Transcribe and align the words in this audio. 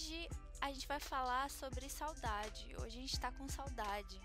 hoje 0.00 0.30
a 0.62 0.72
gente 0.72 0.88
vai 0.88 0.98
falar 0.98 1.50
sobre 1.50 1.86
saudade. 1.90 2.74
Hoje 2.76 2.98
a 2.98 3.00
gente 3.02 3.20
tá 3.20 3.30
com 3.32 3.46
saudade. 3.50 4.18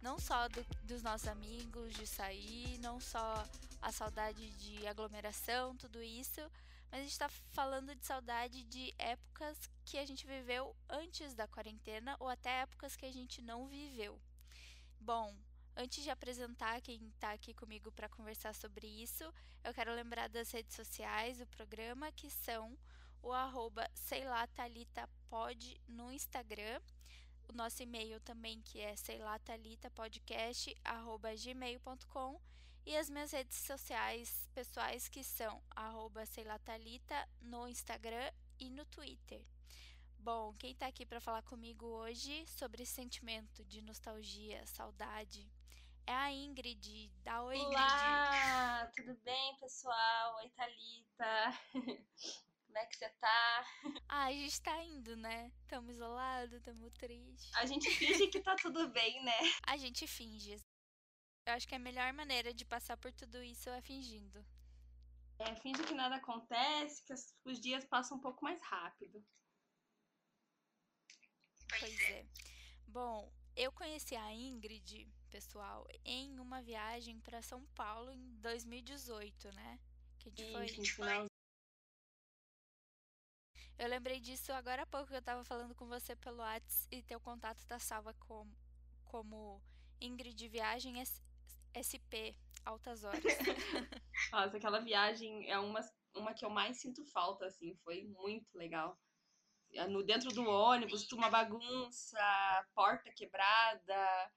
Não 0.00 0.18
só 0.18 0.48
do, 0.48 0.64
dos 0.84 1.02
nossos 1.02 1.28
amigos, 1.28 1.92
de 1.92 2.06
sair, 2.06 2.78
não 2.78 2.98
só 2.98 3.44
a 3.82 3.92
saudade 3.92 4.48
de 4.52 4.86
aglomeração, 4.86 5.76
tudo 5.76 6.02
isso, 6.02 6.40
mas 6.90 7.00
a 7.00 7.02
gente 7.02 7.18
tá 7.18 7.28
falando 7.28 7.94
de 7.94 8.06
saudade 8.06 8.62
de 8.64 8.94
épocas 8.96 9.68
que 9.84 9.98
a 9.98 10.06
gente 10.06 10.26
viveu 10.26 10.74
antes 10.88 11.34
da 11.34 11.46
quarentena 11.46 12.16
ou 12.20 12.28
até 12.28 12.62
épocas 12.62 12.96
que 12.96 13.04
a 13.04 13.12
gente 13.12 13.42
não 13.42 13.66
viveu. 13.66 14.18
Bom, 14.98 15.36
Antes 15.80 16.02
de 16.02 16.10
apresentar 16.10 16.80
quem 16.80 17.06
está 17.06 17.30
aqui 17.30 17.54
comigo 17.54 17.92
para 17.92 18.08
conversar 18.08 18.52
sobre 18.52 18.84
isso, 18.84 19.22
eu 19.62 19.72
quero 19.72 19.94
lembrar 19.94 20.28
das 20.28 20.50
redes 20.50 20.74
sociais 20.74 21.38
do 21.38 21.46
programa, 21.46 22.10
que 22.10 22.28
são 22.28 22.76
o 23.22 23.32
arroba 23.32 23.88
pode 25.28 25.80
no 25.86 26.12
Instagram, 26.12 26.80
o 27.48 27.52
nosso 27.52 27.82
e-mail 27.82 28.20
também, 28.20 28.60
que 28.62 28.80
é 28.80 28.94
sei 28.96 29.18
lá, 29.18 29.38
Thalita 29.38 29.90
podcast, 29.90 30.74
arroba 30.84 31.34
gmail.com 31.34 32.40
e 32.84 32.96
as 32.96 33.10
minhas 33.10 33.32
redes 33.32 33.58
sociais 33.58 34.48
pessoais, 34.54 35.08
que 35.08 35.22
são 35.22 35.62
arroba 35.76 36.24
sei 36.26 36.44
lá, 36.44 36.58
no 37.40 37.68
Instagram 37.68 38.32
e 38.58 38.70
no 38.70 38.84
Twitter. 38.86 39.44
Bom, 40.18 40.52
quem 40.58 40.72
está 40.72 40.86
aqui 40.86 41.06
para 41.06 41.20
falar 41.20 41.42
comigo 41.42 41.86
hoje 41.86 42.46
sobre 42.46 42.82
esse 42.82 42.92
sentimento 42.92 43.64
de 43.64 43.80
nostalgia, 43.82 44.66
saudade, 44.66 45.50
é 46.06 46.14
a 46.14 46.32
Ingrid. 46.32 47.10
Da 47.22 47.42
Oi, 47.42 47.56
Olá, 47.58 48.80
Ingrid. 48.82 48.96
tudo 48.96 49.20
bem, 49.22 49.56
pessoal? 49.60 50.36
Oi, 50.36 50.50
Thalita. 50.50 51.60
É 52.78 52.86
que 52.86 52.96
você 52.96 53.08
tá? 53.08 53.66
Ah, 54.08 54.26
a 54.26 54.32
gente 54.32 54.62
tá 54.62 54.84
indo, 54.84 55.16
né? 55.16 55.50
Tamo 55.66 55.90
isolado, 55.90 56.60
tamo 56.60 56.88
triste. 56.92 57.50
A 57.56 57.66
gente 57.66 57.90
finge 57.90 58.28
que 58.28 58.40
tá 58.40 58.54
tudo 58.54 58.88
bem, 58.88 59.22
né? 59.24 59.32
A 59.66 59.76
gente 59.76 60.06
finge. 60.06 60.56
Eu 61.44 61.54
acho 61.54 61.66
que 61.66 61.74
a 61.74 61.78
melhor 61.78 62.12
maneira 62.12 62.54
de 62.54 62.64
passar 62.64 62.96
por 62.96 63.12
tudo 63.12 63.42
isso 63.42 63.68
é 63.70 63.80
fingindo. 63.82 64.44
É, 65.40 65.56
finge 65.56 65.82
que 65.82 65.94
nada 65.94 66.16
acontece, 66.16 67.02
que 67.04 67.12
os 67.50 67.60
dias 67.60 67.84
passam 67.84 68.18
um 68.18 68.20
pouco 68.20 68.44
mais 68.44 68.62
rápido. 68.62 69.24
Pois 71.80 72.00
é. 72.10 72.26
Bom, 72.86 73.32
eu 73.56 73.72
conheci 73.72 74.14
a 74.14 74.32
Ingrid, 74.32 75.10
pessoal, 75.30 75.86
em 76.04 76.38
uma 76.38 76.62
viagem 76.62 77.20
para 77.20 77.42
São 77.42 77.66
Paulo 77.74 78.12
em 78.12 78.36
2018, 78.40 79.52
né? 79.52 79.80
Que 80.18 80.54
a 80.54 80.66
gente 80.66 80.92
foi. 80.92 81.27
Eu 83.78 83.88
lembrei 83.88 84.18
disso 84.18 84.52
agora 84.52 84.82
há 84.82 84.86
pouco 84.86 85.06
que 85.06 85.14
eu 85.14 85.22
tava 85.22 85.44
falando 85.44 85.72
com 85.72 85.86
você 85.86 86.16
pelo 86.16 86.38
WhatsApp 86.38 86.88
e 86.90 87.00
teu 87.00 87.20
contato 87.20 87.64
tá 87.64 87.78
salva 87.78 88.12
como, 88.14 88.52
como 89.04 89.62
Ingrid 90.00 90.48
Viagem 90.48 91.00
SP, 91.00 92.34
altas 92.64 93.04
horas. 93.04 93.22
Nossa, 94.32 94.56
aquela 94.56 94.80
viagem 94.80 95.48
é 95.48 95.56
uma, 95.60 95.80
uma 96.16 96.34
que 96.34 96.44
eu 96.44 96.50
mais 96.50 96.80
sinto 96.80 97.04
falta, 97.12 97.46
assim, 97.46 97.76
foi 97.84 98.02
muito 98.02 98.52
legal. 98.58 98.98
É, 99.72 99.86
no 99.86 100.02
dentro 100.02 100.30
do 100.30 100.42
ônibus, 100.42 101.10
uma 101.12 101.30
bagunça, 101.30 102.66
porta 102.74 103.12
quebrada. 103.14 104.32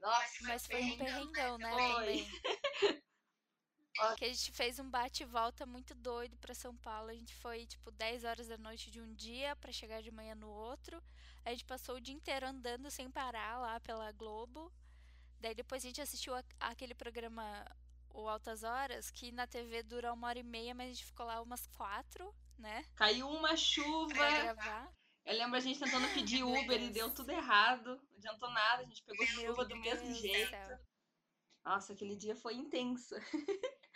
Nossa, 0.00 0.38
mas 0.42 0.66
foi 0.66 0.82
um 0.82 0.98
perrengão, 0.98 1.58
né? 1.58 1.70
Foi. 1.70 2.26
que 4.16 4.24
a 4.24 4.28
gente 4.28 4.52
fez 4.52 4.78
um 4.78 4.88
bate 4.88 5.22
e 5.22 5.26
volta 5.26 5.66
muito 5.66 5.94
doido 5.94 6.36
para 6.38 6.54
São 6.54 6.76
Paulo. 6.76 7.10
A 7.10 7.14
gente 7.14 7.34
foi 7.36 7.66
tipo 7.66 7.90
10 7.90 8.24
horas 8.24 8.48
da 8.48 8.56
noite 8.58 8.90
de 8.90 9.00
um 9.00 9.12
dia 9.14 9.54
para 9.56 9.72
chegar 9.72 10.02
de 10.02 10.10
manhã 10.10 10.34
no 10.34 10.48
outro. 10.48 11.02
A 11.44 11.50
gente 11.50 11.64
passou 11.64 11.96
o 11.96 12.00
dia 12.00 12.14
inteiro 12.14 12.46
andando 12.46 12.90
sem 12.90 13.10
parar 13.10 13.58
lá 13.58 13.80
pela 13.80 14.12
Globo. 14.12 14.72
Daí 15.40 15.54
depois 15.54 15.84
a 15.84 15.88
gente 15.88 16.00
assistiu 16.00 16.34
a, 16.34 16.44
aquele 16.60 16.94
programa 16.94 17.64
O 18.10 18.28
Altas 18.28 18.62
Horas, 18.62 19.10
que 19.10 19.32
na 19.32 19.46
TV 19.46 19.82
dura 19.82 20.12
uma 20.12 20.28
hora 20.28 20.38
e 20.38 20.42
meia, 20.42 20.74
mas 20.74 20.86
a 20.86 20.92
gente 20.92 21.06
ficou 21.06 21.26
lá 21.26 21.40
umas 21.40 21.66
quatro 21.68 22.34
né? 22.60 22.84
Caiu 22.94 23.28
uma 23.28 23.56
chuva. 23.56 24.14
Eu 25.24 25.36
lembro 25.36 25.56
a 25.56 25.60
gente 25.60 25.78
tentando 25.78 26.08
pedir 26.14 26.42
Uber 26.42 26.82
e 26.82 26.90
deu 26.90 27.10
tudo 27.10 27.30
errado. 27.30 28.00
Não 28.10 28.16
adiantou 28.18 28.50
nada, 28.50 28.82
a 28.82 28.84
gente 28.84 29.02
pegou 29.02 29.26
Meu 29.26 29.46
chuva 29.46 29.64
do 29.64 29.80
Deus 29.80 29.82
mesmo 29.82 30.14
jeito. 30.14 30.56
Nossa, 31.64 31.92
aquele 31.92 32.16
dia 32.16 32.34
foi 32.34 32.54
intenso. 32.54 33.14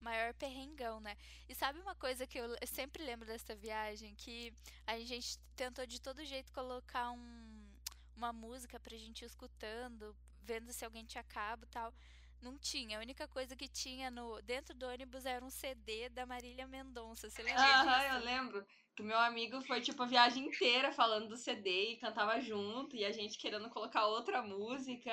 Maior 0.00 0.32
perrengão, 0.34 1.00
né? 1.00 1.16
E 1.48 1.54
sabe 1.54 1.80
uma 1.80 1.94
coisa 1.94 2.26
que 2.26 2.38
eu 2.38 2.48
sempre 2.66 3.02
lembro 3.02 3.26
dessa 3.26 3.54
viagem? 3.56 4.14
Que 4.14 4.54
a 4.86 4.96
gente 5.00 5.38
tentou 5.56 5.84
de 5.86 6.00
todo 6.00 6.24
jeito 6.24 6.52
colocar 6.52 7.10
um, 7.10 7.68
uma 8.16 8.32
música 8.32 8.78
pra 8.78 8.96
gente 8.96 9.22
ir 9.22 9.26
escutando, 9.26 10.14
vendo 10.40 10.72
se 10.72 10.84
alguém 10.84 11.04
tinha 11.04 11.24
cabo 11.24 11.64
e 11.64 11.68
tal. 11.68 11.92
Não 12.40 12.56
tinha. 12.56 12.98
A 12.98 13.00
única 13.00 13.26
coisa 13.26 13.56
que 13.56 13.66
tinha 13.66 14.08
no 14.10 14.40
dentro 14.42 14.72
do 14.72 14.86
ônibus 14.86 15.26
era 15.26 15.44
um 15.44 15.50
CD 15.50 16.08
da 16.08 16.24
Marília 16.24 16.68
Mendonça. 16.68 17.28
Você 17.28 17.42
lembra 17.42 17.62
Aham, 17.62 18.02
eu 18.14 18.24
lembro. 18.24 18.66
Que 18.94 19.02
meu 19.02 19.18
amigo 19.18 19.60
foi, 19.62 19.80
tipo, 19.80 20.02
a 20.02 20.06
viagem 20.06 20.46
inteira 20.46 20.92
falando 20.92 21.28
do 21.28 21.36
CD 21.36 21.92
e 21.92 21.96
cantava 21.96 22.40
junto. 22.40 22.94
E 22.94 23.04
a 23.04 23.10
gente 23.10 23.38
querendo 23.38 23.68
colocar 23.70 24.06
outra 24.06 24.42
música. 24.42 25.12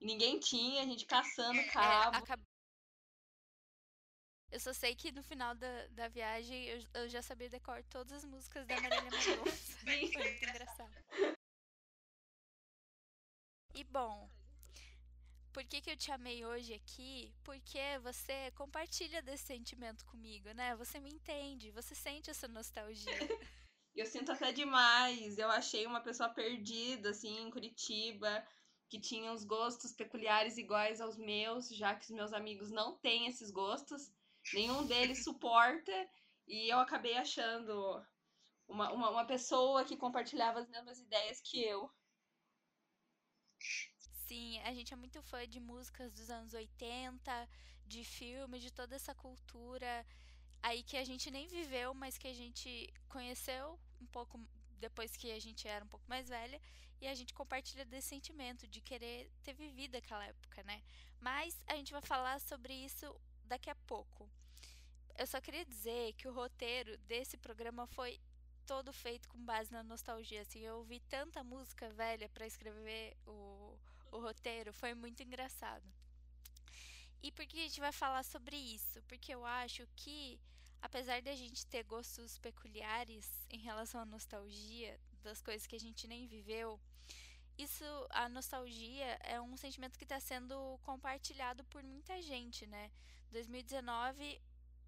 E 0.00 0.06
ninguém 0.06 0.38
tinha, 0.38 0.82
a 0.82 0.86
gente 0.86 1.04
caçando 1.06 1.58
é, 1.58 1.68
cabo. 1.68 2.16
É. 2.32 2.56
Eu 4.50 4.60
só 4.60 4.72
sei 4.72 4.94
que 4.94 5.10
no 5.10 5.22
final 5.22 5.54
da, 5.54 5.86
da 5.88 6.08
viagem 6.08 6.64
eu, 6.66 6.80
eu 6.94 7.08
já 7.08 7.20
sabia 7.20 7.48
decorar 7.48 7.82
todas 7.84 8.12
as 8.12 8.24
músicas 8.24 8.66
da 8.66 8.80
Marília 8.80 9.02
Mendonça. 9.02 9.72
foi 9.84 10.00
muito 10.00 10.44
engraçado. 10.44 10.94
E 13.74 13.84
bom, 13.84 14.30
por 15.52 15.64
que, 15.64 15.80
que 15.80 15.90
eu 15.90 15.96
te 15.96 16.12
amei 16.12 16.44
hoje 16.44 16.74
aqui? 16.74 17.34
Porque 17.42 17.98
você 18.02 18.50
compartilha 18.52 19.22
desse 19.22 19.44
sentimento 19.44 20.04
comigo, 20.06 20.50
né? 20.52 20.76
Você 20.76 21.00
me 21.00 21.10
entende, 21.10 21.70
você 21.70 21.94
sente 21.94 22.30
essa 22.30 22.46
nostalgia. 22.46 23.06
eu 23.94 24.06
sinto 24.06 24.32
até 24.32 24.52
demais. 24.52 25.38
Eu 25.38 25.50
achei 25.50 25.86
uma 25.86 26.00
pessoa 26.00 26.28
perdida, 26.28 27.10
assim, 27.10 27.38
em 27.40 27.50
Curitiba, 27.50 28.46
que 28.88 29.00
tinha 29.00 29.32
uns 29.32 29.44
gostos 29.44 29.92
peculiares 29.92 30.56
iguais 30.56 31.00
aos 31.00 31.16
meus, 31.16 31.68
já 31.68 31.94
que 31.94 32.04
os 32.04 32.10
meus 32.10 32.32
amigos 32.32 32.70
não 32.70 32.96
têm 32.98 33.26
esses 33.26 33.50
gostos. 33.50 34.12
Nenhum 34.52 34.86
deles 34.86 35.24
suporta. 35.24 35.92
E 36.46 36.72
eu 36.72 36.78
acabei 36.78 37.16
achando 37.16 38.04
uma, 38.68 38.92
uma, 38.92 39.10
uma 39.10 39.24
pessoa 39.26 39.84
que 39.84 39.96
compartilhava 39.96 40.60
as 40.60 40.68
mesmas 40.68 41.00
ideias 41.00 41.40
que 41.40 41.62
eu. 41.62 41.90
Sim, 44.26 44.58
a 44.60 44.72
gente 44.72 44.92
é 44.92 44.96
muito 44.96 45.22
fã 45.22 45.46
de 45.48 45.60
músicas 45.60 46.12
dos 46.12 46.30
anos 46.30 46.54
80, 46.54 47.48
de 47.86 48.04
filmes, 48.04 48.62
de 48.62 48.72
toda 48.72 48.94
essa 48.94 49.14
cultura 49.14 50.06
aí 50.62 50.82
que 50.82 50.96
a 50.96 51.04
gente 51.04 51.30
nem 51.30 51.46
viveu, 51.46 51.94
mas 51.94 52.18
que 52.18 52.26
a 52.26 52.34
gente 52.34 52.92
conheceu 53.08 53.78
um 54.00 54.06
pouco 54.06 54.38
depois 54.78 55.16
que 55.16 55.30
a 55.32 55.40
gente 55.40 55.66
era 55.66 55.84
um 55.84 55.88
pouco 55.88 56.04
mais 56.08 56.28
velha 56.28 56.60
e 57.00 57.06
a 57.06 57.14
gente 57.14 57.34
compartilha 57.34 57.84
desse 57.84 58.08
sentimento 58.08 58.66
de 58.66 58.80
querer 58.80 59.30
ter 59.42 59.52
vivido 59.52 59.96
aquela 59.96 60.24
época, 60.24 60.62
né? 60.62 60.82
Mas 61.20 61.60
a 61.66 61.76
gente 61.76 61.92
vai 61.92 62.02
falar 62.02 62.40
sobre 62.40 62.72
isso 62.72 63.14
daqui 63.44 63.70
a 63.70 63.74
pouco. 63.74 64.28
Eu 65.18 65.26
só 65.26 65.40
queria 65.40 65.64
dizer 65.64 66.12
que 66.14 66.28
o 66.28 66.32
roteiro 66.32 66.96
desse 66.98 67.36
programa 67.36 67.86
foi 67.86 68.20
todo 68.66 68.92
feito 68.92 69.28
com 69.28 69.38
base 69.44 69.72
na 69.72 69.82
nostalgia. 69.82 70.42
Assim, 70.42 70.60
eu 70.60 70.78
ouvi 70.78 71.00
tanta 71.00 71.42
música 71.42 71.88
velha 71.90 72.28
para 72.28 72.46
escrever 72.46 73.16
o, 73.26 73.78
o 74.10 74.18
roteiro, 74.18 74.72
foi 74.72 74.94
muito 74.94 75.22
engraçado. 75.22 75.86
E 77.22 77.32
por 77.32 77.46
que 77.46 77.58
a 77.58 77.62
gente 77.62 77.80
vai 77.80 77.92
falar 77.92 78.24
sobre 78.24 78.56
isso? 78.56 79.02
Porque 79.08 79.34
eu 79.34 79.44
acho 79.44 79.86
que, 79.96 80.38
apesar 80.86 81.20
de 81.20 81.28
a 81.28 81.34
gente 81.34 81.66
ter 81.66 81.82
gostos 81.82 82.38
peculiares 82.38 83.28
em 83.50 83.58
relação 83.58 84.00
à 84.00 84.04
nostalgia, 84.04 84.98
das 85.20 85.42
coisas 85.42 85.66
que 85.66 85.74
a 85.74 85.80
gente 85.80 86.06
nem 86.06 86.28
viveu, 86.28 86.80
isso, 87.58 87.84
a 88.10 88.28
nostalgia 88.28 89.18
é 89.24 89.40
um 89.40 89.56
sentimento 89.56 89.98
que 89.98 90.04
está 90.04 90.20
sendo 90.20 90.78
compartilhado 90.84 91.64
por 91.64 91.82
muita 91.82 92.22
gente, 92.22 92.66
né? 92.66 92.92
2019 93.32 94.40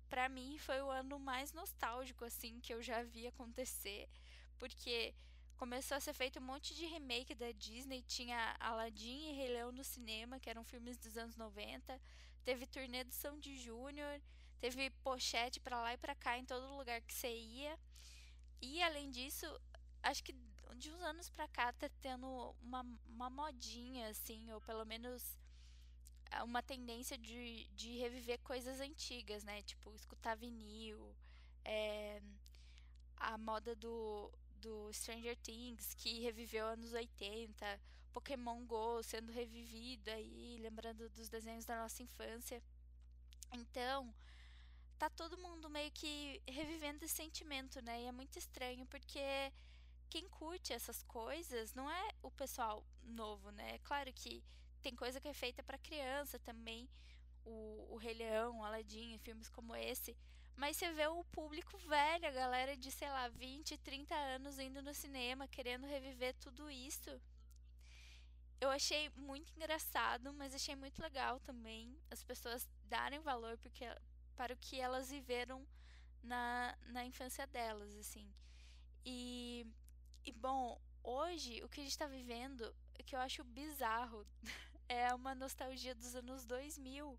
para 0.08 0.28
mim 0.28 0.56
foi 0.56 0.80
o 0.80 0.88
ano 0.88 1.18
mais 1.18 1.52
nostálgico 1.52 2.24
assim 2.24 2.60
que 2.60 2.72
eu 2.72 2.80
já 2.80 3.02
vi 3.02 3.26
acontecer, 3.26 4.08
porque 4.56 5.14
começou 5.56 5.96
a 5.96 6.00
ser 6.00 6.14
feito 6.14 6.38
um 6.38 6.42
monte 6.42 6.76
de 6.76 6.86
remake 6.86 7.34
da 7.34 7.50
Disney, 7.50 8.02
tinha 8.02 8.56
Aladdin 8.60 9.30
e 9.30 9.32
Rei 9.32 9.48
Leão 9.48 9.72
no 9.72 9.82
cinema, 9.82 10.38
que 10.38 10.48
eram 10.48 10.62
filmes 10.62 10.96
dos 10.96 11.18
anos 11.18 11.36
90, 11.36 12.00
teve 12.44 12.66
turnê 12.66 13.02
do 13.02 13.12
Sandy 13.12 13.56
Júnior, 13.58 14.22
teve 14.60 14.90
pochete 15.02 15.60
para 15.60 15.80
lá 15.80 15.94
e 15.94 15.98
para 15.98 16.14
cá 16.14 16.38
em 16.38 16.44
todo 16.44 16.76
lugar 16.76 17.00
que 17.02 17.14
você 17.14 17.32
ia. 17.32 17.78
E 18.60 18.82
além 18.82 19.10
disso, 19.10 19.46
acho 20.02 20.22
que 20.22 20.34
de 20.76 20.90
uns 20.90 21.02
anos 21.02 21.28
para 21.30 21.48
cá 21.48 21.72
tá 21.72 21.88
tendo 22.00 22.54
uma, 22.62 22.84
uma 23.08 23.30
modinha 23.30 24.08
assim, 24.08 24.50
ou 24.52 24.60
pelo 24.60 24.84
menos 24.84 25.36
uma 26.44 26.62
tendência 26.62 27.16
de, 27.16 27.66
de 27.74 27.98
reviver 27.98 28.38
coisas 28.40 28.80
antigas, 28.80 29.42
né? 29.44 29.62
Tipo, 29.62 29.94
escutar 29.94 30.36
vinil, 30.36 31.14
é, 31.64 32.20
a 33.16 33.36
moda 33.38 33.74
do, 33.74 34.30
do 34.60 34.92
Stranger 34.92 35.36
Things, 35.38 35.94
que 35.94 36.20
reviveu 36.20 36.66
anos 36.66 36.92
80, 36.92 37.80
Pokémon 38.12 38.64
Go 38.66 39.02
sendo 39.02 39.32
revivido 39.32 40.10
aí, 40.10 40.58
lembrando 40.60 41.08
dos 41.10 41.28
desenhos 41.28 41.64
da 41.64 41.76
nossa 41.76 42.02
infância. 42.02 42.62
Então, 43.52 44.14
tá 44.98 45.08
todo 45.08 45.38
mundo 45.38 45.70
meio 45.70 45.90
que 45.92 46.42
revivendo 46.46 47.04
esse 47.04 47.14
sentimento, 47.14 47.80
né? 47.82 48.02
E 48.02 48.06
é 48.06 48.12
muito 48.12 48.38
estranho 48.38 48.84
porque 48.86 49.52
quem 50.10 50.28
curte 50.28 50.72
essas 50.72 51.02
coisas 51.02 51.72
não 51.74 51.90
é 51.90 52.08
o 52.22 52.30
pessoal 52.30 52.84
novo, 53.02 53.50
né? 53.50 53.74
É 53.76 53.78
claro 53.78 54.12
que 54.12 54.42
tem 54.82 54.94
coisa 54.94 55.20
que 55.20 55.28
é 55.28 55.34
feita 55.34 55.62
para 55.62 55.78
criança 55.78 56.38
também, 56.38 56.88
o, 57.44 57.86
o 57.90 57.96
Rei 57.96 58.14
Leão, 58.14 58.58
o 58.58 58.64
Aladdin, 58.64 59.18
filmes 59.18 59.48
como 59.48 59.74
esse. 59.76 60.16
Mas 60.56 60.76
você 60.76 60.90
vê 60.92 61.06
o 61.06 61.24
público 61.26 61.78
velho, 61.78 62.26
a 62.26 62.32
galera 62.32 62.76
de, 62.76 62.90
sei 62.90 63.08
lá, 63.08 63.28
20, 63.28 63.78
30 63.78 64.14
anos 64.14 64.58
indo 64.58 64.82
no 64.82 64.92
cinema, 64.92 65.46
querendo 65.46 65.86
reviver 65.86 66.34
tudo 66.34 66.68
isso. 66.68 67.10
Eu 68.60 68.70
achei 68.70 69.08
muito 69.10 69.52
engraçado, 69.54 70.32
mas 70.32 70.52
achei 70.52 70.74
muito 70.74 71.00
legal 71.00 71.38
também 71.38 71.96
as 72.10 72.24
pessoas 72.24 72.68
darem 72.86 73.20
valor 73.20 73.56
porque, 73.58 73.84
para 74.38 74.54
o 74.54 74.56
que 74.56 74.80
elas 74.80 75.10
viveram 75.10 75.66
na, 76.22 76.76
na 76.94 77.04
infância 77.04 77.46
delas, 77.46 77.92
assim. 77.96 78.26
E, 79.04 79.66
e 80.24 80.32
bom, 80.32 80.80
hoje 81.02 81.62
o 81.64 81.68
que 81.68 81.80
a 81.80 81.82
gente 81.82 81.92
está 81.98 82.06
vivendo, 82.06 82.62
que 83.04 83.16
eu 83.16 83.20
acho 83.20 83.42
bizarro, 83.42 84.24
é 84.88 85.12
uma 85.12 85.34
nostalgia 85.34 85.94
dos 85.94 86.14
anos 86.14 86.46
2000 86.46 87.18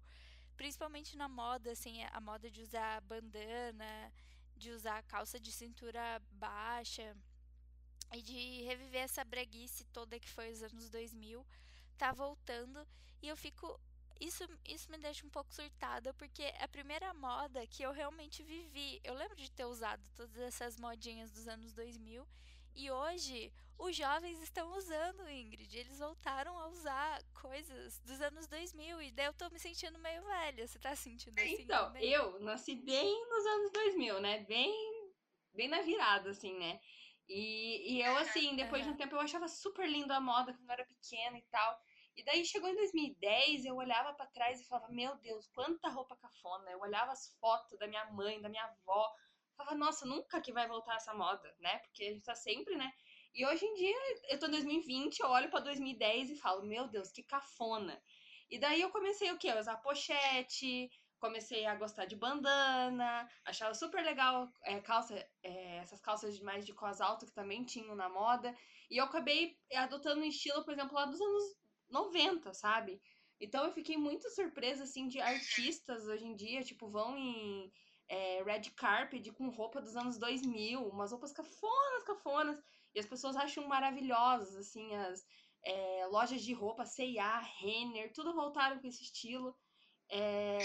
principalmente 0.60 1.16
na 1.16 1.30
moda, 1.30 1.72
assim, 1.72 2.04
a 2.04 2.20
moda 2.20 2.52
de 2.52 2.62
usar 2.62 3.00
bandana, 3.04 4.12
de 4.58 4.72
usar 4.72 5.02
calça 5.04 5.40
de 5.40 5.54
cintura 5.54 6.22
baixa 6.32 7.16
e 8.14 8.22
de 8.22 8.64
reviver 8.64 9.04
essa 9.04 9.24
breguice 9.24 9.86
toda 9.86 10.20
que 10.20 10.28
foi 10.28 10.52
os 10.52 10.62
anos 10.62 10.90
2000, 10.90 11.48
tá 11.98 12.12
voltando 12.12 12.86
e 13.22 13.30
eu 13.30 13.38
fico 13.38 13.80
isso, 14.20 14.44
isso 14.66 14.92
me 14.92 14.98
deixa 14.98 15.26
um 15.26 15.30
pouco 15.30 15.54
surtada, 15.54 16.14
porque 16.14 16.44
é 16.44 16.64
a 16.64 16.68
primeira 16.68 17.14
moda 17.14 17.66
que 17.68 17.84
eu 17.84 17.92
realmente 17.92 18.44
vivi. 18.44 19.00
Eu 19.04 19.14
lembro 19.14 19.36
de 19.36 19.52
ter 19.52 19.66
usado 19.66 20.04
todas 20.16 20.38
essas 20.38 20.78
modinhas 20.78 21.32
dos 21.32 21.48
anos 21.48 21.74
2000 21.74 22.28
e 22.76 22.92
hoje 22.92 23.52
os 23.78 23.96
jovens 23.96 24.42
estão 24.42 24.76
usando, 24.76 25.28
Ingrid. 25.30 25.78
Eles 25.78 26.00
voltaram 26.00 26.58
a 26.60 26.68
usar 26.68 27.24
coisas 27.42 28.00
dos 28.02 28.22
anos 28.22 28.46
2000 28.48 29.02
e 29.02 29.12
daí 29.12 29.26
eu 29.28 29.34
tô 29.34 29.50
me 29.50 29.60
sentindo 29.60 29.98
meio 30.00 30.22
velha. 30.24 30.68
Você 30.68 30.78
tá 30.78 30.96
sentindo 30.96 31.40
assim? 31.40 31.62
Então, 31.62 31.86
também? 31.86 32.10
eu 32.10 32.40
nasci 32.42 32.76
bem 32.76 33.30
nos 33.30 33.46
anos 33.46 33.72
2000, 33.72 34.20
né? 34.20 34.40
Bem, 34.44 34.74
bem 35.54 35.70
na 35.70 35.82
virada, 35.82 36.30
assim, 36.32 36.58
né? 36.60 36.80
E, 37.28 37.96
e 37.96 38.02
eu, 38.02 38.18
assim, 38.18 38.56
depois 38.56 38.84
de 38.84 38.90
um 38.90 38.98
tempo, 38.98 39.16
eu 39.16 39.20
achava 39.20 39.48
super 39.48 39.88
lindo 39.88 40.12
a 40.12 40.20
moda 40.20 40.52
quando 40.52 40.68
eu 40.68 40.74
era 40.74 40.86
pequena 40.86 41.38
e 41.38 41.44
tal. 41.44 41.80
E 42.20 42.24
daí 42.26 42.44
chegou 42.44 42.68
em 42.68 42.76
2010, 42.76 43.64
eu 43.64 43.78
olhava 43.78 44.14
para 44.14 44.26
trás 44.26 44.60
e 44.60 44.66
falava, 44.66 44.92
meu 44.92 45.16
Deus, 45.20 45.48
quanta 45.54 45.88
roupa 45.88 46.18
cafona. 46.18 46.70
Eu 46.70 46.82
olhava 46.82 47.14
as 47.14 47.34
fotos 47.40 47.80
da 47.80 47.88
minha 47.88 48.04
mãe, 48.12 48.42
da 48.42 48.50
minha 48.50 48.66
avó, 48.66 49.10
falava, 49.56 49.78
nossa, 49.78 50.06
nunca 50.06 50.42
que 50.42 50.52
vai 50.52 50.68
voltar 50.68 50.98
essa 50.98 51.14
moda, 51.14 51.56
né? 51.60 51.80
Porque 51.80 52.04
a 52.04 52.12
gente 52.12 52.26
tá 52.26 52.36
sempre, 52.36 52.76
né? 52.76 52.92
E 53.34 53.46
hoje 53.46 53.64
em 53.66 53.74
dia, 53.74 53.96
eu 54.32 54.38
tô 54.38 54.48
em 54.48 54.52
2020, 54.52 55.18
eu 55.18 55.30
olho 55.30 55.50
pra 55.50 55.62
2010 55.62 56.32
e 56.32 56.36
falo, 56.36 56.66
meu 56.66 56.90
Deus, 56.90 57.10
que 57.10 57.24
cafona. 57.24 58.04
E 58.50 58.60
daí 58.60 58.82
eu 58.82 58.90
comecei 58.90 59.32
o 59.32 59.38
quê? 59.38 59.48
A 59.48 59.60
usar 59.62 59.78
pochete, 59.78 60.92
comecei 61.20 61.66
a 61.66 61.76
gostar 61.76 62.04
de 62.04 62.18
bandana, 62.18 63.30
achava 63.46 63.74
super 63.74 64.04
legal 64.04 64.52
é, 64.64 64.78
calça, 64.82 65.16
é, 65.42 65.78
essas 65.78 66.02
calças 66.02 66.38
mais 66.42 66.66
de 66.66 66.74
cos 66.74 67.00
alto 67.00 67.26
que 67.26 67.32
também 67.32 67.64
tinham 67.64 67.96
na 67.96 68.10
moda. 68.10 68.54
E 68.92 68.98
eu 68.98 69.06
acabei 69.06 69.58
adotando 69.74 70.20
um 70.20 70.26
estilo, 70.26 70.66
por 70.66 70.74
exemplo, 70.74 70.96
lá 70.96 71.06
dos 71.06 71.22
anos 71.22 71.59
90, 71.90 72.54
sabe? 72.54 73.02
Então 73.40 73.66
eu 73.66 73.72
fiquei 73.72 73.98
muito 73.98 74.30
surpresa, 74.30 74.84
assim, 74.84 75.08
de 75.08 75.20
artistas 75.20 76.06
hoje 76.08 76.26
em 76.26 76.36
dia, 76.36 76.64
tipo, 76.64 76.90
vão 76.90 77.18
em 77.18 77.72
é, 78.08 78.44
red 78.44 78.70
carpet 78.76 79.32
com 79.32 79.50
roupa 79.50 79.82
dos 79.82 79.96
anos 79.96 80.18
2000, 80.18 80.82
umas 80.88 81.12
roupas 81.12 81.32
cafonas, 81.32 82.04
cafonas, 82.04 82.62
e 82.94 83.00
as 83.00 83.06
pessoas 83.06 83.36
acham 83.36 83.68
maravilhosas, 83.68 84.56
assim, 84.56 84.94
as 84.96 85.26
é, 85.64 86.08
lojas 86.08 86.42
de 86.42 86.54
roupa, 86.54 86.86
C&A, 86.86 87.40
Renner, 87.40 88.12
tudo 88.14 88.34
voltaram 88.34 88.80
com 88.80 88.88
esse 88.88 89.04
estilo. 89.04 89.56
É... 90.12 90.58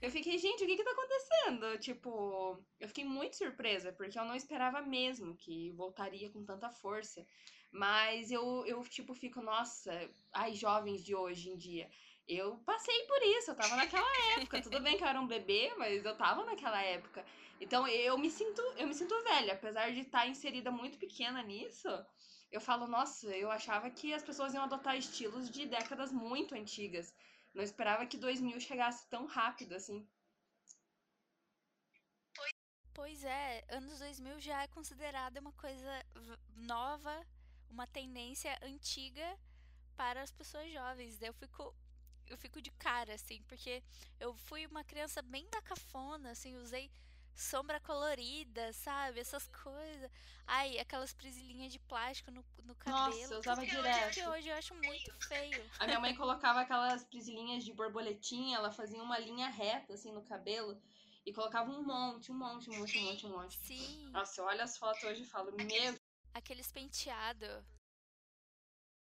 Eu 0.00 0.10
fiquei, 0.10 0.36
gente, 0.38 0.62
o 0.62 0.66
que 0.66 0.76
que 0.76 0.84
tá 0.84 0.90
acontecendo? 0.90 1.78
Tipo, 1.78 2.62
eu 2.78 2.88
fiquei 2.88 3.04
muito 3.04 3.36
surpresa, 3.36 3.92
porque 3.92 4.18
eu 4.18 4.24
não 4.24 4.34
esperava 4.34 4.82
mesmo 4.82 5.34
que 5.36 5.70
voltaria 5.72 6.30
com 6.30 6.44
tanta 6.44 6.70
força. 6.70 7.26
Mas 7.72 8.30
eu, 8.30 8.66
eu 8.66 8.84
tipo, 8.84 9.14
fico, 9.14 9.40
nossa, 9.40 9.90
ai, 10.30 10.54
jovens 10.54 11.02
de 11.02 11.14
hoje 11.14 11.48
em 11.48 11.56
dia. 11.56 11.90
Eu 12.28 12.58
passei 12.58 13.06
por 13.06 13.22
isso, 13.22 13.50
eu 13.50 13.56
tava 13.56 13.74
naquela 13.76 14.06
época. 14.36 14.60
Tudo 14.60 14.80
bem 14.80 14.96
que 14.98 15.02
eu 15.02 15.08
era 15.08 15.20
um 15.20 15.26
bebê, 15.26 15.72
mas 15.78 16.04
eu 16.04 16.14
tava 16.16 16.44
naquela 16.44 16.80
época. 16.82 17.24
Então 17.58 17.88
eu 17.88 18.18
me 18.18 18.30
sinto, 18.30 18.60
eu 18.76 18.86
me 18.86 18.94
sinto 18.94 19.22
velha, 19.24 19.54
apesar 19.54 19.90
de 19.90 20.00
estar 20.00 20.26
inserida 20.28 20.70
muito 20.70 20.98
pequena 20.98 21.42
nisso. 21.42 21.88
Eu 22.50 22.60
falo, 22.60 22.86
nossa, 22.86 23.34
eu 23.34 23.50
achava 23.50 23.90
que 23.90 24.12
as 24.12 24.22
pessoas 24.22 24.52
iam 24.52 24.64
adotar 24.64 24.96
estilos 24.96 25.48
de 25.48 25.66
décadas 25.66 26.12
muito 26.12 26.54
antigas. 26.54 27.14
Não 27.54 27.64
esperava 27.64 28.06
que 28.06 28.18
2000 28.18 28.60
chegasse 28.60 29.08
tão 29.08 29.24
rápido 29.24 29.74
assim. 29.74 30.06
Pois 32.94 33.24
é, 33.24 33.64
anos 33.70 33.98
2000 33.98 34.38
já 34.38 34.62
é 34.62 34.68
considerada 34.68 35.40
uma 35.40 35.52
coisa 35.52 36.04
nova, 36.54 37.26
uma 37.72 37.86
tendência 37.86 38.56
antiga 38.62 39.38
para 39.96 40.22
as 40.22 40.30
pessoas 40.30 40.70
jovens. 40.72 41.20
Eu 41.20 41.32
fico 41.32 41.74
eu 42.28 42.38
fico 42.38 42.62
de 42.62 42.70
cara, 42.72 43.14
assim, 43.14 43.42
porque 43.48 43.82
eu 44.18 44.34
fui 44.34 44.66
uma 44.66 44.84
criança 44.84 45.20
bem 45.20 45.46
da 45.50 45.60
cafona, 45.60 46.30
assim, 46.30 46.56
usei 46.56 46.90
sombra 47.34 47.80
colorida, 47.80 48.72
sabe? 48.72 49.20
Essas 49.20 49.46
coisas. 49.48 50.10
Ai, 50.46 50.78
aquelas 50.78 51.12
presilhinhas 51.12 51.72
de 51.72 51.78
plástico 51.78 52.30
no, 52.30 52.44
no 52.64 52.74
cabelo. 52.74 53.06
Nossa, 53.06 53.34
eu 53.34 53.40
usava 53.40 53.66
direto. 53.66 54.14
Que 54.14 54.26
hoje 54.26 54.48
eu 54.48 54.56
acho 54.56 54.74
muito 54.74 55.12
feio. 55.28 55.70
A 55.78 55.86
minha 55.86 56.00
mãe 56.00 56.14
colocava 56.14 56.60
aquelas 56.60 57.04
presilhinhas 57.04 57.64
de 57.64 57.72
borboletinha, 57.72 58.56
ela 58.56 58.70
fazia 58.70 59.02
uma 59.02 59.18
linha 59.18 59.48
reta, 59.48 59.94
assim, 59.94 60.12
no 60.12 60.22
cabelo. 60.22 60.80
E 61.24 61.32
colocava 61.32 61.70
um 61.70 61.84
monte, 61.84 62.32
um 62.32 62.34
monte, 62.34 62.68
um 62.68 62.78
monte, 62.78 62.98
um 62.98 63.02
monte, 63.02 63.26
um 63.26 63.30
monte. 63.30 63.58
Sim. 63.58 64.08
Nossa, 64.10 64.40
eu 64.40 64.44
olho 64.44 64.62
as 64.62 64.76
fotos 64.76 65.02
hoje 65.04 65.22
e 65.22 65.26
falo, 65.26 65.52
meu. 65.52 66.00
Aqueles 66.34 66.70
penteados 66.72 67.64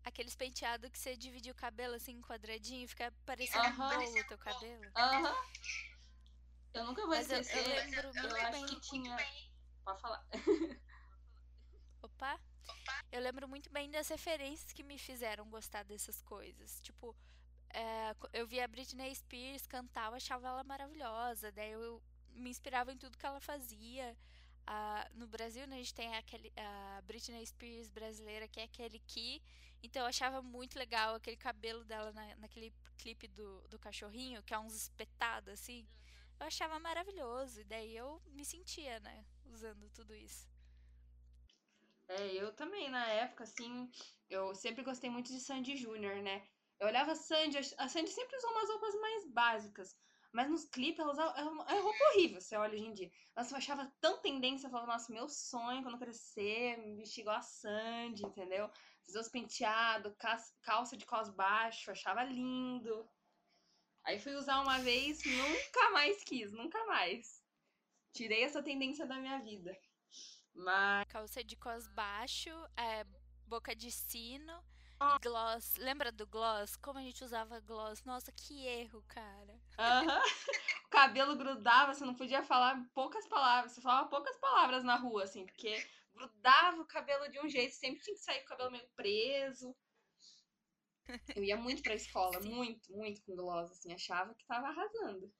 aqueles 0.03 0.35
penteados 0.35 0.89
que 0.89 0.97
você 0.97 1.17
divide 1.17 1.51
o 1.51 1.55
cabelo 1.55 1.95
assim 1.95 2.13
em 2.13 2.21
quadradinho 2.21 2.85
e 2.85 2.87
fica 2.87 3.11
parecendo 3.25 3.67
uh 3.67 3.89
-huh. 3.89 4.21
o 4.21 4.27
teu 4.27 4.37
cabelo. 4.37 4.91
Aham. 4.95 5.21
Uh 5.21 5.35
-huh. 5.35 5.67
Eu 6.73 6.85
nunca 6.85 7.01
vou 7.01 7.09
Mas 7.09 7.29
esquecer. 7.29 7.57
Eu, 7.57 7.73
eu 7.73 7.85
lembro 7.85 8.07
eu, 8.07 8.13
muito 8.13 8.51
bem. 8.51 8.65
que 8.67 8.79
tinha. 8.81 9.17
Pode 9.83 10.01
falar. 10.01 10.23
Opa. 12.03 12.39
Eu 13.11 13.21
lembro 13.21 13.47
muito 13.47 13.69
bem 13.71 13.89
das 13.89 14.07
referências 14.09 14.73
que 14.73 14.83
me 14.83 14.97
fizeram 14.99 15.49
gostar 15.49 15.83
dessas 15.83 16.21
coisas. 16.21 16.79
Tipo, 16.81 17.15
é, 17.69 18.15
eu 18.33 18.45
via 18.45 18.65
a 18.65 18.67
Britney 18.67 19.13
Spears 19.15 19.65
cantar, 19.65 20.09
eu 20.09 20.15
achava 20.15 20.47
ela 20.47 20.63
maravilhosa. 20.63 21.51
Daí 21.51 21.71
eu 21.71 22.01
me 22.29 22.49
inspirava 22.49 22.91
em 22.91 22.97
tudo 22.97 23.17
que 23.17 23.25
ela 23.25 23.39
fazia. 23.39 24.15
Uh, 24.67 25.17
no 25.17 25.27
Brasil, 25.27 25.65
né, 25.65 25.75
a 25.75 25.79
gente 25.79 25.93
tem 25.93 26.13
aquele, 26.17 26.51
a 26.57 27.01
Britney 27.03 27.45
Spears 27.45 27.89
brasileira, 27.89 28.47
que 28.47 28.59
é 28.59 28.63
aquele 28.63 28.99
que. 29.07 29.41
Então 29.81 30.01
eu 30.01 30.07
achava 30.07 30.41
muito 30.41 30.77
legal 30.77 31.15
aquele 31.15 31.37
cabelo 31.37 31.85
dela 31.85 32.11
na, 32.11 32.35
naquele 32.35 32.73
clipe 32.97 33.27
do, 33.29 33.61
do 33.69 33.79
cachorrinho, 33.79 34.43
que 34.43 34.53
é 34.53 34.59
uns 34.59 34.75
espetados 34.75 35.53
assim. 35.53 35.87
Eu 36.39 36.47
achava 36.47 36.77
maravilhoso. 36.79 37.61
E 37.61 37.63
daí 37.63 37.95
eu 37.95 38.21
me 38.27 38.43
sentia, 38.43 38.99
né, 38.99 39.25
usando 39.45 39.89
tudo 39.91 40.13
isso. 40.13 40.49
É, 42.09 42.33
eu 42.33 42.53
também, 42.53 42.89
na 42.89 43.05
época, 43.07 43.43
assim, 43.43 43.89
eu 44.29 44.53
sempre 44.55 44.83
gostei 44.83 45.09
muito 45.09 45.31
de 45.31 45.39
Sandy 45.39 45.77
Júnior, 45.77 46.21
né? 46.21 46.45
Eu 46.79 46.87
olhava 46.87 47.13
a 47.13 47.15
Sandy, 47.15 47.57
a 47.77 47.89
Sandy 47.89 48.09
sempre 48.11 48.37
usou 48.37 48.51
umas 48.51 48.69
roupas 48.69 48.95
mais 48.95 49.31
básicas. 49.31 49.97
Mas 50.31 50.49
nos 50.49 50.65
clipes 50.65 50.99
ela 50.99 51.11
usava. 51.11 51.39
É, 51.39 51.75
é 51.75 51.79
roupa 51.79 52.03
horrível, 52.11 52.41
você 52.41 52.55
olha 52.55 52.73
hoje 52.73 52.85
em 52.85 52.93
dia. 52.93 53.11
Nossa, 53.35 53.53
eu 53.53 53.57
achava 53.57 53.91
tão 53.99 54.21
tendência, 54.21 54.67
eu 54.67 54.71
falava, 54.71 54.93
nossa, 54.93 55.11
meu 55.11 55.27
sonho 55.27 55.83
quando 55.83 55.97
crescer, 55.97 56.77
me 56.77 56.95
vestir 56.95 57.21
igual 57.21 57.37
a 57.37 57.41
Sandy, 57.41 58.25
entendeu? 58.25 58.69
Fazer 59.05 59.19
os 59.19 59.29
penteados, 59.29 60.13
calça 60.61 60.97
de 60.97 61.05
cos 61.05 61.29
baixo, 61.29 61.91
achava 61.91 62.23
lindo. 62.23 63.09
Aí 64.03 64.19
fui 64.19 64.35
usar 64.35 64.61
uma 64.61 64.79
vez, 64.79 65.19
nunca 65.25 65.91
mais 65.91 66.23
quis, 66.23 66.51
nunca 66.51 66.85
mais. 66.85 67.41
Tirei 68.13 68.43
essa 68.43 68.63
tendência 68.63 69.05
da 69.05 69.17
minha 69.17 69.39
vida. 69.39 69.77
Mas. 70.53 71.07
Calça 71.09 71.43
de 71.43 71.55
cos 71.55 71.87
baixo, 71.87 72.49
é, 72.75 73.05
boca 73.45 73.75
de 73.75 73.91
sino. 73.91 74.63
Gloss. 75.21 75.75
Lembra 75.77 76.11
do 76.11 76.25
gloss? 76.25 76.75
Como 76.75 76.97
a 76.97 77.03
gente 77.03 77.23
usava 77.23 77.59
gloss? 77.59 78.03
Nossa, 78.03 78.31
que 78.31 78.65
erro, 78.65 79.03
cara. 79.07 79.56
Aham. 79.77 80.21
O 80.85 80.89
cabelo 80.89 81.35
grudava, 81.35 81.93
você 81.93 82.05
não 82.05 82.15
podia 82.15 82.43
falar 82.43 82.81
poucas 82.93 83.27
palavras. 83.27 83.73
Você 83.73 83.81
falava 83.81 84.09
poucas 84.09 84.37
palavras 84.37 84.83
na 84.83 84.95
rua, 84.95 85.23
assim, 85.23 85.45
porque 85.45 85.85
grudava 86.13 86.81
o 86.81 86.87
cabelo 86.87 87.29
de 87.29 87.39
um 87.39 87.47
jeito, 87.47 87.75
sempre 87.75 88.01
tinha 88.01 88.15
que 88.15 88.23
sair 88.23 88.39
com 88.39 88.45
o 88.45 88.49
cabelo 88.49 88.71
meio 88.71 88.87
preso. 88.95 89.75
Eu 91.35 91.43
ia 91.43 91.55
muito 91.55 91.81
pra 91.81 91.93
escola, 91.93 92.39
muito, 92.41 92.91
muito 92.91 93.21
com 93.21 93.35
gloss, 93.35 93.71
assim, 93.71 93.93
achava 93.93 94.33
que 94.33 94.45
tava 94.45 94.67
arrasando. 94.67 95.31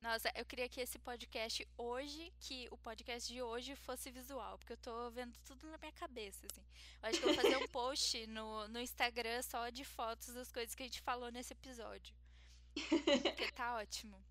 Nossa, 0.00 0.30
eu 0.36 0.44
queria 0.44 0.68
que 0.68 0.80
esse 0.80 0.98
podcast 0.98 1.66
hoje, 1.76 2.32
que 2.38 2.68
o 2.70 2.76
podcast 2.76 3.32
de 3.32 3.40
hoje 3.40 3.74
fosse 3.74 4.10
visual, 4.10 4.58
porque 4.58 4.74
eu 4.74 4.76
tô 4.76 5.10
vendo 5.10 5.34
tudo 5.44 5.66
na 5.68 5.78
minha 5.78 5.92
cabeça, 5.92 6.46
assim. 6.46 6.64
Eu 7.02 7.08
acho 7.08 7.18
que 7.18 7.24
eu 7.24 7.34
vou 7.34 7.42
fazer 7.42 7.56
um 7.56 7.66
post 7.72 8.26
no, 8.26 8.68
no 8.68 8.80
Instagram 8.80 9.42
só 9.42 9.70
de 9.70 9.84
fotos 9.84 10.34
das 10.34 10.52
coisas 10.52 10.74
que 10.74 10.82
a 10.82 10.86
gente 10.86 11.00
falou 11.00 11.30
nesse 11.30 11.54
episódio. 11.54 12.14
Porque 12.76 13.50
tá 13.52 13.76
ótimo. 13.76 14.22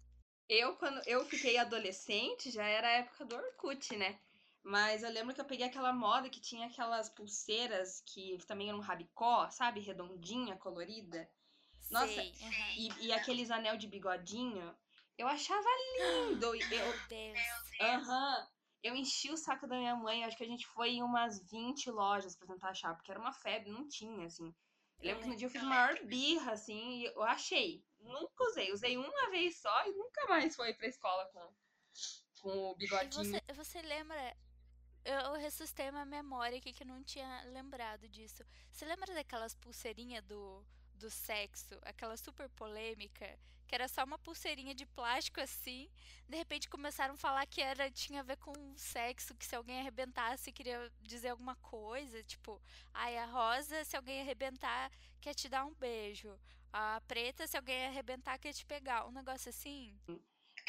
Eu, 0.47 0.75
quando 0.75 1.01
eu 1.07 1.25
fiquei 1.25 1.57
adolescente, 1.57 2.51
já 2.51 2.63
era 2.63 2.87
a 2.87 2.91
época 2.91 3.25
do 3.25 3.35
Orkut, 3.35 3.95
né? 3.95 4.19
Mas 4.63 5.03
eu 5.03 5.11
lembro 5.11 5.33
que 5.33 5.41
eu 5.41 5.45
peguei 5.45 5.65
aquela 5.65 5.93
moda 5.93 6.29
que 6.29 6.39
tinha 6.39 6.67
aquelas 6.67 7.09
pulseiras 7.09 8.01
que 8.05 8.37
também 8.47 8.69
eram 8.69 8.79
rabicó, 8.79 9.49
sabe? 9.49 9.79
Redondinha, 9.79 10.55
colorida. 10.57 11.29
Nossa, 11.91 12.07
Sei, 12.07 12.33
aham. 12.41 12.75
e, 12.77 13.07
e 13.07 13.13
aqueles 13.13 13.51
anel 13.51 13.77
de 13.77 13.87
bigodinho. 13.87 14.75
Eu 15.17 15.27
achava 15.27 15.67
lindo. 15.97 16.55
Eu, 16.55 16.69
Meu 16.69 16.93
Deus. 17.09 17.39
aham. 17.81 18.47
Eu 18.83 18.95
enchi 18.95 19.31
o 19.31 19.37
saco 19.37 19.67
da 19.67 19.77
minha 19.77 19.95
mãe. 19.95 20.23
Acho 20.23 20.37
que 20.37 20.43
a 20.43 20.47
gente 20.47 20.65
foi 20.67 20.91
em 20.91 21.03
umas 21.03 21.39
20 21.49 21.89
lojas 21.89 22.35
pra 22.35 22.47
tentar 22.47 22.69
achar, 22.69 22.93
porque 22.95 23.09
era 23.11 23.19
uma 23.19 23.33
febre, 23.33 23.71
não 23.71 23.87
tinha, 23.87 24.27
assim. 24.27 24.53
Eu 24.99 25.07
lembro 25.09 25.23
que 25.23 25.29
no 25.29 25.35
dia 25.35 25.47
eu 25.47 25.51
fiz 25.51 25.63
maior 25.63 26.03
birra, 26.03 26.51
assim, 26.51 26.99
e 26.99 27.05
eu 27.05 27.23
achei. 27.23 27.83
Nunca 27.99 28.43
usei. 28.45 28.71
Usei 28.71 28.97
uma 28.97 29.29
vez 29.29 29.57
só 29.57 29.87
e 29.87 29.91
nunca 29.91 30.27
mais 30.27 30.55
foi 30.55 30.73
pra 30.73 30.87
escola 30.87 31.25
com, 31.25 31.53
com 32.41 32.71
o 32.71 32.75
bigodinho. 32.75 33.23
você, 33.23 33.41
você 33.53 33.81
lembra? 33.81 34.35
Eu, 35.03 35.19
eu 35.19 35.33
ressuscitei 35.33 35.89
uma 35.89 36.05
memória 36.05 36.57
aqui 36.57 36.73
que 36.73 36.83
eu 36.83 36.87
não 36.87 37.03
tinha 37.03 37.43
lembrado 37.51 38.07
disso. 38.07 38.43
Você 38.71 38.85
lembra 38.85 39.13
daquelas 39.13 39.53
pulseirinhas 39.53 40.23
do, 40.23 40.65
do 40.95 41.09
sexo? 41.09 41.77
Aquela 41.83 42.17
super 42.17 42.49
polêmica? 42.49 43.39
Que 43.67 43.75
era 43.75 43.87
só 43.87 44.03
uma 44.03 44.17
pulseirinha 44.17 44.75
de 44.75 44.85
plástico 44.85 45.39
assim. 45.41 45.89
De 46.27 46.37
repente 46.37 46.69
começaram 46.69 47.13
a 47.13 47.17
falar 47.17 47.45
que 47.45 47.61
era, 47.61 47.89
tinha 47.91 48.19
a 48.19 48.23
ver 48.23 48.37
com 48.37 48.53
sexo, 48.75 49.35
que 49.35 49.45
se 49.45 49.55
alguém 49.55 49.79
arrebentasse 49.79 50.51
queria 50.51 50.91
dizer 51.01 51.29
alguma 51.29 51.55
coisa. 51.57 52.23
Tipo, 52.23 52.61
ai, 52.93 53.17
a 53.17 53.25
rosa, 53.25 53.83
se 53.83 53.95
alguém 53.95 54.21
arrebentar, 54.21 54.91
quer 55.19 55.33
te 55.33 55.49
dar 55.49 55.65
um 55.65 55.73
beijo. 55.73 56.37
A 56.71 57.01
preta, 57.07 57.47
se 57.47 57.57
alguém 57.57 57.85
arrebentar, 57.85 58.37
quer 58.37 58.53
te 58.53 58.65
pegar. 58.65 59.07
Um 59.07 59.11
negócio 59.11 59.49
assim. 59.49 59.97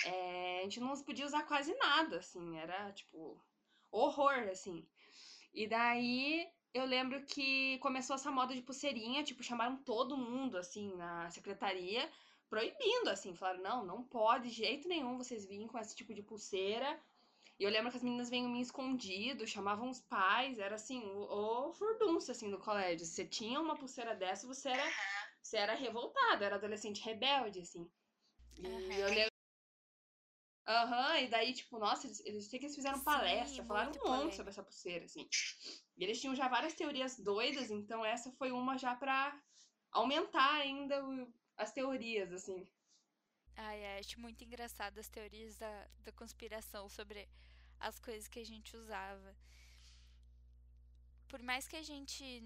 É, 0.04 0.60
a 0.60 0.62
gente 0.62 0.80
não 0.80 0.92
podia 1.02 1.26
usar 1.26 1.42
quase 1.44 1.74
nada, 1.74 2.18
assim, 2.18 2.56
era 2.58 2.92
tipo 2.92 3.42
horror, 3.90 4.48
assim. 4.50 4.86
E 5.54 5.66
daí 5.66 6.46
eu 6.74 6.84
lembro 6.84 7.24
que 7.24 7.78
começou 7.78 8.16
essa 8.16 8.30
moda 8.30 8.54
de 8.54 8.60
pulseirinha, 8.60 9.24
tipo, 9.24 9.42
chamaram 9.42 9.76
todo 9.82 10.16
mundo, 10.16 10.58
assim, 10.58 10.94
na 10.94 11.30
secretaria, 11.30 12.10
proibindo, 12.48 13.08
assim, 13.10 13.34
falaram, 13.34 13.62
não, 13.62 13.84
não 13.84 14.02
pode 14.04 14.48
de 14.48 14.54
jeito 14.54 14.88
nenhum 14.88 15.16
vocês 15.18 15.44
virem 15.46 15.66
com 15.66 15.78
esse 15.78 15.94
tipo 15.94 16.14
de 16.14 16.22
pulseira. 16.22 17.00
E 17.58 17.64
eu 17.64 17.70
lembro 17.70 17.90
que 17.90 17.96
as 17.96 18.02
meninas 18.02 18.28
vinham 18.30 18.50
me 18.50 18.60
escondido, 18.60 19.46
chamavam 19.46 19.88
os 19.90 20.00
pais, 20.00 20.58
era 20.58 20.74
assim, 20.74 21.02
o, 21.04 21.68
o 21.68 21.72
furdunço, 21.72 22.30
assim, 22.30 22.50
do 22.50 22.58
colégio. 22.58 23.06
Você 23.06 23.26
tinha 23.26 23.60
uma 23.60 23.76
pulseira 23.76 24.14
dessa, 24.14 24.46
você 24.46 24.68
era, 24.68 24.84
você 25.42 25.56
era 25.56 25.74
revoltado, 25.74 26.44
era 26.44 26.56
adolescente 26.56 27.02
rebelde, 27.02 27.60
assim. 27.60 27.90
E 28.58 28.64
Aham. 28.66 28.98
eu 29.00 29.08
lembro 29.08 29.30
Aham, 30.68 31.20
e 31.20 31.28
daí, 31.28 31.54
tipo, 31.54 31.78
nossa, 31.78 32.08
eles, 32.08 32.20
eles 32.26 32.46
sei 32.46 32.58
que 32.58 32.66
eles 32.66 32.74
fizeram 32.74 32.98
Sim, 32.98 33.04
palestra, 33.04 33.64
falaram 33.64 33.92
um 33.92 34.10
monte 34.10 34.34
sobre 34.34 34.50
essa 34.50 34.64
pulseira, 34.64 35.04
assim. 35.04 35.28
E 35.96 36.02
eles 36.02 36.20
tinham 36.20 36.34
já 36.34 36.48
várias 36.48 36.74
teorias 36.74 37.16
doidas, 37.20 37.70
então 37.70 38.04
essa 38.04 38.32
foi 38.32 38.50
uma 38.50 38.76
já 38.76 38.94
pra 38.94 39.40
aumentar 39.92 40.54
ainda 40.56 41.04
o- 41.06 41.32
as 41.56 41.72
teorias, 41.72 42.32
assim. 42.32 42.66
Ai, 43.56 43.84
ai, 43.86 43.98
acho 43.98 44.20
muito 44.20 44.44
engraçado 44.44 44.98
as 44.98 45.08
teorias 45.08 45.56
da, 45.56 45.88
da 46.04 46.12
conspiração 46.12 46.88
sobre 46.88 47.28
as 47.80 47.98
coisas 47.98 48.28
que 48.28 48.38
a 48.38 48.44
gente 48.44 48.76
usava. 48.76 49.34
Por 51.28 51.42
mais 51.42 51.66
que 51.66 51.76
a 51.76 51.82
gente 51.82 52.42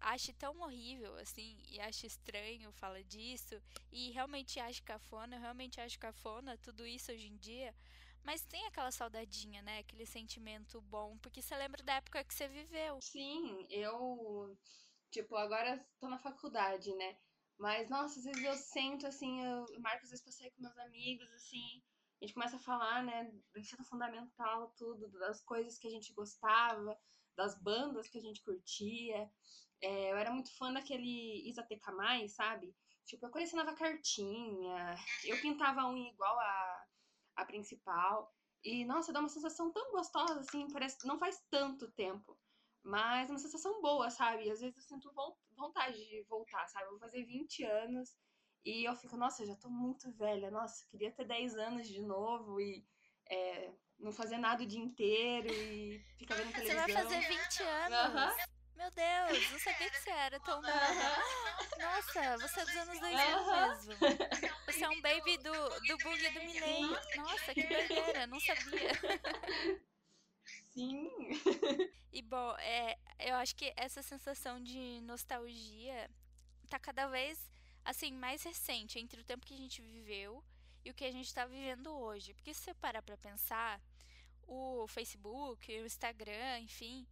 ache 0.00 0.32
tão 0.34 0.60
horrível, 0.60 1.16
assim, 1.16 1.58
e 1.68 1.80
ache 1.80 2.06
estranho 2.06 2.70
falar 2.72 3.02
disso, 3.02 3.60
e 3.90 4.10
realmente 4.10 4.60
ache 4.60 4.82
cafona, 4.82 5.36
eu 5.36 5.40
realmente 5.40 5.80
acho 5.80 5.98
cafona 5.98 6.58
tudo 6.58 6.86
isso 6.86 7.10
hoje 7.10 7.26
em 7.28 7.36
dia, 7.38 7.74
mas 8.22 8.44
tem 8.44 8.66
aquela 8.66 8.90
saudadinha, 8.90 9.62
né? 9.62 9.78
Aquele 9.78 10.06
sentimento 10.06 10.80
bom, 10.82 11.16
porque 11.18 11.40
você 11.40 11.56
lembra 11.56 11.82
da 11.82 11.94
época 11.94 12.24
que 12.24 12.34
você 12.34 12.48
viveu. 12.48 13.00
Sim, 13.00 13.66
eu, 13.70 14.58
tipo, 15.10 15.36
agora 15.36 15.86
tô 16.00 16.08
na 16.08 16.18
faculdade, 16.18 16.92
né? 16.96 17.16
Mas, 17.58 17.88
nossa, 17.88 18.18
às 18.18 18.24
vezes 18.24 18.42
eu 18.44 18.54
sento, 18.56 19.06
assim, 19.06 19.44
eu 19.44 19.66
marco 19.80 20.04
às 20.04 20.10
vezes 20.10 20.22
pra 20.22 20.32
sair 20.32 20.50
com 20.52 20.62
meus 20.62 20.76
amigos, 20.78 21.30
assim, 21.32 21.82
a 22.20 22.24
gente 22.24 22.34
começa 22.34 22.56
a 22.56 22.60
falar, 22.60 23.02
né, 23.04 23.24
do 23.52 23.58
ensino 23.58 23.84
fundamental, 23.84 24.72
tudo, 24.76 25.08
das 25.18 25.42
coisas 25.42 25.78
que 25.78 25.86
a 25.86 25.90
gente 25.90 26.12
gostava, 26.12 26.98
das 27.36 27.60
bandas 27.60 28.08
que 28.08 28.18
a 28.18 28.20
gente 28.20 28.42
curtia. 28.42 29.30
É, 29.80 30.12
eu 30.12 30.16
era 30.16 30.30
muito 30.32 30.56
fã 30.56 30.72
daquele 30.72 31.48
Isa 31.48 31.62
TK+, 31.62 32.28
sabe? 32.28 32.74
Tipo, 33.06 33.26
eu 33.26 33.30
colecionava 33.30 33.74
cartinha, 33.76 34.94
eu 35.24 35.40
pintava 35.40 35.86
unha 35.88 36.10
igual 36.10 36.38
a, 36.40 36.84
a 37.36 37.44
principal. 37.44 38.34
E, 38.64 38.84
nossa, 38.84 39.12
dá 39.12 39.20
uma 39.20 39.28
sensação 39.28 39.70
tão 39.72 39.90
gostosa, 39.92 40.40
assim, 40.40 40.66
parece 40.72 41.06
não 41.06 41.18
faz 41.18 41.42
tanto 41.50 41.90
tempo. 41.92 42.38
Mas 42.82 43.30
uma 43.30 43.38
sensação 43.38 43.80
boa, 43.82 44.10
sabe? 44.10 44.50
Às 44.50 44.60
vezes 44.60 44.76
eu 44.76 44.82
sinto 44.82 45.12
von- 45.12 45.36
vontade 45.54 45.96
de 46.08 46.22
voltar, 46.22 46.66
sabe? 46.68 46.86
Eu 46.86 46.90
vou 46.90 46.98
fazer 46.98 47.24
20 47.24 47.64
anos 47.64 48.16
e 48.64 48.84
eu 48.88 48.94
fico, 48.96 49.16
nossa, 49.16 49.42
eu 49.42 49.46
já 49.46 49.56
tô 49.56 49.68
muito 49.68 50.10
velha. 50.12 50.50
Nossa, 50.50 50.84
eu 50.84 50.88
queria 50.88 51.12
ter 51.12 51.24
10 51.26 51.56
anos 51.56 51.88
de 51.88 52.00
novo 52.00 52.60
e 52.60 52.84
é, 53.30 53.72
não 53.98 54.12
fazer 54.12 54.38
nada 54.38 54.62
o 54.62 54.66
dia 54.66 54.80
inteiro 54.82 55.48
e 55.48 55.98
ficar 56.18 56.34
vendo 56.36 56.52
Você 56.52 56.74
vai 56.74 56.86
televisão. 56.86 57.02
fazer 57.02 57.28
20 57.28 57.62
anos! 57.62 57.98
Aham. 57.98 58.36
Meu 58.76 58.90
Deus, 58.90 59.50
não 59.52 59.58
sabia 59.60 59.90
que 59.90 59.98
você 59.98 60.10
era 60.10 60.40
tão 60.40 60.60
nova. 60.60 60.74
Aham. 60.74 61.22
Nossa, 61.78 62.38
você 62.38 62.60
é 62.60 62.64
dos 62.64 62.76
anos 62.76 63.00
2000 63.00 63.38
Aham. 63.38 63.68
mesmo. 63.68 63.94
Você 64.66 64.82
é 64.82 64.88
um 64.88 65.00
baby 65.02 65.36
do, 65.38 65.52
do 65.86 65.98
bug 65.98 66.30
do 66.30 66.40
milênio. 66.40 66.98
Nossa, 67.16 67.54
que 67.54 67.66
doideira, 67.66 68.26
não 68.26 68.40
sabia. 68.40 68.90
Sim. 70.74 71.08
E 72.12 72.22
bom, 72.22 72.54
é, 72.58 72.96
eu 73.18 73.34
acho 73.36 73.56
que 73.56 73.72
essa 73.76 74.00
sensação 74.02 74.62
de 74.62 75.00
nostalgia 75.02 76.08
tá 76.68 76.78
cada 76.78 77.08
vez 77.08 77.50
assim 77.84 78.12
mais 78.12 78.42
recente 78.44 78.98
entre 78.98 79.20
o 79.20 79.24
tempo 79.24 79.44
que 79.46 79.54
a 79.54 79.58
gente 79.58 79.82
viveu 79.82 80.44
e 80.84 80.90
o 80.90 80.94
que 80.94 81.04
a 81.04 81.10
gente 81.12 81.34
tá 81.34 81.44
vivendo 81.46 81.88
hoje. 81.90 82.34
Porque 82.34 82.54
se 82.54 82.62
você 82.62 82.74
parar 82.74 83.02
pra 83.02 83.16
pensar, 83.16 83.80
o 84.46 84.86
Facebook, 84.88 85.72
o 85.80 85.86
Instagram, 85.86 86.60
enfim, 86.60 87.06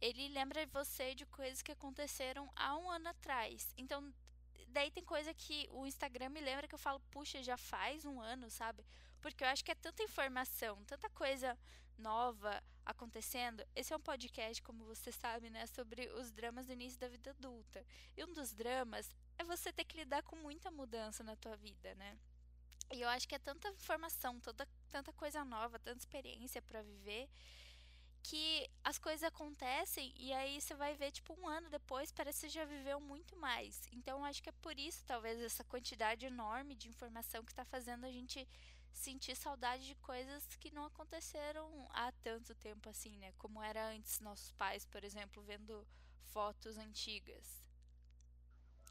ele 0.00 0.28
lembra 0.28 0.66
você 0.66 1.14
de 1.14 1.26
coisas 1.26 1.62
que 1.62 1.72
aconteceram 1.72 2.50
há 2.56 2.76
um 2.76 2.90
ano 2.90 3.08
atrás. 3.08 3.74
Então, 3.76 4.12
daí 4.68 4.90
tem 4.90 5.04
coisa 5.04 5.34
que 5.34 5.68
o 5.72 5.86
Instagram 5.86 6.30
me 6.30 6.40
lembra 6.40 6.68
que 6.68 6.74
eu 6.74 6.78
falo, 6.78 7.00
puxa, 7.10 7.42
já 7.42 7.56
faz 7.56 8.04
um 8.04 8.20
ano, 8.20 8.50
sabe? 8.50 8.84
Porque 9.20 9.44
eu 9.44 9.48
acho 9.48 9.64
que 9.64 9.72
é 9.72 9.74
tanta 9.74 10.02
informação, 10.02 10.84
tanta 10.84 11.10
coisa 11.10 11.58
nova 11.98 12.62
acontecendo. 12.88 13.62
Esse 13.76 13.92
é 13.92 13.96
um 13.96 14.00
podcast, 14.00 14.62
como 14.62 14.84
você 14.86 15.12
sabe, 15.12 15.50
né, 15.50 15.66
sobre 15.66 16.10
os 16.12 16.32
dramas 16.32 16.66
do 16.66 16.72
início 16.72 16.98
da 16.98 17.06
vida 17.06 17.30
adulta. 17.30 17.84
E 18.16 18.24
um 18.24 18.32
dos 18.32 18.54
dramas 18.54 19.14
é 19.38 19.44
você 19.44 19.70
ter 19.70 19.84
que 19.84 19.98
lidar 19.98 20.22
com 20.22 20.36
muita 20.36 20.70
mudança 20.70 21.22
na 21.22 21.36
tua 21.36 21.54
vida, 21.56 21.94
né? 21.94 22.18
E 22.90 23.02
eu 23.02 23.08
acho 23.10 23.28
que 23.28 23.34
é 23.34 23.38
tanta 23.38 23.68
informação, 23.68 24.40
toda, 24.40 24.66
tanta 24.90 25.12
coisa 25.12 25.44
nova, 25.44 25.78
tanta 25.78 25.98
experiência 25.98 26.62
pra 26.62 26.80
viver, 26.80 27.28
que 28.22 28.68
as 28.82 28.98
coisas 28.98 29.22
acontecem 29.22 30.12
e 30.16 30.32
aí 30.32 30.58
você 30.58 30.74
vai 30.74 30.94
ver, 30.94 31.10
tipo, 31.12 31.34
um 31.38 31.46
ano 31.46 31.68
depois, 31.68 32.10
parece 32.10 32.40
que 32.40 32.52
você 32.52 32.58
já 32.58 32.64
viveu 32.64 32.98
muito 32.98 33.36
mais. 33.36 33.86
Então, 33.92 34.18
eu 34.18 34.24
acho 34.24 34.42
que 34.42 34.48
é 34.48 34.52
por 34.62 34.78
isso, 34.78 35.04
talvez, 35.04 35.38
essa 35.40 35.62
quantidade 35.64 36.24
enorme 36.24 36.74
de 36.74 36.88
informação 36.88 37.44
que 37.44 37.54
tá 37.54 37.66
fazendo 37.66 38.06
a 38.06 38.10
gente 38.10 38.48
sentir 38.98 39.36
saudade 39.36 39.86
de 39.86 39.94
coisas 39.96 40.46
que 40.56 40.70
não 40.70 40.84
aconteceram 40.84 41.88
há 41.90 42.12
tanto 42.22 42.54
tempo 42.54 42.88
assim, 42.88 43.16
né? 43.16 43.32
Como 43.38 43.62
era 43.62 43.90
antes 43.90 44.20
nossos 44.20 44.52
pais, 44.52 44.84
por 44.84 45.04
exemplo, 45.04 45.42
vendo 45.42 45.86
fotos 46.32 46.76
antigas. 46.76 47.68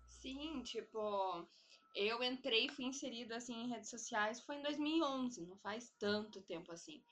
Sim, 0.07 0.63
tipo, 0.63 1.47
eu 1.93 2.23
entrei 2.23 2.65
e 2.65 2.69
fui 2.69 2.85
inserida 2.85 3.37
assim 3.37 3.53
em 3.53 3.69
redes 3.69 3.89
sociais 3.89 4.39
foi 4.39 4.55
em 4.55 4.63
2011, 4.63 5.45
não 5.45 5.57
faz 5.57 5.93
tanto 5.99 6.41
tempo 6.41 6.71
assim. 6.71 7.03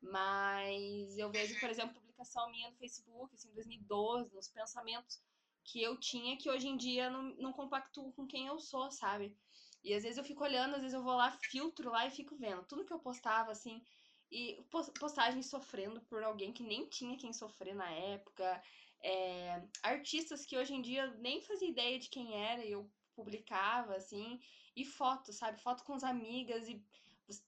Mas 0.00 1.16
eu 1.16 1.30
vejo, 1.30 1.58
por 1.58 1.70
exemplo, 1.70 1.94
publicação 1.94 2.50
minha 2.50 2.70
no 2.70 2.76
Facebook, 2.76 3.34
assim, 3.34 3.48
em 3.48 3.54
2012, 3.54 4.34
nos 4.34 4.48
pensamentos 4.48 5.20
que 5.64 5.82
eu 5.82 5.98
tinha 5.98 6.36
que 6.36 6.50
hoje 6.50 6.68
em 6.68 6.76
dia 6.76 7.08
não, 7.08 7.22
não 7.36 7.52
compactuo 7.52 8.12
com 8.12 8.26
quem 8.26 8.46
eu 8.46 8.58
sou, 8.60 8.90
sabe? 8.90 9.34
E 9.84 9.92
às 9.92 10.02
vezes 10.02 10.16
eu 10.16 10.24
fico 10.24 10.42
olhando, 10.42 10.74
às 10.74 10.80
vezes 10.80 10.94
eu 10.94 11.02
vou 11.02 11.14
lá, 11.14 11.30
filtro 11.30 11.90
lá 11.90 12.06
e 12.06 12.10
fico 12.10 12.34
vendo 12.34 12.64
tudo 12.64 12.86
que 12.86 12.92
eu 12.92 12.98
postava, 12.98 13.52
assim, 13.52 13.84
e 14.30 14.58
postagens 14.98 15.46
sofrendo 15.46 16.00
por 16.02 16.22
alguém 16.24 16.52
que 16.52 16.62
nem 16.62 16.86
tinha 16.86 17.18
quem 17.18 17.32
sofrer 17.32 17.74
na 17.74 17.90
época, 17.90 18.62
é, 19.02 19.62
artistas 19.82 20.46
que 20.46 20.56
hoje 20.56 20.72
em 20.72 20.80
dia 20.80 21.04
eu 21.04 21.14
nem 21.18 21.42
fazia 21.42 21.68
ideia 21.68 21.98
de 21.98 22.08
quem 22.08 22.34
era 22.34 22.64
e 22.64 22.72
eu 22.72 22.90
publicava, 23.14 23.94
assim, 23.94 24.40
e 24.74 24.84
fotos, 24.84 25.36
sabe? 25.36 25.60
Foto 25.60 25.84
com 25.84 25.92
as 25.92 26.02
amigas 26.02 26.66
e 26.66 26.82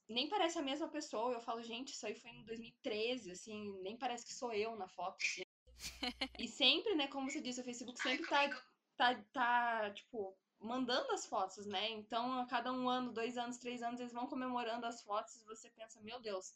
nem 0.07 0.29
parece 0.29 0.57
a 0.59 0.61
mesma 0.61 0.87
pessoa. 0.87 1.33
Eu 1.33 1.41
falo, 1.41 1.61
gente, 1.63 1.93
isso 1.93 2.05
aí 2.05 2.15
foi 2.15 2.29
em 2.31 2.43
2013, 2.45 3.31
assim, 3.31 3.73
nem 3.81 3.97
parece 3.97 4.25
que 4.25 4.33
sou 4.33 4.53
eu 4.53 4.75
na 4.75 4.87
foto. 4.87 5.17
Assim. 5.23 5.41
e 6.39 6.47
sempre, 6.47 6.95
né, 6.95 7.07
como 7.07 7.29
você 7.29 7.41
disse, 7.41 7.61
o 7.61 7.63
Facebook 7.63 7.99
sempre 7.99 8.27
tá, 8.27 8.49
tá, 8.95 9.23
tá, 9.33 9.91
tipo, 9.91 10.37
mandando 10.59 11.11
as 11.11 11.25
fotos, 11.25 11.65
né? 11.65 11.89
Então, 11.91 12.39
a 12.39 12.45
cada 12.45 12.71
um 12.71 12.89
ano, 12.89 13.13
dois 13.13 13.37
anos, 13.37 13.57
três 13.57 13.81
anos, 13.81 13.99
eles 13.99 14.13
vão 14.13 14.27
comemorando 14.27 14.85
as 14.85 15.01
fotos 15.01 15.35
e 15.35 15.45
você 15.45 15.69
pensa, 15.69 16.01
meu 16.01 16.19
Deus, 16.19 16.55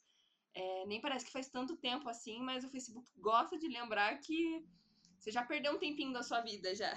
é, 0.54 0.86
nem 0.86 1.00
parece 1.00 1.24
que 1.26 1.32
faz 1.32 1.48
tanto 1.48 1.76
tempo 1.76 2.08
assim, 2.08 2.40
mas 2.40 2.64
o 2.64 2.68
Facebook 2.68 3.08
gosta 3.16 3.58
de 3.58 3.68
lembrar 3.68 4.18
que 4.18 4.66
você 5.18 5.30
já 5.30 5.44
perdeu 5.44 5.74
um 5.74 5.78
tempinho 5.78 6.12
da 6.12 6.22
sua 6.22 6.40
vida 6.40 6.74
já. 6.74 6.92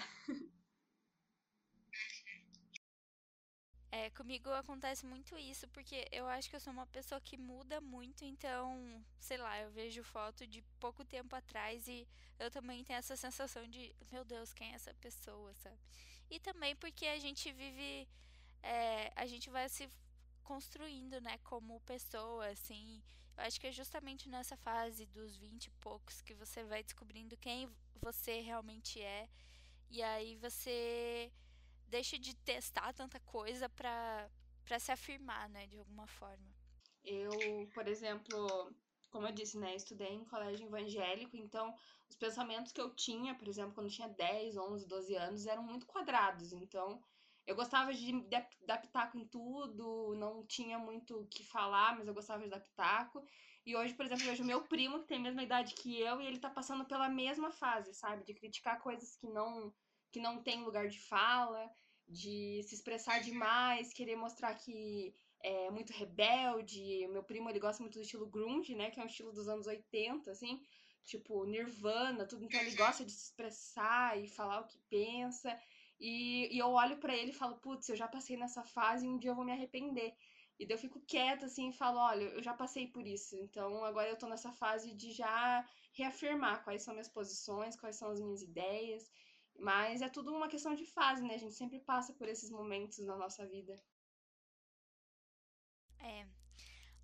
É, 3.91 4.09
comigo 4.09 4.49
acontece 4.49 5.05
muito 5.05 5.37
isso, 5.37 5.69
porque 5.69 6.05
eu 6.11 6.27
acho 6.27 6.49
que 6.49 6.55
eu 6.57 6.59
sou 6.59 6.73
uma 6.73 6.85
pessoa 6.87 7.21
que 7.21 7.37
muda 7.37 7.79
muito, 7.79 8.25
então, 8.25 9.01
sei 9.17 9.37
lá, 9.37 9.57
eu 9.61 9.71
vejo 9.71 10.03
foto 10.03 10.45
de 10.45 10.61
pouco 10.81 11.05
tempo 11.05 11.33
atrás 11.33 11.87
e 11.87 12.05
eu 12.37 12.51
também 12.51 12.83
tenho 12.83 12.97
essa 12.97 13.15
sensação 13.15 13.65
de, 13.65 13.95
meu 14.11 14.25
Deus, 14.25 14.51
quem 14.51 14.73
é 14.73 14.75
essa 14.75 14.93
pessoa, 14.95 15.53
sabe? 15.53 15.79
E 16.29 16.39
também 16.39 16.75
porque 16.75 17.05
a 17.05 17.19
gente 17.19 17.51
vive, 17.51 18.07
é, 18.61 19.11
a 19.15 19.25
gente 19.25 19.49
vai 19.49 19.67
se 19.69 19.89
construindo, 20.43 21.19
né, 21.21 21.37
como 21.39 21.79
pessoa, 21.81 22.47
assim. 22.47 23.01
Eu 23.37 23.43
acho 23.43 23.59
que 23.59 23.67
é 23.67 23.71
justamente 23.71 24.29
nessa 24.29 24.55
fase 24.57 25.05
dos 25.07 25.35
20 25.35 25.65
e 25.65 25.71
poucos 25.81 26.21
que 26.21 26.33
você 26.33 26.63
vai 26.63 26.83
descobrindo 26.83 27.35
quem 27.37 27.69
você 28.01 28.41
realmente 28.41 29.01
é. 29.01 29.27
E 29.89 30.01
aí 30.01 30.35
você 30.37 31.31
deixa 31.87 32.17
de 32.17 32.35
testar 32.35 32.93
tanta 32.93 33.19
coisa 33.19 33.69
para 33.69 34.29
para 34.65 34.79
se 34.79 34.91
afirmar, 34.91 35.47
né, 35.49 35.67
de 35.67 35.77
alguma 35.77 36.07
forma. 36.07 36.51
Eu, 37.03 37.29
por 37.71 37.87
exemplo, 37.87 38.75
como 39.15 39.27
eu 39.27 39.31
disse, 39.31 39.57
né, 39.57 39.73
estudei 39.73 40.09
em 40.09 40.25
colégio 40.25 40.67
evangélico, 40.67 41.37
então 41.37 41.73
os 42.09 42.17
pensamentos 42.17 42.73
que 42.73 42.81
eu 42.81 42.93
tinha, 42.93 43.33
por 43.33 43.47
exemplo, 43.47 43.73
quando 43.73 43.89
tinha 43.89 44.09
10, 44.09 44.57
11, 44.57 44.85
12 44.85 45.15
anos, 45.15 45.47
eram 45.47 45.63
muito 45.63 45.85
quadrados. 45.85 46.51
Então, 46.51 47.01
eu 47.47 47.55
gostava 47.55 47.93
de 47.93 48.11
dar 48.67 48.81
pitaco 48.81 49.17
em 49.17 49.25
tudo, 49.25 50.13
não 50.17 50.45
tinha 50.45 50.77
muito 50.77 51.21
o 51.21 51.27
que 51.27 51.45
falar, 51.45 51.97
mas 51.97 52.09
eu 52.09 52.13
gostava 52.13 52.43
de 52.43 52.49
dar 52.49 52.59
pitaco. 52.59 53.25
E 53.65 53.73
hoje, 53.73 53.93
por 53.93 54.05
exemplo, 54.05 54.25
eu 54.25 54.31
vejo 54.31 54.43
meu 54.43 54.63
primo, 54.63 54.99
que 54.99 55.07
tem 55.07 55.19
a 55.19 55.21
mesma 55.21 55.43
idade 55.43 55.75
que 55.75 55.97
eu, 55.97 56.19
e 56.19 56.27
ele 56.27 56.37
tá 56.37 56.49
passando 56.49 56.83
pela 56.83 57.07
mesma 57.07 57.49
fase, 57.51 57.93
sabe? 57.93 58.25
De 58.25 58.33
criticar 58.33 58.81
coisas 58.81 59.15
que 59.15 59.27
não, 59.27 59.73
que 60.11 60.19
não 60.19 60.43
tem 60.43 60.61
lugar 60.61 60.89
de 60.89 60.99
fala, 60.99 61.71
de 62.05 62.61
se 62.63 62.75
expressar 62.75 63.21
demais, 63.21 63.93
querer 63.93 64.17
mostrar 64.17 64.55
que 64.55 65.15
é 65.45 65.69
muito 65.69 65.93
rebelde. 65.93 67.07
Meu 67.07 67.23
primo, 67.23 67.47
ele 67.47 67.59
gosta 67.59 67.83
muito 67.83 67.99
do 67.99 68.01
estilo 68.01 68.25
grunge, 68.25 68.73
né? 68.73 68.89
Que 68.89 68.99
é 68.99 69.03
um 69.03 69.05
estilo 69.05 69.31
dos 69.31 69.47
anos 69.47 69.67
80, 69.67 70.31
assim. 70.31 70.59
Tipo, 71.05 71.45
Nirvana, 71.45 72.25
tudo. 72.25 72.45
Então 72.45 72.59
ele 72.59 72.75
gosta 72.75 73.05
de 73.05 73.11
se 73.11 73.25
expressar 73.25 74.19
e 74.19 74.27
falar 74.27 74.61
o 74.61 74.67
que 74.67 74.79
pensa. 74.89 75.55
E, 75.99 76.49
e 76.51 76.57
eu 76.57 76.69
olho 76.69 76.97
para 76.97 77.15
ele 77.15 77.29
e 77.29 77.39
falo, 77.41 77.57
putz, 77.57 77.87
eu 77.89 77.95
já 77.95 78.07
passei 78.07 78.35
nessa 78.35 78.63
fase 78.63 79.05
e 79.05 79.09
um 79.09 79.19
dia 79.19 79.29
eu 79.29 79.35
vou 79.35 79.45
me 79.45 79.51
arrepender. 79.51 80.15
E 80.57 80.65
daí 80.65 80.75
eu 80.75 80.81
fico 80.81 80.99
quieta 81.01 81.45
assim 81.45 81.69
e 81.69 81.73
falo, 81.73 81.99
olha, 81.99 82.23
eu 82.23 82.41
já 82.41 82.53
passei 82.53 82.87
por 82.87 83.05
isso. 83.05 83.37
Então 83.37 83.85
agora 83.85 84.09
eu 84.09 84.17
tô 84.17 84.27
nessa 84.27 84.51
fase 84.51 84.95
de 84.95 85.11
já 85.11 85.63
reafirmar 85.93 86.63
quais 86.63 86.81
são 86.81 86.95
minhas 86.95 87.07
posições, 87.07 87.75
quais 87.75 87.97
são 87.97 88.09
as 88.09 88.19
minhas 88.19 88.41
ideias. 88.41 89.11
Mas 89.59 90.01
é 90.01 90.09
tudo 90.09 90.33
uma 90.33 90.47
questão 90.47 90.73
de 90.73 90.85
fase, 90.87 91.23
né? 91.23 91.35
A 91.35 91.37
gente 91.37 91.53
sempre 91.53 91.79
passa 91.79 92.13
por 92.13 92.27
esses 92.27 92.49
momentos 92.49 92.97
na 93.05 93.15
nossa 93.15 93.45
vida. 93.45 93.75
É. 96.05 96.23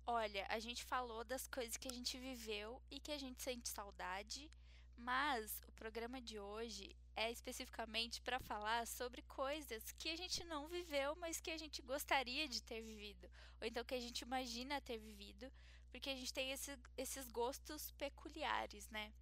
Olha, 0.06 0.46
a 0.48 0.60
gente 0.60 0.84
falou 0.84 1.24
das 1.24 1.48
coisas 1.48 1.76
que 1.76 1.88
a 1.88 1.92
gente 1.92 2.16
viveu 2.18 2.80
e 2.88 3.00
que 3.00 3.10
a 3.10 3.18
gente 3.18 3.42
sente 3.42 3.68
saudade, 3.68 4.48
mas 4.96 5.60
o 5.66 5.72
programa 5.72 6.20
de 6.20 6.38
hoje 6.38 6.94
é 7.16 7.28
especificamente 7.28 8.22
para 8.22 8.38
falar 8.38 8.86
sobre 8.86 9.22
coisas 9.22 9.90
que 9.98 10.08
a 10.08 10.16
gente 10.16 10.44
não 10.44 10.68
viveu, 10.68 11.16
mas 11.16 11.40
que 11.40 11.50
a 11.50 11.58
gente 11.58 11.82
gostaria 11.82 12.46
de 12.46 12.62
ter 12.62 12.80
vivido, 12.80 13.28
ou 13.60 13.66
então 13.66 13.84
que 13.84 13.94
a 13.96 14.00
gente 14.00 14.20
imagina 14.20 14.80
ter 14.80 14.98
vivido, 14.98 15.52
porque 15.90 16.10
a 16.10 16.14
gente 16.14 16.32
tem 16.32 16.52
esse, 16.52 16.78
esses 16.96 17.28
gostos 17.28 17.90
peculiares, 17.92 18.88
né? 18.88 19.12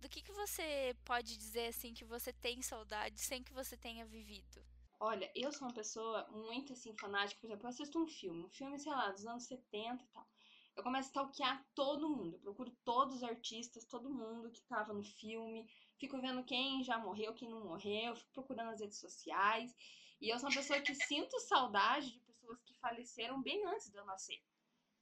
Do 0.00 0.08
que, 0.08 0.22
que 0.22 0.32
você 0.32 0.96
pode 1.04 1.36
dizer 1.36 1.68
assim 1.68 1.94
que 1.94 2.04
você 2.04 2.32
tem 2.32 2.60
saudade 2.62 3.20
sem 3.20 3.44
que 3.44 3.52
você 3.52 3.76
tenha 3.76 4.04
vivido? 4.04 4.60
Olha, 5.02 5.32
eu 5.34 5.50
sou 5.50 5.66
uma 5.66 5.74
pessoa 5.74 6.28
muito 6.30 6.74
assim 6.74 6.94
fanática, 6.94 7.40
por 7.40 7.46
exemplo, 7.46 7.64
eu 7.64 7.70
assisto 7.70 7.98
um 7.98 8.06
filme, 8.06 8.44
um 8.44 8.50
filme, 8.50 8.78
sei 8.78 8.92
lá, 8.92 9.10
dos 9.10 9.26
anos 9.26 9.44
70 9.44 10.04
e 10.04 10.06
tal. 10.08 10.28
Eu 10.76 10.82
começo 10.82 11.08
a 11.08 11.10
stalkear 11.10 11.66
todo 11.74 12.10
mundo, 12.10 12.34
eu 12.36 12.40
procuro 12.40 12.70
todos 12.84 13.16
os 13.16 13.22
artistas, 13.22 13.86
todo 13.86 14.12
mundo 14.12 14.50
que 14.50 14.60
tava 14.64 14.92
no 14.92 15.02
filme, 15.02 15.66
fico 15.98 16.20
vendo 16.20 16.44
quem 16.44 16.84
já 16.84 16.98
morreu, 16.98 17.34
quem 17.34 17.48
não 17.48 17.64
morreu, 17.64 18.14
fico 18.14 18.30
procurando 18.32 18.66
nas 18.66 18.80
redes 18.80 18.98
sociais. 18.98 19.74
E 20.20 20.28
eu 20.28 20.38
sou 20.38 20.50
uma 20.50 20.54
pessoa 20.54 20.78
que 20.82 20.94
sinto 20.94 21.40
saudade 21.40 22.12
de 22.12 22.20
pessoas 22.20 22.62
que 22.62 22.74
faleceram 22.74 23.42
bem 23.42 23.64
antes 23.66 23.90
de 23.90 23.96
eu 23.96 24.04
nascer. 24.04 24.38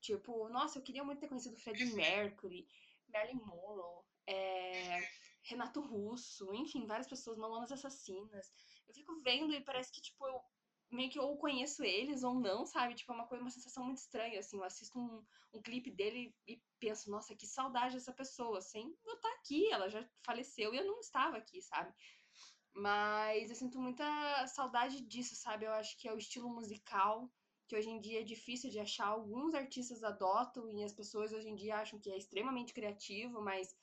Tipo, 0.00 0.48
nossa, 0.48 0.78
eu 0.78 0.82
queria 0.82 1.02
muito 1.02 1.18
ter 1.18 1.28
conhecido 1.28 1.56
Freddie 1.56 1.92
Mercury, 1.92 2.68
Marilyn 3.08 3.40
Monroe, 3.44 4.04
é, 4.28 5.00
Renato 5.42 5.80
Russo, 5.80 6.54
enfim, 6.54 6.86
várias 6.86 7.08
pessoas, 7.08 7.36
Mamonas 7.36 7.72
Assassinas. 7.72 8.52
Eu 8.88 8.94
fico 8.94 9.20
vendo 9.22 9.52
e 9.52 9.60
parece 9.60 9.92
que, 9.92 10.00
tipo, 10.00 10.26
eu 10.26 10.40
meio 10.90 11.10
que 11.10 11.20
ou 11.20 11.36
conheço 11.36 11.84
eles 11.84 12.22
ou 12.22 12.34
não, 12.34 12.64
sabe? 12.64 12.94
Tipo, 12.94 13.12
é 13.12 13.14
uma 13.14 13.26
coisa, 13.26 13.44
uma 13.44 13.50
sensação 13.50 13.84
muito 13.84 13.98
estranha, 13.98 14.40
assim. 14.40 14.56
Eu 14.56 14.64
assisto 14.64 14.98
um, 14.98 15.24
um 15.52 15.62
clipe 15.62 15.90
dele 15.90 16.34
e 16.46 16.62
penso, 16.80 17.10
nossa, 17.10 17.36
que 17.36 17.46
saudade 17.46 17.94
dessa 17.94 18.12
pessoa, 18.12 18.60
sem 18.60 18.96
eu 19.06 19.20
tá 19.20 19.28
aqui. 19.38 19.70
Ela 19.70 19.88
já 19.88 20.08
faleceu 20.24 20.72
e 20.72 20.78
eu 20.78 20.86
não 20.86 21.00
estava 21.00 21.36
aqui, 21.36 21.60
sabe? 21.60 21.92
Mas 22.74 23.50
eu 23.50 23.56
sinto 23.56 23.78
muita 23.80 24.46
saudade 24.46 25.00
disso, 25.02 25.34
sabe? 25.36 25.66
Eu 25.66 25.72
acho 25.72 25.96
que 25.98 26.08
é 26.08 26.12
o 26.12 26.18
estilo 26.18 26.48
musical 26.48 27.30
que 27.68 27.76
hoje 27.76 27.90
em 27.90 28.00
dia 28.00 28.20
é 28.20 28.24
difícil 28.24 28.70
de 28.70 28.78
achar. 28.78 29.08
Alguns 29.08 29.52
artistas 29.54 30.02
adotam 30.02 30.70
e 30.70 30.82
as 30.82 30.92
pessoas 30.92 31.32
hoje 31.32 31.48
em 31.48 31.54
dia 31.54 31.76
acham 31.76 32.00
que 32.00 32.10
é 32.10 32.16
extremamente 32.16 32.72
criativo, 32.72 33.42
mas 33.42 33.76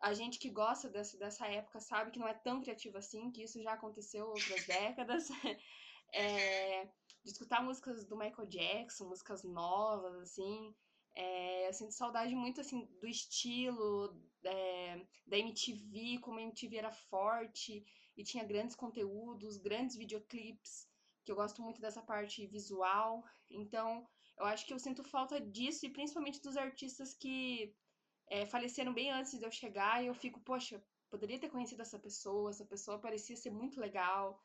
a 0.00 0.12
gente 0.12 0.38
que 0.38 0.50
gosta 0.50 0.88
dessa, 0.88 1.16
dessa 1.18 1.46
época 1.46 1.80
sabe 1.80 2.10
que 2.10 2.18
não 2.18 2.28
é 2.28 2.34
tão 2.34 2.60
criativo 2.60 2.98
assim, 2.98 3.30
que 3.30 3.42
isso 3.42 3.62
já 3.62 3.72
aconteceu 3.72 4.26
outras 4.26 4.66
décadas. 4.66 5.28
é, 6.12 6.84
de 7.24 7.32
escutar 7.32 7.62
músicas 7.62 8.04
do 8.04 8.16
Michael 8.16 8.48
Jackson, 8.48 9.08
músicas 9.08 9.42
novas, 9.42 10.14
assim. 10.16 10.74
É, 11.14 11.68
eu 11.68 11.72
sinto 11.72 11.92
saudade 11.92 12.34
muito, 12.34 12.60
assim, 12.60 12.86
do 13.00 13.06
estilo 13.06 14.16
é, 14.44 15.04
da 15.26 15.38
MTV, 15.38 16.18
como 16.20 16.38
a 16.38 16.42
MTV 16.42 16.76
era 16.76 16.92
forte 16.92 17.84
e 18.16 18.22
tinha 18.22 18.44
grandes 18.44 18.76
conteúdos, 18.76 19.56
grandes 19.56 19.96
videoclipes, 19.96 20.88
que 21.24 21.32
eu 21.32 21.36
gosto 21.36 21.60
muito 21.62 21.80
dessa 21.80 22.02
parte 22.02 22.46
visual. 22.46 23.24
Então, 23.50 24.06
eu 24.38 24.46
acho 24.46 24.66
que 24.66 24.72
eu 24.72 24.78
sinto 24.78 25.02
falta 25.02 25.40
disso 25.40 25.84
e 25.86 25.90
principalmente 25.90 26.40
dos 26.40 26.56
artistas 26.56 27.14
que 27.14 27.74
é, 28.28 28.46
faleceram 28.46 28.92
bem 28.92 29.10
antes 29.10 29.38
de 29.38 29.44
eu 29.44 29.50
chegar 29.50 30.02
e 30.02 30.06
eu 30.06 30.14
fico, 30.14 30.40
poxa, 30.40 30.82
poderia 31.08 31.38
ter 31.38 31.48
conhecido 31.48 31.82
essa 31.82 31.98
pessoa, 31.98 32.50
essa 32.50 32.64
pessoa 32.64 32.98
parecia 32.98 33.36
ser 33.36 33.50
muito 33.50 33.80
legal. 33.80 34.42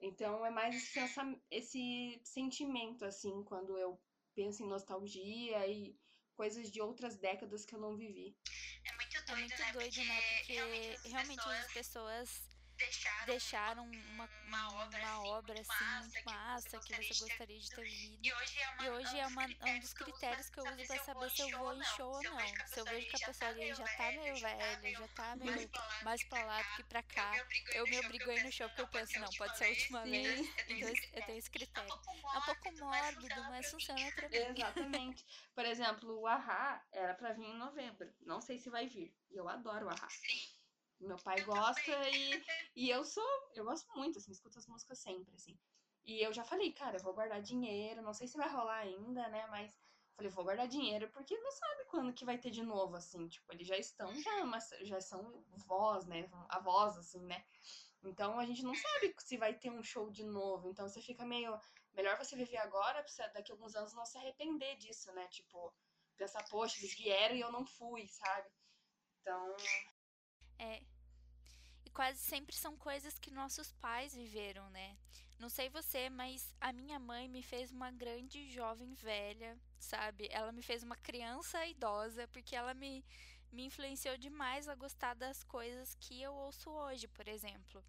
Então 0.00 0.46
é 0.46 0.50
mais 0.50 0.74
esse, 0.76 1.40
esse 1.50 2.20
sentimento, 2.24 3.04
assim, 3.04 3.42
quando 3.44 3.76
eu 3.76 4.00
penso 4.34 4.62
em 4.62 4.68
nostalgia 4.68 5.66
e 5.66 5.98
coisas 6.36 6.70
de 6.70 6.80
outras 6.80 7.16
décadas 7.16 7.64
que 7.64 7.74
eu 7.74 7.80
não 7.80 7.96
vivi. 7.96 8.36
É 8.84 8.94
muito 8.94 9.26
doido, 9.26 9.30
é 9.30 9.36
muito 9.36 9.58
né? 9.58 9.72
Doido, 9.72 10.04
né? 10.04 10.20
Porque 10.38 10.52
realmente, 10.52 11.08
realmente 11.08 11.48
as 11.48 11.72
pessoas 11.72 12.48
deixaram 13.26 13.84
uma, 13.84 14.28
uma, 14.46 14.82
obra, 14.84 14.98
uma 14.98 15.26
obra 15.26 15.60
assim, 15.60 15.84
muito 16.00 16.24
massa, 16.24 16.78
que 16.78 16.94
você 16.96 17.24
gostaria 17.24 17.58
de 17.58 17.70
ter 17.70 17.84
vivido. 17.84 18.18
E 18.24 18.88
hoje 18.90 19.18
é, 19.18 19.26
uma, 19.26 19.44
é 19.44 19.64
um 19.72 19.78
dos 19.80 19.92
critérios 19.92 20.48
que 20.50 20.60
eu 20.60 20.64
uso 20.64 20.86
para 20.86 21.04
saber 21.04 21.30
se 21.30 21.42
eu 21.42 21.58
vou 21.58 21.74
em 21.74 21.84
show 21.84 22.10
ou 22.10 22.22
não. 22.22 22.38
Se 22.66 22.80
eu 22.80 22.84
vejo 22.84 23.08
que 23.08 23.22
a 23.22 23.26
pessoa 23.26 23.50
ali 23.50 23.74
já 23.74 23.84
tá 23.84 24.12
meio 24.12 24.36
velha, 24.40 24.90
já 24.92 25.08
tá 25.08 25.36
meio 25.36 25.70
mais 26.02 26.24
pra 26.24 26.44
lá 26.44 26.62
do 26.62 26.76
que 26.76 26.84
pra 26.84 27.02
cá, 27.02 27.32
eu 27.72 27.84
me 27.86 27.98
obrigo 28.00 28.30
a 28.30 28.34
ir 28.34 28.44
no 28.44 28.52
show 28.52 28.68
porque 28.68 28.82
eu 28.82 28.88
penso, 28.88 29.18
não, 29.18 29.28
pode 29.36 29.58
ser 29.58 29.64
a 29.64 29.68
última 29.68 30.04
vez, 30.04 30.40
então 30.68 30.88
eu 31.12 31.26
tenho 31.26 31.38
esse 31.38 31.50
critério. 31.50 31.90
É 31.90 32.38
um 32.38 32.42
pouco 32.42 32.72
mórbido, 32.78 33.42
mas 33.50 33.70
funciona 33.70 34.10
pra 34.12 34.28
mim. 34.28 34.36
Exatamente. 34.36 35.26
Por 35.54 35.64
exemplo, 35.64 36.20
o 36.20 36.26
Ahá 36.26 36.82
era 36.92 37.14
pra 37.14 37.32
vir 37.32 37.46
em 37.46 37.58
novembro. 37.58 38.12
Não 38.20 38.40
sei 38.40 38.58
se 38.58 38.70
vai 38.70 38.86
vir. 38.86 39.14
E 39.30 39.36
eu 39.36 39.48
adoro 39.48 39.86
o 39.86 39.88
Ahá. 39.88 40.08
Meu 41.00 41.16
pai 41.16 41.40
gosta 41.42 42.10
e, 42.10 42.42
e 42.74 42.90
eu 42.90 43.04
sou. 43.04 43.50
Eu 43.54 43.64
gosto 43.64 43.88
muito, 43.96 44.18
assim, 44.18 44.32
escuto 44.32 44.58
as 44.58 44.66
músicas 44.66 44.98
sempre, 44.98 45.34
assim. 45.34 45.56
E 46.04 46.24
eu 46.24 46.32
já 46.32 46.42
falei, 46.42 46.72
cara, 46.72 46.96
eu 46.96 47.02
vou 47.02 47.14
guardar 47.14 47.42
dinheiro, 47.42 48.02
não 48.02 48.14
sei 48.14 48.26
se 48.26 48.36
vai 48.36 48.48
rolar 48.48 48.78
ainda, 48.78 49.28
né? 49.28 49.46
Mas 49.48 49.78
falei, 50.16 50.30
vou 50.32 50.44
guardar 50.44 50.66
dinheiro, 50.66 51.08
porque 51.10 51.38
não 51.38 51.52
sabe 51.52 51.84
quando 51.84 52.12
que 52.12 52.24
vai 52.24 52.36
ter 52.36 52.50
de 52.50 52.62
novo, 52.62 52.96
assim. 52.96 53.28
Tipo, 53.28 53.52
eles 53.52 53.66
já 53.66 53.78
estão, 53.78 54.12
já, 54.20 54.44
mas 54.44 54.68
já 54.82 55.00
são 55.00 55.44
vós, 55.66 56.06
né? 56.06 56.28
Avós, 56.48 56.96
assim, 56.96 57.24
né? 57.24 57.44
Então 58.02 58.38
a 58.38 58.44
gente 58.44 58.62
não 58.62 58.74
sabe 58.74 59.14
se 59.18 59.36
vai 59.36 59.54
ter 59.54 59.70
um 59.70 59.82
show 59.82 60.10
de 60.10 60.24
novo. 60.24 60.68
Então 60.68 60.88
você 60.88 61.00
fica 61.00 61.24
meio. 61.24 61.58
Melhor 61.92 62.16
você 62.16 62.36
viver 62.36 62.58
agora, 62.58 63.02
pra 63.02 63.26
daqui 63.28 63.50
a 63.50 63.54
alguns 63.54 63.74
anos 63.74 63.94
não 63.94 64.04
se 64.04 64.18
arrepender 64.18 64.76
disso, 64.76 65.12
né? 65.12 65.26
Tipo, 65.28 65.72
pensar, 66.16 66.44
poxa, 66.48 66.78
eles 66.78 66.94
vieram 66.94 67.34
e 67.34 67.40
eu 67.40 67.52
não 67.52 67.64
fui, 67.64 68.06
sabe? 68.08 68.48
Então, 69.20 69.56
é. 70.58 70.82
E 71.84 71.90
quase 71.90 72.18
sempre 72.18 72.54
são 72.54 72.76
coisas 72.76 73.18
que 73.18 73.30
nossos 73.30 73.72
pais 73.72 74.14
viveram, 74.14 74.68
né? 74.70 74.96
Não 75.38 75.48
sei 75.48 75.68
você, 75.68 76.10
mas 76.10 76.52
a 76.60 76.72
minha 76.72 76.98
mãe 76.98 77.28
me 77.28 77.42
fez 77.42 77.70
uma 77.70 77.92
grande 77.92 78.50
jovem 78.50 78.92
velha, 78.94 79.56
sabe? 79.78 80.28
Ela 80.30 80.50
me 80.50 80.62
fez 80.62 80.82
uma 80.82 80.96
criança 80.96 81.64
idosa, 81.64 82.26
porque 82.28 82.56
ela 82.56 82.74
me, 82.74 83.04
me 83.52 83.64
influenciou 83.64 84.18
demais 84.18 84.68
a 84.68 84.74
gostar 84.74 85.14
das 85.14 85.44
coisas 85.44 85.94
que 86.00 86.20
eu 86.20 86.34
ouço 86.34 86.68
hoje, 86.70 87.06
por 87.06 87.28
exemplo. 87.28 87.84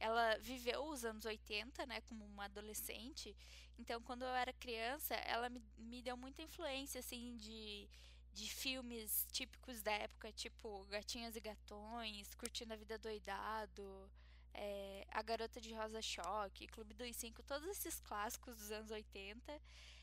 Ela 0.00 0.38
viveu 0.38 0.84
os 0.84 1.04
anos 1.04 1.26
80, 1.26 1.84
né, 1.86 2.00
como 2.02 2.24
uma 2.24 2.46
adolescente. 2.46 3.36
Então, 3.78 4.00
quando 4.02 4.22
eu 4.22 4.34
era 4.34 4.52
criança, 4.54 5.14
ela 5.14 5.50
me, 5.50 5.62
me 5.76 6.00
deu 6.00 6.16
muita 6.16 6.42
influência, 6.42 7.00
assim, 7.00 7.36
de 7.36 7.88
de 8.36 8.50
filmes 8.50 9.26
típicos 9.32 9.80
da 9.80 9.92
época, 9.92 10.30
tipo 10.30 10.84
Gatinhas 10.90 11.34
e 11.36 11.40
Gatões, 11.40 12.34
Curtindo 12.34 12.74
a 12.74 12.76
Vida 12.76 12.98
Doidado, 12.98 14.10
é, 14.52 15.06
A 15.10 15.22
Garota 15.22 15.58
de 15.58 15.72
Rosa 15.72 16.02
Choque, 16.02 16.66
Clube 16.66 16.92
dos 16.92 17.16
Cinco, 17.16 17.42
todos 17.42 17.66
esses 17.66 17.98
clássicos 17.98 18.54
dos 18.54 18.70
anos 18.70 18.90
80. 18.90 19.58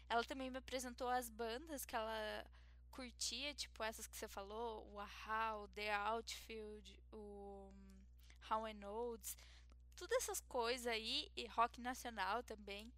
Ela 0.09 0.23
também 0.23 0.49
me 0.49 0.57
apresentou 0.57 1.09
as 1.09 1.29
bandas 1.29 1.85
que 1.85 1.95
ela 1.95 2.43
curtia, 2.89 3.53
tipo 3.53 3.83
essas 3.83 4.07
que 4.07 4.15
você 4.15 4.27
falou, 4.27 4.91
o 4.91 4.99
Aha, 4.99 5.57
o 5.57 5.67
The 5.67 5.93
Outfield, 5.93 7.03
o 7.11 7.71
How 8.49 8.65
and 8.65 8.89
Oates, 8.89 9.37
todas 9.95 10.23
essas 10.23 10.39
coisas 10.41 10.87
aí, 10.87 11.31
e 11.35 11.45
rock 11.45 11.79
nacional 11.79 12.41
também. 12.41 12.91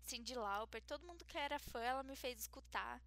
Cindy 0.00 0.36
Lauper, 0.36 0.80
todo 0.82 1.06
mundo 1.06 1.24
que 1.24 1.36
era 1.36 1.58
fã, 1.58 1.80
ela 1.80 2.04
me 2.04 2.14
fez 2.14 2.38
escutar 2.38 3.02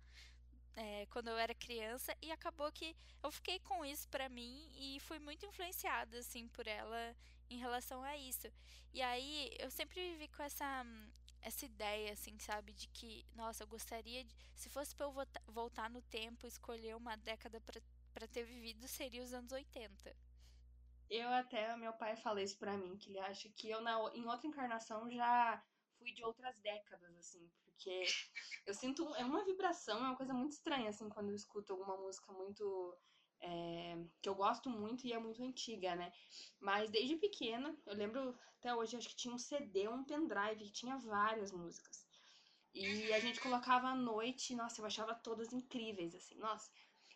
é, 0.75 1.05
quando 1.07 1.29
eu 1.29 1.37
era 1.37 1.55
criança 1.55 2.15
e 2.21 2.31
acabou 2.31 2.71
que 2.71 2.95
eu 3.23 3.31
fiquei 3.31 3.59
com 3.59 3.85
isso 3.85 4.07
para 4.09 4.29
mim 4.29 4.69
e 4.75 4.99
fui 5.01 5.19
muito 5.19 5.45
influenciada 5.45 6.19
assim 6.19 6.47
por 6.49 6.67
ela 6.67 7.15
em 7.49 7.57
relação 7.57 8.03
a 8.03 8.17
isso. 8.17 8.47
E 8.93 9.01
aí 9.01 9.55
eu 9.59 9.71
sempre 9.71 10.01
vivi 10.11 10.27
com 10.27 10.43
essa 10.43 10.85
essa 11.41 11.63
ideia 11.63 12.11
assim, 12.11 12.37
sabe, 12.39 12.73
de 12.73 12.87
que 12.87 13.23
nossa, 13.35 13.63
eu 13.63 13.67
gostaria 13.67 14.23
de, 14.23 14.35
se 14.55 14.67
fosse 14.67 14.95
para 14.95 15.05
eu 15.05 15.13
voltar 15.47 15.89
no 15.91 16.01
tempo, 16.01 16.47
escolher 16.47 16.95
uma 16.95 17.15
década 17.17 17.61
para 17.61 18.27
ter 18.27 18.43
vivido 18.43 18.87
seria 18.87 19.21
os 19.21 19.31
anos 19.31 19.51
80. 19.51 20.15
Eu 21.07 21.29
até 21.29 21.77
meu 21.77 21.93
pai 21.93 22.15
fala 22.15 22.41
isso 22.41 22.57
para 22.57 22.75
mim, 22.75 22.97
que 22.97 23.11
ele 23.11 23.19
acha 23.19 23.47
que 23.49 23.69
eu 23.69 23.79
na, 23.79 23.93
em 24.15 24.25
outra 24.25 24.47
encarnação 24.47 25.07
já 25.11 25.63
fui 26.05 26.13
de 26.13 26.23
outras 26.23 26.59
décadas 26.59 27.17
assim, 27.17 27.49
porque 27.65 28.05
eu 28.67 28.73
sinto. 28.73 29.03
É 29.15 29.25
uma 29.25 29.43
vibração, 29.43 29.97
é 29.97 30.09
uma 30.09 30.15
coisa 30.15 30.33
muito 30.33 30.51
estranha, 30.51 30.89
assim, 30.89 31.09
quando 31.09 31.29
eu 31.29 31.35
escuto 31.35 31.73
alguma 31.73 31.97
música 31.97 32.31
muito. 32.31 32.95
É, 33.41 33.97
que 34.21 34.29
eu 34.29 34.33
gosto 34.33 34.69
muito 34.69 35.05
e 35.05 35.11
é 35.11 35.19
muito 35.19 35.43
antiga, 35.43 35.93
né? 35.95 36.11
Mas 36.59 36.89
desde 36.89 37.17
pequena, 37.17 37.77
eu 37.85 37.93
lembro 37.93 38.35
até 38.57 38.73
hoje, 38.73 38.95
acho 38.95 39.09
que 39.09 39.15
tinha 39.15 39.33
um 39.33 39.37
CD, 39.37 39.87
um 39.87 40.03
pendrive, 40.03 40.63
que 40.63 40.71
tinha 40.71 40.97
várias 40.97 41.51
músicas. 41.51 42.07
E 42.73 43.13
a 43.13 43.19
gente 43.19 43.39
colocava 43.41 43.89
à 43.89 43.95
noite, 43.95 44.55
nossa, 44.55 44.81
eu 44.81 44.85
achava 44.85 45.13
todas 45.13 45.53
incríveis, 45.53 46.15
assim, 46.15 46.35
nossa. 46.37 46.71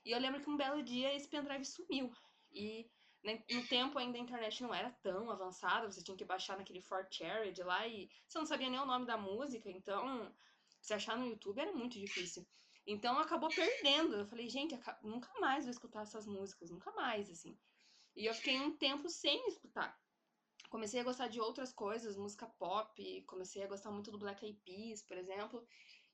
E 0.06 0.12
eu 0.12 0.20
lembro 0.20 0.42
que 0.42 0.50
um 0.50 0.58
belo 0.58 0.84
dia 0.84 1.16
esse 1.16 1.28
pendrive 1.28 1.66
sumiu. 1.66 2.12
E 2.52 2.90
no 3.24 3.68
tempo 3.68 3.98
ainda 4.00 4.18
a 4.18 4.22
internet 4.22 4.64
não 4.64 4.74
era 4.74 4.92
tão 5.02 5.30
avançada, 5.30 5.92
você 5.92 6.02
tinha 6.02 6.16
que 6.16 6.24
baixar 6.24 6.58
naquele 6.58 6.82
Fort 6.82 7.20
de 7.54 7.64
lá 7.64 7.88
e 7.88 8.10
você 8.28 8.38
não 8.38 8.46
sabia 8.46 8.70
nem 8.70 8.80
o 8.80 8.86
nome 8.86 9.06
da 9.06 9.18
música, 9.18 9.70
então 9.70 10.34
se 10.82 10.94
achar 10.94 11.18
no 11.18 11.28
YouTube 11.28 11.60
era 11.60 11.74
muito 11.74 12.00
difícil. 12.00 12.48
Então 12.88 13.20
acabou 13.20 13.50
perdendo. 13.50 14.16
Eu 14.16 14.26
falei, 14.26 14.50
gente, 14.50 14.80
nunca 15.04 15.30
mais 15.40 15.66
vou 15.66 15.72
escutar 15.72 16.04
essas 16.04 16.26
músicas, 16.26 16.72
nunca 16.72 16.92
mais, 16.94 17.30
assim. 17.30 17.58
E 18.16 18.26
eu 18.26 18.34
fiquei 18.34 18.60
um 18.60 18.76
tempo 18.76 19.10
sem 19.10 19.48
escutar. 19.48 19.98
Comecei 20.70 21.00
a 21.00 21.04
gostar 21.04 21.28
de 21.28 21.40
outras 21.40 21.74
coisas, 21.74 22.18
música 22.18 22.46
pop, 22.46 23.22
comecei 23.24 23.64
a 23.64 23.68
gostar 23.68 23.92
muito 23.92 24.12
do 24.12 24.20
Black 24.20 24.46
Eyed 24.46 24.60
Peas, 24.64 25.02
por 25.02 25.18
exemplo, 25.18 25.68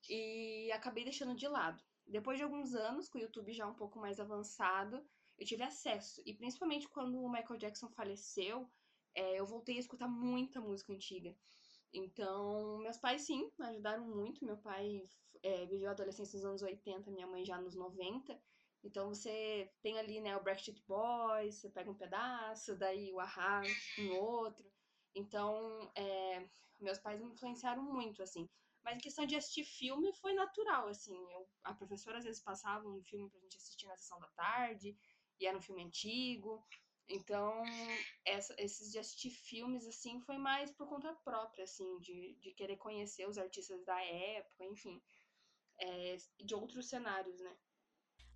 e 0.10 0.72
acabei 0.72 1.04
deixando 1.04 1.36
de 1.36 1.48
lado. 1.48 1.84
Depois 2.08 2.38
de 2.38 2.44
alguns 2.44 2.74
anos, 2.74 3.10
com 3.10 3.18
o 3.18 3.22
YouTube 3.22 3.52
já 3.54 3.68
um 3.68 3.74
pouco 3.74 4.00
mais 4.00 4.20
avançado, 4.20 5.06
eu 5.38 5.46
tive 5.46 5.64
acesso. 5.64 6.22
E 6.26 6.34
principalmente 6.34 6.88
quando 6.90 7.20
o 7.22 7.30
Michael 7.32 7.58
Jackson 7.58 7.90
faleceu, 7.90 8.70
é, 9.14 9.40
eu 9.40 9.46
voltei 9.46 9.78
a 9.78 9.80
escutar 9.80 10.08
muita 10.08 10.60
música 10.60 10.94
antiga. 10.94 11.36
Então, 11.94 12.78
meus 12.80 12.98
pais, 12.98 13.22
sim, 13.22 13.50
ajudaram 13.60 14.06
muito. 14.06 14.44
Meu 14.46 14.58
pai 14.58 15.08
é, 15.42 15.66
viveu 15.66 15.90
a 15.90 15.92
adolescência 15.92 16.38
nos 16.38 16.46
anos 16.46 16.62
80, 16.62 17.10
minha 17.12 17.28
mãe 17.28 17.46
já 17.46 17.60
nos 17.60 17.76
90. 17.76 18.38
Então, 18.84 19.10
você 19.10 19.72
tem 19.82 19.98
ali, 19.98 20.20
né, 20.22 20.36
o 20.38 20.44
Backstreet 20.44 20.84
Boys, 20.86 21.56
você 21.56 21.70
pega 21.70 21.90
um 21.90 21.96
pedaço, 21.96 22.76
daí 22.76 23.12
o 23.12 23.20
Ahá, 23.20 23.62
um 24.00 24.16
outro. 24.20 24.70
Então, 25.16 25.92
é, 25.96 26.48
meus 26.80 27.00
pais 27.00 27.20
me 27.20 27.32
influenciaram 27.32 27.82
muito, 27.82 28.22
assim. 28.22 28.48
Mas 28.84 28.98
em 28.98 29.00
questão 29.00 29.26
de 29.26 29.36
assistir 29.36 29.64
filme 29.64 30.14
foi 30.14 30.34
natural, 30.34 30.88
assim. 30.88 31.16
Eu, 31.32 31.48
a 31.64 31.74
professora 31.74 32.20
às 32.20 32.26
vezes 32.26 32.44
passava 32.44 32.88
um 32.88 33.02
filme 33.02 33.28
pra 33.30 33.40
gente 33.40 33.58
assistir 33.58 33.88
na 33.88 33.98
sessão 33.98 34.20
da 34.20 34.28
tarde, 34.28 34.96
e 35.40 35.46
era 35.46 35.58
um 35.58 35.62
filme 35.62 35.84
antigo. 35.84 36.66
Então, 37.08 37.64
essa, 38.26 38.56
esses 38.58 38.92
de 38.92 38.98
assistir 38.98 39.30
filmes, 39.30 39.86
assim, 39.86 40.20
foi 40.22 40.38
mais 40.38 40.72
por 40.72 40.88
conta 40.88 41.14
própria, 41.24 41.64
assim, 41.64 42.00
de, 42.00 42.36
de 42.40 42.52
querer 42.52 42.78
conhecer 42.78 43.28
os 43.28 43.38
artistas 43.38 43.84
da 43.86 44.02
época, 44.04 44.66
enfim, 44.66 45.00
é, 45.80 46.18
de 46.44 46.56
outros 46.56 46.88
cenários, 46.90 47.40
né? 47.40 47.56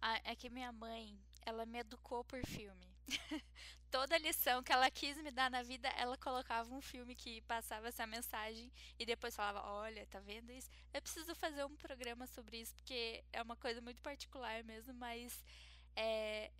Ah, 0.01 0.21
é 0.23 0.35
que 0.35 0.49
minha 0.49 0.71
mãe, 0.71 1.19
ela 1.45 1.65
me 1.65 1.79
educou 1.79 2.23
por 2.23 2.45
filme. 2.45 2.87
Toda 3.91 4.19
lição 4.19 4.61
que 4.61 4.71
ela 4.71 4.89
quis 4.91 5.17
me 5.17 5.31
dar 5.31 5.49
na 5.49 5.63
vida, 5.63 5.89
ela 5.97 6.15
colocava 6.15 6.71
um 6.73 6.79
filme 6.79 7.15
que 7.15 7.41
passava 7.41 7.87
essa 7.87 8.05
mensagem 8.05 8.71
e 8.99 9.05
depois 9.05 9.35
falava: 9.35 9.67
Olha, 9.67 10.05
tá 10.05 10.19
vendo 10.19 10.51
isso? 10.51 10.69
Eu 10.93 11.01
preciso 11.01 11.33
fazer 11.33 11.65
um 11.65 11.75
programa 11.75 12.27
sobre 12.27 12.61
isso, 12.61 12.75
porque 12.75 13.23
é 13.33 13.41
uma 13.41 13.55
coisa 13.55 13.81
muito 13.81 14.01
particular 14.03 14.63
mesmo, 14.63 14.93
mas 14.93 15.43
é, 15.95 16.51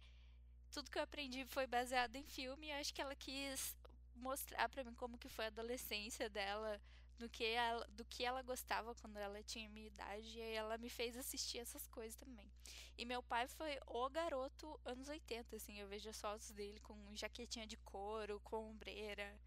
tudo 0.69 0.89
que 0.89 0.97
eu 0.97 1.03
aprendi 1.03 1.45
foi 1.45 1.67
baseado 1.67 2.15
em 2.15 2.23
filme 2.23 2.67
e 2.67 2.71
acho 2.71 2.93
que 2.93 3.01
ela 3.01 3.15
quis 3.15 3.75
mostrar 4.15 4.69
para 4.69 4.83
mim 4.83 4.93
como 4.93 5.17
que 5.17 5.29
foi 5.29 5.45
a 5.45 5.47
adolescência 5.47 6.29
dela, 6.29 6.79
do 7.17 7.29
que 7.29 7.45
ela, 7.45 7.85
do 7.89 8.05
que 8.05 8.23
ela 8.23 8.41
gostava 8.41 8.93
quando 8.95 9.17
ela 9.17 9.41
tinha 9.43 9.69
minha 9.69 9.87
idade, 9.87 10.37
e 10.37 10.41
aí 10.41 10.53
ela 10.53 10.77
me 10.77 10.89
fez 10.89 11.17
assistir 11.17 11.59
essas 11.59 11.87
coisas 11.87 12.15
também. 12.15 12.49
E 12.97 13.05
meu 13.05 13.23
pai 13.23 13.47
foi 13.47 13.77
o 13.87 14.09
garoto 14.09 14.79
anos 14.85 15.09
80, 15.09 15.55
assim, 15.55 15.79
eu 15.79 15.87
vejo 15.87 16.09
as 16.09 16.19
fotos 16.19 16.51
dele 16.51 16.79
com 16.81 16.95
jaquetinha 17.15 17.65
de 17.65 17.77
couro, 17.77 18.41
com 18.43 18.69
ombreira. 18.69 19.39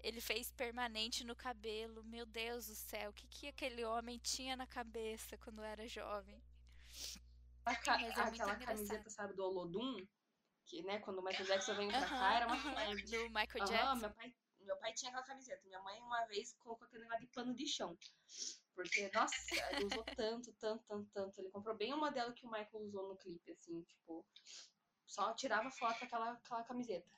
Ele 0.00 0.20
fez 0.20 0.52
permanente 0.52 1.24
no 1.24 1.34
cabelo. 1.34 2.04
Meu 2.04 2.24
Deus 2.24 2.66
do 2.66 2.74
céu, 2.74 3.10
o 3.10 3.12
que, 3.12 3.26
que 3.26 3.48
aquele 3.48 3.84
homem 3.84 4.18
tinha 4.18 4.54
na 4.56 4.66
cabeça 4.66 5.36
quando 5.38 5.62
era 5.62 5.88
jovem? 5.88 6.40
A, 7.64 7.72
é 7.72 7.74
aquela 7.74 8.56
camiseta, 8.56 9.10
sabe, 9.10 9.34
do 9.34 9.44
Olodum? 9.44 10.06
Que, 10.68 10.82
né, 10.82 10.98
quando 11.00 11.18
o 11.18 11.24
Michael 11.24 11.46
Jackson 11.46 11.74
veio 11.74 11.90
pra 11.90 12.06
cá, 12.06 12.34
era 12.34 12.46
uma 12.46 12.56
febre. 12.56 13.02
Do 13.02 13.30
Michael 13.30 13.64
Jackson? 13.64 13.94
meu 13.96 14.10
pai, 14.10 14.34
meu 14.60 14.76
pai 14.76 14.92
tinha 14.92 15.10
aquela 15.10 15.26
camiseta. 15.26 15.66
Minha 15.66 15.80
mãe, 15.80 15.98
uma 16.00 16.24
vez, 16.26 16.52
colocou 16.58 16.86
aquele 16.86 17.04
negócio 17.04 17.26
de 17.26 17.32
pano 17.32 17.54
de 17.54 17.66
chão. 17.66 17.98
Porque, 18.74 19.10
nossa, 19.12 19.34
ele 19.72 19.86
usou 19.86 20.04
tanto, 20.14 20.52
tanto, 20.52 20.84
tanto, 20.84 21.10
tanto. 21.12 21.40
Ele 21.40 21.50
comprou 21.50 21.74
bem 21.74 21.92
o 21.94 21.98
modelo 21.98 22.34
que 22.34 22.46
o 22.46 22.50
Michael 22.50 22.84
usou 22.84 23.08
no 23.08 23.16
clipe, 23.16 23.50
assim, 23.50 23.82
tipo... 23.82 24.24
Só 25.06 25.32
tirava 25.32 25.70
foto 25.70 25.98
com 25.98 26.04
aquela, 26.04 26.32
aquela 26.32 26.62
camiseta. 26.64 27.08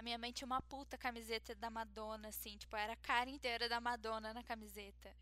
A 0.00 0.02
minha 0.02 0.18
mãe 0.18 0.32
tinha 0.32 0.46
uma 0.46 0.60
puta 0.60 0.98
camiseta 0.98 1.54
da 1.54 1.70
Madonna, 1.70 2.28
assim, 2.28 2.58
tipo, 2.58 2.74
era 2.74 2.94
a 2.94 2.96
cara 2.96 3.30
inteira 3.30 3.68
da 3.68 3.80
Madonna 3.80 4.34
na 4.34 4.42
camiseta. 4.42 5.16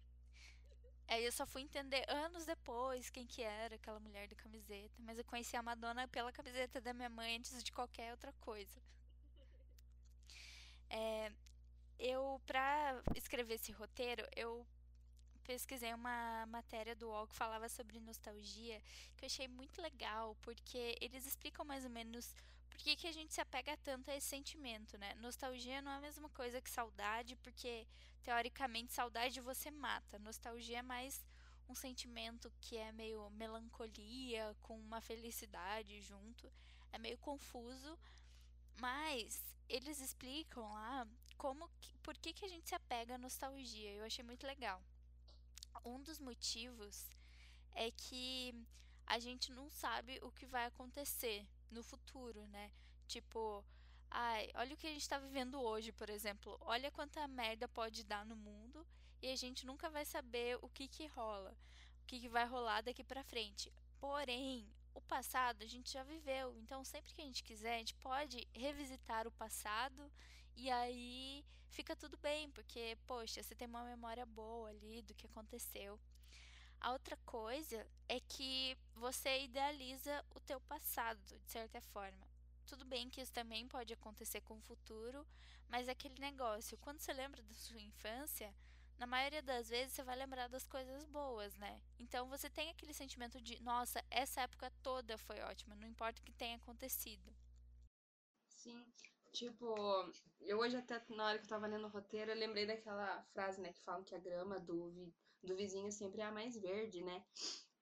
Aí 1.10 1.24
eu 1.24 1.32
só 1.32 1.44
fui 1.44 1.62
entender 1.62 2.04
anos 2.08 2.46
depois 2.46 3.10
quem 3.10 3.26
que 3.26 3.42
era 3.42 3.74
aquela 3.74 3.98
mulher 3.98 4.28
da 4.28 4.36
camiseta. 4.36 4.94
Mas 5.00 5.18
eu 5.18 5.24
conheci 5.24 5.56
a 5.56 5.62
Madonna 5.62 6.06
pela 6.06 6.30
camiseta 6.30 6.80
da 6.80 6.94
minha 6.94 7.08
mãe 7.08 7.36
antes 7.36 7.64
de 7.64 7.72
qualquer 7.72 8.12
outra 8.12 8.32
coisa. 8.34 8.80
É, 10.88 11.32
eu, 11.98 12.40
pra 12.46 13.02
escrever 13.16 13.54
esse 13.54 13.72
roteiro, 13.72 14.24
eu 14.36 14.64
pesquisei 15.42 15.92
uma 15.92 16.46
matéria 16.46 16.94
do 16.94 17.08
UOL 17.08 17.26
que 17.26 17.34
falava 17.34 17.68
sobre 17.68 17.98
nostalgia, 17.98 18.80
que 19.16 19.24
eu 19.24 19.26
achei 19.26 19.48
muito 19.48 19.82
legal, 19.82 20.36
porque 20.42 20.96
eles 21.00 21.26
explicam 21.26 21.64
mais 21.64 21.84
ou 21.84 21.90
menos 21.90 22.32
que, 22.80 22.96
que 22.96 23.06
a 23.06 23.12
gente 23.12 23.34
se 23.34 23.40
apega 23.40 23.76
tanto 23.78 24.10
a 24.10 24.16
esse 24.16 24.26
sentimento, 24.26 24.96
né? 24.96 25.14
Nostalgia 25.16 25.82
não 25.82 25.92
é 25.92 25.96
a 25.96 26.00
mesma 26.00 26.28
coisa 26.30 26.60
que 26.62 26.70
saudade, 26.70 27.36
porque 27.36 27.86
teoricamente 28.22 28.92
saudade 28.92 29.40
você 29.40 29.70
mata. 29.70 30.18
Nostalgia 30.18 30.78
é 30.78 30.82
mais 30.82 31.24
um 31.68 31.74
sentimento 31.74 32.50
que 32.60 32.76
é 32.78 32.90
meio 32.92 33.28
melancolia 33.30 34.56
com 34.62 34.78
uma 34.78 35.00
felicidade 35.00 36.00
junto. 36.00 36.50
É 36.90 36.98
meio 36.98 37.18
confuso, 37.18 37.98
mas 38.78 39.42
eles 39.68 40.00
explicam 40.00 40.72
lá 40.72 41.06
como 41.36 41.68
que, 41.80 41.94
por 41.98 42.16
que, 42.16 42.32
que 42.32 42.46
a 42.46 42.48
gente 42.48 42.68
se 42.68 42.74
apega 42.74 43.14
à 43.14 43.18
nostalgia. 43.18 43.92
Eu 43.92 44.04
achei 44.04 44.24
muito 44.24 44.46
legal. 44.46 44.82
Um 45.84 46.02
dos 46.02 46.18
motivos 46.18 47.08
é 47.72 47.90
que 47.90 48.54
a 49.06 49.18
gente 49.18 49.52
não 49.52 49.68
sabe 49.68 50.18
o 50.22 50.32
que 50.32 50.46
vai 50.46 50.64
acontecer 50.64 51.46
no 51.70 51.82
futuro, 51.82 52.46
né? 52.46 52.70
Tipo, 53.06 53.64
ai, 54.10 54.50
olha 54.54 54.74
o 54.74 54.76
que 54.76 54.86
a 54.86 54.90
gente 54.90 55.02
está 55.02 55.18
vivendo 55.18 55.60
hoje, 55.60 55.92
por 55.92 56.08
exemplo. 56.10 56.56
Olha 56.60 56.90
quanta 56.90 57.26
merda 57.28 57.68
pode 57.68 58.04
dar 58.04 58.24
no 58.24 58.36
mundo 58.36 58.86
e 59.22 59.28
a 59.30 59.36
gente 59.36 59.66
nunca 59.66 59.90
vai 59.90 60.04
saber 60.04 60.58
o 60.62 60.68
que 60.68 60.88
que 60.88 61.06
rola, 61.06 61.56
o 62.02 62.06
que, 62.06 62.20
que 62.20 62.28
vai 62.28 62.46
rolar 62.46 62.82
daqui 62.82 63.04
para 63.04 63.24
frente. 63.24 63.72
Porém, 63.98 64.66
o 64.94 65.00
passado 65.00 65.62
a 65.62 65.66
gente 65.66 65.92
já 65.92 66.02
viveu, 66.02 66.56
então 66.58 66.84
sempre 66.84 67.12
que 67.14 67.22
a 67.22 67.24
gente 67.24 67.44
quiser, 67.44 67.74
a 67.74 67.78
gente 67.78 67.94
pode 67.96 68.46
revisitar 68.52 69.26
o 69.26 69.32
passado 69.32 70.10
e 70.56 70.70
aí 70.70 71.44
fica 71.68 71.94
tudo 71.94 72.16
bem, 72.16 72.50
porque, 72.50 72.96
poxa, 73.06 73.42
você 73.42 73.54
tem 73.54 73.68
uma 73.68 73.84
memória 73.84 74.26
boa 74.26 74.68
ali 74.70 75.02
do 75.02 75.14
que 75.14 75.26
aconteceu. 75.26 75.98
A 76.80 76.92
outra 76.92 77.16
coisa 77.26 77.86
é 78.08 78.18
que 78.20 78.74
você 78.94 79.44
idealiza 79.44 80.24
o 80.34 80.40
teu 80.40 80.58
passado, 80.62 81.20
de 81.44 81.50
certa 81.50 81.78
forma. 81.80 82.26
Tudo 82.66 82.86
bem 82.86 83.10
que 83.10 83.20
isso 83.20 83.32
também 83.32 83.68
pode 83.68 83.92
acontecer 83.92 84.40
com 84.40 84.56
o 84.56 84.62
futuro, 84.62 85.26
mas 85.68 85.88
é 85.88 85.90
aquele 85.92 86.18
negócio, 86.18 86.78
quando 86.78 87.00
você 87.00 87.12
lembra 87.12 87.42
da 87.42 87.52
sua 87.52 87.80
infância, 87.80 88.54
na 88.98 89.06
maioria 89.06 89.42
das 89.42 89.68
vezes 89.68 89.92
você 89.92 90.02
vai 90.02 90.16
lembrar 90.16 90.48
das 90.48 90.66
coisas 90.66 91.04
boas, 91.04 91.54
né? 91.56 91.82
Então 91.98 92.28
você 92.28 92.48
tem 92.48 92.70
aquele 92.70 92.94
sentimento 92.94 93.38
de, 93.42 93.62
nossa, 93.62 94.02
essa 94.10 94.40
época 94.40 94.72
toda 94.82 95.18
foi 95.18 95.38
ótima, 95.40 95.74
não 95.74 95.86
importa 95.86 96.20
o 96.20 96.24
que 96.24 96.32
tenha 96.32 96.56
acontecido. 96.56 97.30
Sim, 98.48 98.86
tipo, 99.32 99.74
eu 100.40 100.58
hoje 100.58 100.76
até 100.76 101.02
na 101.10 101.26
hora 101.26 101.38
que 101.38 101.44
eu 101.44 101.48
tava 101.48 101.66
lendo 101.66 101.86
o 101.86 101.90
roteiro, 101.90 102.30
eu 102.30 102.36
lembrei 102.36 102.66
daquela 102.66 103.22
frase, 103.34 103.60
né, 103.60 103.70
que 103.72 103.82
falam 103.82 104.04
que 104.04 104.14
a 104.14 104.18
grama 104.18 104.58
do, 104.60 105.12
do 105.42 105.56
vizinho 105.56 105.90
sempre 105.92 106.20
é 106.20 106.24
a 106.24 106.32
mais 106.32 106.56
verde, 106.56 107.02
né? 107.02 107.24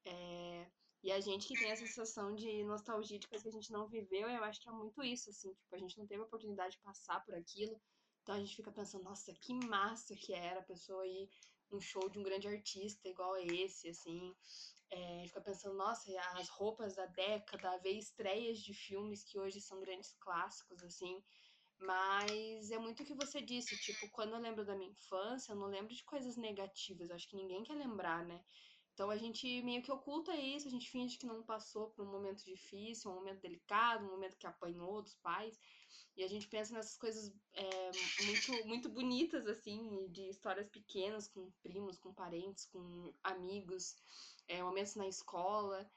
É, 0.05 0.71
e 1.03 1.13
a 1.13 1.21
gente 1.21 1.47
que 1.47 1.59
tem 1.59 1.71
essa 1.71 1.87
sensação 1.87 2.35
de 2.35 2.65
nostalgia 2.65 3.19
de 3.19 3.29
coisa 3.29 3.43
que 3.43 3.49
a 3.51 3.53
gente 3.53 3.73
não 3.73 3.87
viveu, 3.89 4.29
eu 4.29 4.45
acho 4.45 4.61
que 4.61 4.69
é 4.69 4.73
muito 4.73 5.03
isso, 5.03 5.31
assim, 5.31 5.53
tipo, 5.55 5.75
a 5.75 5.79
gente 5.79 5.97
não 5.99 6.07
teve 6.07 6.23
a 6.23 6.25
oportunidade 6.25 6.77
de 6.77 6.83
passar 6.83 7.25
por 7.25 7.35
aquilo, 7.35 7.81
então 8.23 8.35
a 8.35 8.41
gente 8.41 8.57
fica 8.57 8.73
pensando, 8.73 9.05
nossa, 9.05 9.33
que 9.35 9.55
massa 9.55 10.15
que 10.15 10.33
era 10.33 10.61
a 10.61 10.65
pessoa 10.65 11.07
ir 11.07 11.29
um 11.71 11.81
show 11.81 12.09
de 12.09 12.19
um 12.19 12.23
grande 12.23 12.49
artista 12.49 13.09
igual 13.09 13.37
esse, 13.37 13.89
assim. 13.89 14.35
É, 14.91 15.25
fica 15.27 15.41
pensando, 15.41 15.77
nossa, 15.77 16.11
as 16.35 16.49
roupas 16.49 16.95
da 16.95 17.07
década, 17.07 17.79
ver 17.79 17.93
estreias 17.93 18.59
de 18.59 18.73
filmes 18.73 19.23
que 19.23 19.39
hoje 19.39 19.61
são 19.61 19.81
grandes 19.81 20.15
clássicos, 20.19 20.83
assim. 20.83 21.23
Mas 21.81 22.71
é 22.71 22.79
muito 22.79 23.03
o 23.03 23.07
que 23.07 23.15
você 23.15 23.41
disse, 23.41 23.79
tipo, 23.79 24.11
quando 24.11 24.33
eu 24.35 24.41
lembro 24.41 24.65
da 24.65 24.75
minha 24.75 24.91
infância, 24.91 25.53
eu 25.53 25.57
não 25.57 25.67
lembro 25.67 25.95
de 25.95 26.05
coisas 26.05 26.37
negativas, 26.37 27.09
eu 27.09 27.17
acho 27.17 27.29
que 27.29 27.37
ninguém 27.37 27.63
quer 27.63 27.75
lembrar, 27.75 28.25
né? 28.25 28.45
Então 28.99 29.11
a 29.11 29.17
gente 29.17 29.63
meio 29.63 29.81
que 29.81 29.93
oculta 29.93 30.35
isso, 30.35 30.67
a 30.67 30.71
gente 30.71 30.91
finge 30.91 31.19
que 31.19 31.27
não 31.27 31.45
passou 31.45 31.91
por 31.91 32.05
um 32.05 32.11
momento 32.11 32.45
difícil, 32.45 33.13
um 33.13 33.15
momento 33.15 33.41
delicado, 33.41 34.05
um 34.05 34.11
momento 34.11 34.37
que 34.37 34.47
apanhou 34.47 35.01
dos 35.01 35.15
pais. 35.15 35.57
E 36.17 36.25
a 36.25 36.27
gente 36.27 36.49
pensa 36.49 36.75
nessas 36.75 36.97
coisas 36.97 37.33
é, 37.53 37.91
muito, 38.25 38.67
muito 38.67 38.89
bonitas, 38.89 39.47
assim, 39.47 40.09
de 40.09 40.29
histórias 40.29 40.69
pequenas, 40.69 41.29
com 41.29 41.49
primos, 41.63 41.97
com 41.97 42.13
parentes, 42.13 42.65
com 42.65 43.15
amigos, 43.23 43.95
é, 44.49 44.61
momentos 44.65 44.97
na 44.97 45.07
escola. 45.07 45.89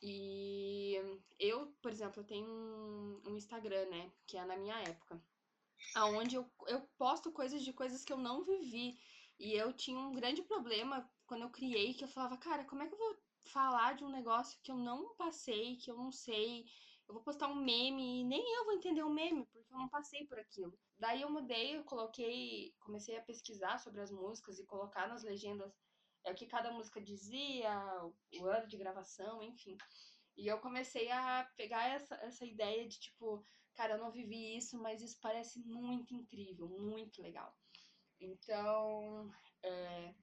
E 0.00 0.94
eu, 1.38 1.66
por 1.82 1.90
exemplo, 1.90 2.20
eu 2.20 2.26
tenho 2.26 2.48
um, 2.48 3.36
Instagram, 3.36 3.86
né? 3.86 4.12
Que 4.26 4.36
é 4.36 4.44
na 4.44 4.56
minha 4.56 4.76
época. 4.82 5.20
Aonde 5.94 6.36
eu, 6.36 6.48
eu 6.66 6.80
posto 6.96 7.32
coisas 7.32 7.62
de 7.62 7.72
coisas 7.72 8.04
que 8.04 8.12
eu 8.12 8.18
não 8.18 8.44
vivi. 8.44 8.98
E 9.38 9.52
eu 9.54 9.72
tinha 9.72 9.98
um 9.98 10.14
grande 10.14 10.42
problema 10.42 11.08
quando 11.26 11.42
eu 11.42 11.50
criei, 11.50 11.94
que 11.94 12.04
eu 12.04 12.08
falava, 12.08 12.36
cara, 12.36 12.64
como 12.64 12.82
é 12.82 12.86
que 12.86 12.94
eu 12.94 12.98
vou 12.98 13.16
falar 13.44 13.94
de 13.94 14.04
um 14.04 14.10
negócio 14.10 14.58
que 14.62 14.70
eu 14.70 14.76
não 14.76 15.14
passei, 15.14 15.76
que 15.76 15.90
eu 15.90 15.96
não 15.96 16.10
sei? 16.10 16.66
Eu 17.06 17.14
vou 17.14 17.22
postar 17.22 17.48
um 17.48 17.54
meme 17.54 18.20
e 18.20 18.24
nem 18.24 18.56
eu 18.56 18.64
vou 18.64 18.74
entender 18.74 19.02
o 19.02 19.10
meme, 19.10 19.46
porque 19.46 19.72
eu 19.72 19.78
não 19.78 19.88
passei 19.88 20.26
por 20.26 20.38
aquilo. 20.38 20.76
Daí 20.98 21.22
eu 21.22 21.30
mudei, 21.30 21.76
eu 21.76 21.84
coloquei, 21.84 22.74
comecei 22.80 23.16
a 23.16 23.22
pesquisar 23.22 23.78
sobre 23.78 24.00
as 24.00 24.10
músicas 24.10 24.58
e 24.58 24.66
colocar 24.66 25.08
nas 25.08 25.22
legendas 25.22 25.72
é 26.24 26.32
o 26.32 26.34
que 26.34 26.46
cada 26.46 26.70
música 26.72 27.00
dizia, 27.00 27.70
o 28.40 28.46
ano 28.46 28.66
de 28.66 28.76
gravação, 28.76 29.42
enfim. 29.42 29.76
E 30.36 30.46
eu 30.46 30.58
comecei 30.58 31.10
a 31.10 31.50
pegar 31.56 31.88
essa, 31.88 32.14
essa 32.16 32.44
ideia 32.44 32.86
de 32.86 32.98
tipo, 32.98 33.44
cara, 33.74 33.94
eu 33.94 33.98
não 33.98 34.10
vivi 34.10 34.56
isso, 34.56 34.78
mas 34.78 35.02
isso 35.02 35.18
parece 35.20 35.58
muito 35.60 36.14
incrível, 36.14 36.68
muito 36.68 37.20
legal. 37.20 37.56
Então, 38.20 39.30
é, 39.62 40.14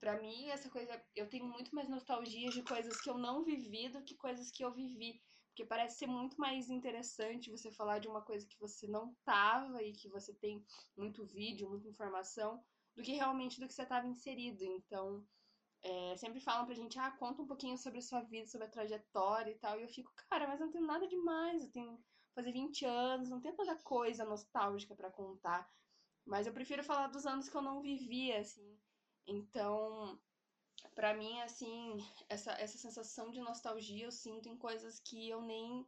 para 0.00 0.20
mim, 0.20 0.48
essa 0.48 0.70
coisa, 0.70 1.02
eu 1.14 1.28
tenho 1.28 1.44
muito 1.44 1.74
mais 1.74 1.88
nostalgia 1.88 2.50
de 2.50 2.62
coisas 2.62 3.00
que 3.00 3.10
eu 3.10 3.18
não 3.18 3.44
vivi 3.44 3.88
do 3.88 4.02
que 4.02 4.14
coisas 4.16 4.50
que 4.50 4.64
eu 4.64 4.72
vivi. 4.72 5.20
Porque 5.48 5.64
parece 5.64 5.98
ser 5.98 6.06
muito 6.06 6.38
mais 6.38 6.70
interessante 6.70 7.50
você 7.50 7.72
falar 7.72 7.98
de 7.98 8.06
uma 8.06 8.22
coisa 8.22 8.46
que 8.46 8.58
você 8.60 8.86
não 8.86 9.12
tava 9.24 9.82
e 9.82 9.92
que 9.92 10.08
você 10.08 10.32
tem 10.32 10.64
muito 10.96 11.26
vídeo, 11.26 11.68
muita 11.68 11.88
informação, 11.88 12.62
do 12.98 13.04
que 13.04 13.12
realmente 13.12 13.60
do 13.60 13.68
que 13.68 13.72
você 13.72 13.84
estava 13.84 14.08
inserido. 14.08 14.64
Então, 14.64 15.24
é, 15.82 16.16
sempre 16.16 16.40
falam 16.40 16.66
pra 16.66 16.74
gente, 16.74 16.98
ah, 16.98 17.12
conta 17.12 17.40
um 17.40 17.46
pouquinho 17.46 17.78
sobre 17.78 18.00
a 18.00 18.02
sua 18.02 18.22
vida, 18.22 18.48
sobre 18.48 18.66
a 18.66 18.70
trajetória 18.70 19.52
e 19.52 19.54
tal. 19.54 19.78
E 19.78 19.82
eu 19.84 19.88
fico, 19.88 20.12
cara, 20.28 20.48
mas 20.48 20.58
não 20.58 20.68
tenho 20.68 20.84
nada 20.84 21.06
demais. 21.06 21.62
Eu 21.62 21.70
tenho 21.70 22.04
fazer 22.34 22.50
20 22.50 22.84
anos, 22.84 23.28
não 23.28 23.40
tem 23.40 23.54
tanta 23.54 23.76
coisa 23.76 24.24
nostálgica 24.24 24.96
para 24.96 25.12
contar. 25.12 25.70
Mas 26.26 26.48
eu 26.48 26.52
prefiro 26.52 26.82
falar 26.82 27.06
dos 27.06 27.24
anos 27.24 27.48
que 27.48 27.56
eu 27.56 27.62
não 27.62 27.80
vivia, 27.80 28.40
assim. 28.40 28.76
Então, 29.24 30.20
para 30.96 31.14
mim, 31.14 31.40
assim, 31.42 32.04
essa, 32.28 32.50
essa 32.54 32.76
sensação 32.78 33.30
de 33.30 33.40
nostalgia 33.40 34.06
eu 34.06 34.10
sinto 34.10 34.48
em 34.48 34.56
coisas 34.56 34.98
que 34.98 35.28
eu 35.28 35.40
nem 35.40 35.86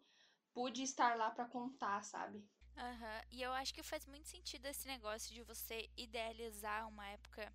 pude 0.54 0.84
estar 0.84 1.16
lá 1.16 1.28
para 1.32 1.44
contar, 1.48 2.04
sabe? 2.04 2.48
Uhum. 2.80 3.20
E 3.30 3.42
eu 3.42 3.52
acho 3.52 3.74
que 3.74 3.82
faz 3.82 4.06
muito 4.06 4.26
sentido 4.26 4.66
esse 4.66 4.86
negócio 4.88 5.34
de 5.34 5.42
você 5.42 5.88
idealizar 5.96 6.88
uma 6.88 7.06
época 7.08 7.52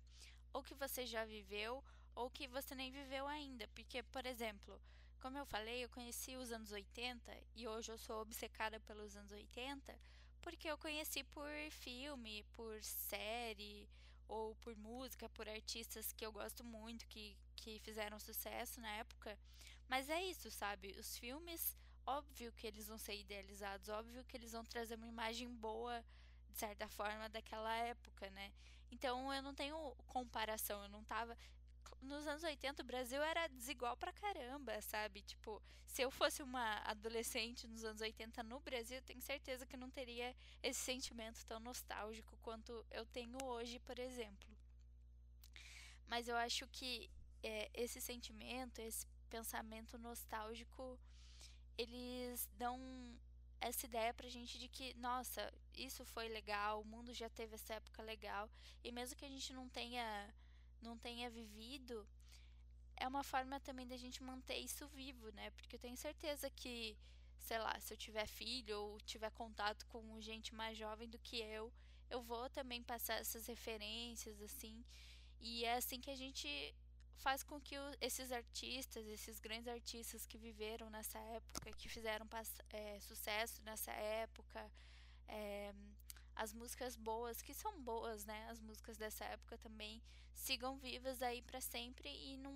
ou 0.52 0.62
que 0.62 0.74
você 0.74 1.04
já 1.04 1.24
viveu 1.24 1.82
ou 2.14 2.30
que 2.30 2.46
você 2.46 2.74
nem 2.74 2.92
viveu 2.92 3.26
ainda. 3.26 3.66
Porque, 3.74 4.02
por 4.04 4.24
exemplo, 4.24 4.80
como 5.20 5.36
eu 5.36 5.44
falei, 5.44 5.82
eu 5.84 5.88
conheci 5.88 6.36
os 6.36 6.52
anos 6.52 6.70
80 6.70 7.36
e 7.56 7.66
hoje 7.66 7.90
eu 7.90 7.98
sou 7.98 8.20
obcecada 8.22 8.78
pelos 8.80 9.16
anos 9.16 9.32
80 9.32 9.98
porque 10.40 10.70
eu 10.70 10.78
conheci 10.78 11.24
por 11.24 11.50
filme, 11.70 12.44
por 12.54 12.80
série 12.84 13.88
ou 14.28 14.54
por 14.56 14.76
música, 14.76 15.28
por 15.30 15.48
artistas 15.48 16.12
que 16.12 16.24
eu 16.24 16.30
gosto 16.30 16.62
muito, 16.62 17.04
que, 17.08 17.36
que 17.56 17.80
fizeram 17.80 18.20
sucesso 18.20 18.80
na 18.80 18.90
época. 18.96 19.36
Mas 19.88 20.08
é 20.08 20.22
isso, 20.22 20.48
sabe? 20.52 20.94
Os 20.98 21.18
filmes, 21.18 21.76
óbvio 22.06 22.52
que 22.52 22.66
eles 22.66 22.86
vão 22.86 22.98
ser 22.98 23.18
idealizados, 23.18 23.88
óbvio 23.88 24.24
que 24.24 24.36
eles 24.36 24.52
vão 24.52 24.64
trazer 24.64 24.94
uma 24.94 25.06
imagem 25.06 25.48
boa, 25.48 26.04
de 26.50 26.58
certa 26.58 26.88
forma, 26.88 27.28
daquela 27.28 27.74
época, 27.76 28.30
né? 28.30 28.52
Então 28.90 29.32
eu 29.32 29.42
não 29.42 29.54
tenho 29.54 29.94
comparação, 30.06 30.82
eu 30.82 30.88
não 30.88 31.04
tava 31.04 31.36
nos 32.02 32.26
anos 32.26 32.42
80 32.42 32.82
o 32.82 32.86
Brasil 32.86 33.22
era 33.22 33.48
desigual 33.48 33.96
pra 33.96 34.12
caramba, 34.12 34.80
sabe? 34.80 35.22
Tipo, 35.22 35.62
se 35.86 36.02
eu 36.02 36.10
fosse 36.10 36.42
uma 36.42 36.78
adolescente 36.84 37.66
nos 37.66 37.84
anos 37.84 38.00
80 38.00 38.42
no 38.42 38.60
Brasil, 38.60 39.00
tenho 39.02 39.20
certeza 39.20 39.66
que 39.66 39.76
não 39.76 39.90
teria 39.90 40.34
esse 40.62 40.80
sentimento 40.80 41.44
tão 41.44 41.58
nostálgico 41.58 42.36
quanto 42.42 42.84
eu 42.90 43.04
tenho 43.06 43.42
hoje, 43.44 43.78
por 43.80 43.98
exemplo. 43.98 44.48
Mas 46.06 46.28
eu 46.28 46.36
acho 46.36 46.66
que 46.68 47.10
é, 47.42 47.70
esse 47.74 48.00
sentimento, 48.00 48.78
esse 48.80 49.06
pensamento 49.28 49.98
nostálgico, 49.98 50.98
eles 51.78 52.48
dão 52.56 52.78
essa 53.60 53.86
ideia 53.86 54.12
pra 54.14 54.28
gente 54.28 54.58
de 54.58 54.68
que, 54.68 54.94
nossa, 54.94 55.52
isso 55.74 56.04
foi 56.04 56.28
legal, 56.28 56.80
o 56.80 56.84
mundo 56.84 57.12
já 57.12 57.28
teve 57.28 57.54
essa 57.54 57.74
época 57.74 58.02
legal, 58.02 58.50
e 58.84 58.92
mesmo 58.92 59.16
que 59.16 59.24
a 59.24 59.28
gente 59.28 59.52
não 59.52 59.68
tenha 59.68 60.34
não 60.82 60.96
tenha 60.96 61.30
vivido, 61.30 62.06
é 62.96 63.08
uma 63.08 63.24
forma 63.24 63.58
também 63.60 63.86
da 63.86 63.96
gente 63.96 64.22
manter 64.22 64.56
isso 64.56 64.86
vivo, 64.88 65.30
né? 65.32 65.50
Porque 65.50 65.76
eu 65.76 65.80
tenho 65.80 65.96
certeza 65.96 66.50
que, 66.50 66.96
sei 67.38 67.58
lá, 67.58 67.78
se 67.80 67.92
eu 67.92 67.96
tiver 67.96 68.26
filho 68.26 68.78
ou 68.78 69.00
tiver 69.00 69.30
contato 69.30 69.86
com 69.86 70.20
gente 70.20 70.54
mais 70.54 70.76
jovem 70.76 71.08
do 71.08 71.18
que 71.18 71.38
eu, 71.40 71.72
eu 72.08 72.22
vou 72.22 72.48
também 72.50 72.82
passar 72.82 73.14
essas 73.20 73.46
referências 73.46 74.40
assim. 74.40 74.84
E 75.40 75.64
é 75.64 75.74
assim 75.74 76.00
que 76.00 76.10
a 76.10 76.16
gente 76.16 76.74
faz 77.16 77.42
com 77.42 77.60
que 77.60 77.74
esses 78.00 78.30
artistas, 78.32 79.06
esses 79.06 79.40
grandes 79.40 79.68
artistas 79.68 80.26
que 80.26 80.38
viveram 80.38 80.88
nessa 80.90 81.18
época, 81.18 81.72
que 81.72 81.88
fizeram 81.88 82.26
é, 82.70 83.00
sucesso 83.00 83.62
nessa 83.62 83.90
época, 83.92 84.70
é, 85.28 85.72
as 86.34 86.52
músicas 86.52 86.96
boas, 86.96 87.40
que 87.40 87.54
são 87.54 87.80
boas, 87.80 88.24
né? 88.24 88.48
As 88.50 88.60
músicas 88.60 88.96
dessa 88.98 89.24
época 89.24 89.56
também 89.58 90.02
sigam 90.34 90.76
vivas 90.76 91.22
aí 91.22 91.40
para 91.42 91.60
sempre 91.60 92.10
e 92.10 92.36
não, 92.36 92.52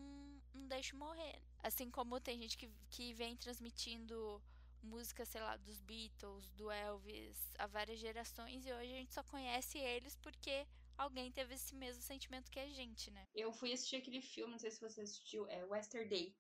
não 0.55 0.67
deixem 0.69 0.99
morrer. 0.99 1.41
Assim 1.63 1.91
como 1.91 2.21
tem 2.21 2.39
gente 2.39 2.57
que, 2.57 2.71
que 2.91 3.15
vem 3.15 3.37
transmitindo 3.37 4.41
música, 4.83 5.25
sei 5.25 5.41
lá, 5.41 5.57
dos 5.57 5.81
Beatles, 5.81 6.51
do 6.51 6.71
Elvis, 6.71 7.39
há 7.59 7.67
várias 7.67 7.99
gerações 7.99 8.65
e 8.67 8.73
hoje 8.73 8.93
a 8.93 8.97
gente 8.97 9.13
só 9.15 9.23
conhece 9.25 9.79
eles 9.79 10.17
porque 10.17 10.67
alguém 11.01 11.33
teve 11.33 11.55
esse 11.55 11.75
mesmo 11.75 12.03
sentimento 12.03 12.51
que 12.51 12.61
a 12.61 12.69
gente, 12.69 13.11
né? 13.11 13.27
Eu 13.35 13.53
fui 13.53 13.73
assistir 13.73 13.97
aquele 13.97 14.21
filme, 14.21 14.53
não 14.53 14.59
sei 14.59 14.71
se 14.71 14.81
você 14.81 15.01
assistiu, 15.01 15.49
é 15.49 15.65
Day, 16.09 16.37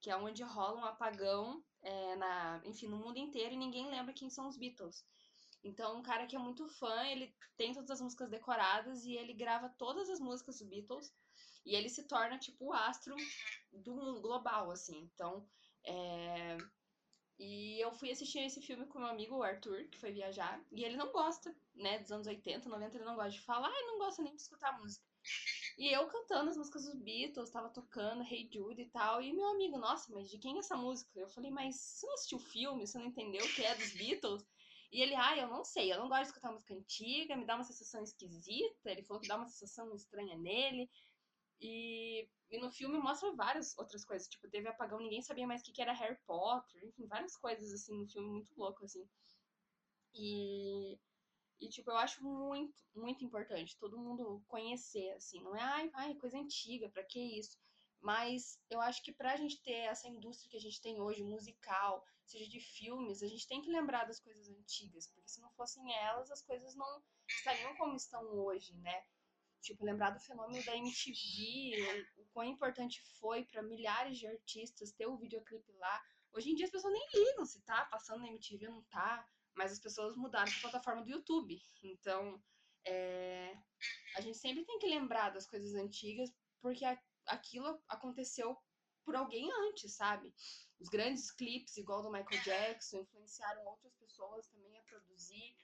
que 0.00 0.10
é 0.10 0.16
onde 0.16 0.42
rola 0.42 0.80
um 0.80 0.84
apagão, 0.84 1.64
é, 1.82 2.16
na, 2.16 2.60
enfim, 2.64 2.88
no 2.88 2.96
mundo 2.96 3.18
inteiro 3.18 3.54
e 3.54 3.58
ninguém 3.58 3.88
lembra 3.88 4.12
quem 4.12 4.28
são 4.28 4.48
os 4.48 4.56
Beatles. 4.56 5.04
Então, 5.62 5.98
um 5.98 6.02
cara 6.02 6.26
que 6.26 6.34
é 6.34 6.38
muito 6.38 6.66
fã, 6.68 7.04
ele 7.06 7.34
tem 7.56 7.72
todas 7.72 7.90
as 7.90 8.00
músicas 8.00 8.30
decoradas 8.30 9.04
e 9.04 9.12
ele 9.12 9.32
grava 9.32 9.68
todas 9.78 10.08
as 10.08 10.18
músicas 10.18 10.58
dos 10.58 10.68
Beatles 10.68 11.12
e 11.64 11.76
ele 11.76 11.88
se 11.88 12.08
torna, 12.08 12.38
tipo, 12.38 12.66
o 12.66 12.72
astro 12.72 13.14
do 13.72 13.94
mundo 13.94 14.20
global, 14.20 14.70
assim. 14.70 14.98
Então, 15.14 15.46
é... 15.84 16.56
E 17.38 17.80
eu 17.80 17.90
fui 17.92 18.10
assistir 18.10 18.40
esse 18.40 18.60
filme 18.60 18.86
com 18.86 18.98
meu 18.98 19.08
amigo, 19.08 19.36
o 19.36 19.42
Arthur, 19.42 19.88
que 19.88 19.98
foi 19.98 20.12
viajar, 20.12 20.62
e 20.70 20.84
ele 20.84 20.98
não 20.98 21.10
gosta, 21.10 21.54
né, 21.80 21.98
dos 21.98 22.12
anos 22.12 22.26
80, 22.26 22.68
90, 22.68 22.96
ele 22.96 23.04
não 23.04 23.16
gosta 23.16 23.30
de 23.30 23.40
falar 23.40 23.70
e 23.70 23.86
não 23.86 23.98
gosta 23.98 24.22
nem 24.22 24.34
de 24.34 24.42
escutar 24.42 24.78
música. 24.78 25.04
E 25.78 25.88
eu 25.94 26.06
cantando 26.08 26.50
as 26.50 26.56
músicas 26.56 26.84
dos 26.84 27.00
Beatles, 27.02 27.50
tava 27.50 27.70
tocando 27.70 28.22
Hey 28.22 28.48
Jude 28.52 28.82
e 28.82 28.90
tal, 28.90 29.22
e 29.22 29.32
meu 29.32 29.48
amigo, 29.48 29.78
nossa, 29.78 30.12
mas 30.12 30.30
de 30.30 30.38
quem 30.38 30.56
é 30.56 30.58
essa 30.60 30.76
música? 30.76 31.10
Eu 31.18 31.28
falei, 31.28 31.50
mas 31.50 31.76
você 31.76 32.06
não 32.06 32.14
assistiu 32.14 32.38
o 32.38 32.40
filme, 32.40 32.86
você 32.86 32.98
não 32.98 33.06
entendeu 33.06 33.44
o 33.44 33.54
que 33.54 33.64
é 33.64 33.74
dos 33.74 33.92
Beatles? 33.92 34.44
E 34.92 35.00
ele, 35.00 35.14
ah, 35.14 35.36
eu 35.36 35.48
não 35.48 35.64
sei, 35.64 35.92
eu 35.92 35.98
não 35.98 36.08
gosto 36.08 36.22
de 36.22 36.28
escutar 36.28 36.50
música 36.50 36.74
antiga, 36.74 37.36
me 37.36 37.46
dá 37.46 37.54
uma 37.54 37.64
sensação 37.64 38.02
esquisita. 38.02 38.90
Ele 38.90 39.04
falou 39.04 39.20
que 39.22 39.28
dá 39.28 39.36
uma 39.36 39.46
sensação 39.46 39.94
estranha 39.94 40.36
nele. 40.36 40.90
E, 41.60 42.28
e 42.50 42.58
no 42.58 42.72
filme 42.72 42.98
mostra 42.98 43.32
várias 43.34 43.76
outras 43.78 44.04
coisas. 44.04 44.26
Tipo, 44.26 44.50
teve 44.50 44.68
apagão, 44.68 44.98
ninguém 44.98 45.22
sabia 45.22 45.46
mais 45.46 45.60
o 45.60 45.64
que, 45.64 45.72
que 45.72 45.82
era 45.82 45.92
Harry 45.92 46.18
Potter. 46.26 46.84
Enfim, 46.84 47.06
várias 47.06 47.36
coisas, 47.36 47.72
assim, 47.72 47.96
no 47.96 48.08
filme 48.08 48.28
muito 48.28 48.52
louco, 48.56 48.84
assim. 48.84 49.08
E, 50.12 50.98
e, 51.60 51.68
tipo, 51.68 51.90
eu 51.90 51.96
acho 51.96 52.24
muito, 52.24 52.74
muito 52.94 53.24
importante 53.24 53.76
todo 53.78 53.98
mundo 53.98 54.42
conhecer, 54.48 55.10
assim. 55.12 55.42
Não 55.42 55.54
é, 55.54 55.60
ai, 55.60 55.90
ai 55.94 56.14
coisa 56.14 56.38
antiga, 56.38 56.88
pra 56.88 57.04
que 57.04 57.38
isso? 57.38 57.58
Mas 58.00 58.58
eu 58.70 58.80
acho 58.80 59.02
que 59.02 59.12
pra 59.12 59.36
gente 59.36 59.62
ter 59.62 59.72
essa 59.72 60.08
indústria 60.08 60.50
que 60.50 60.56
a 60.56 60.60
gente 60.60 60.80
tem 60.80 61.00
hoje, 61.00 61.22
musical, 61.22 62.02
seja 62.24 62.48
de 62.48 62.58
filmes, 62.60 63.22
a 63.22 63.26
gente 63.26 63.46
tem 63.46 63.60
que 63.60 63.70
lembrar 63.70 64.04
das 64.04 64.18
coisas 64.18 64.48
antigas, 64.48 65.06
porque 65.08 65.28
se 65.28 65.40
não 65.40 65.50
fossem 65.50 65.94
elas, 65.96 66.30
as 66.30 66.40
coisas 66.42 66.74
não 66.74 67.02
estariam 67.28 67.76
como 67.76 67.94
estão 67.94 68.24
hoje, 68.38 68.74
né? 68.76 69.04
Tipo, 69.60 69.84
lembrar 69.84 70.10
do 70.10 70.20
fenômeno 70.20 70.64
da 70.64 70.74
MTV, 70.74 72.06
o, 72.16 72.22
o 72.22 72.26
quão 72.32 72.46
importante 72.46 73.02
foi 73.18 73.44
para 73.44 73.62
milhares 73.62 74.16
de 74.18 74.26
artistas 74.26 74.92
ter 74.92 75.06
o 75.06 75.18
videoclipe 75.18 75.70
lá. 75.72 76.02
Hoje 76.32 76.50
em 76.50 76.54
dia 76.54 76.64
as 76.64 76.72
pessoas 76.72 76.94
nem 76.94 77.08
ligam 77.12 77.44
se 77.44 77.60
tá 77.62 77.84
passando 77.84 78.20
na 78.20 78.28
MTV 78.28 78.68
ou 78.68 78.74
não 78.76 78.82
tá, 78.84 79.28
mas 79.60 79.72
as 79.72 79.78
pessoas 79.78 80.16
mudaram 80.16 80.50
para 80.50 80.58
a 80.58 80.62
plataforma 80.62 81.02
do 81.02 81.10
YouTube. 81.10 81.60
Então, 81.82 82.42
é, 82.86 83.54
a 84.16 84.22
gente 84.22 84.38
sempre 84.38 84.64
tem 84.64 84.78
que 84.78 84.86
lembrar 84.86 85.28
das 85.28 85.46
coisas 85.46 85.74
antigas, 85.74 86.32
porque 86.62 86.82
a, 86.82 86.98
aquilo 87.26 87.78
aconteceu 87.86 88.56
por 89.04 89.14
alguém 89.14 89.50
antes, 89.68 89.94
sabe? 89.94 90.32
Os 90.78 90.88
grandes 90.88 91.30
clipes, 91.30 91.76
igual 91.76 92.02
do 92.02 92.10
Michael 92.10 92.42
Jackson, 92.42 93.00
influenciaram 93.00 93.66
outras 93.66 93.92
pessoas 93.96 94.48
também 94.48 94.78
a 94.78 94.82
produzir. 94.84 95.54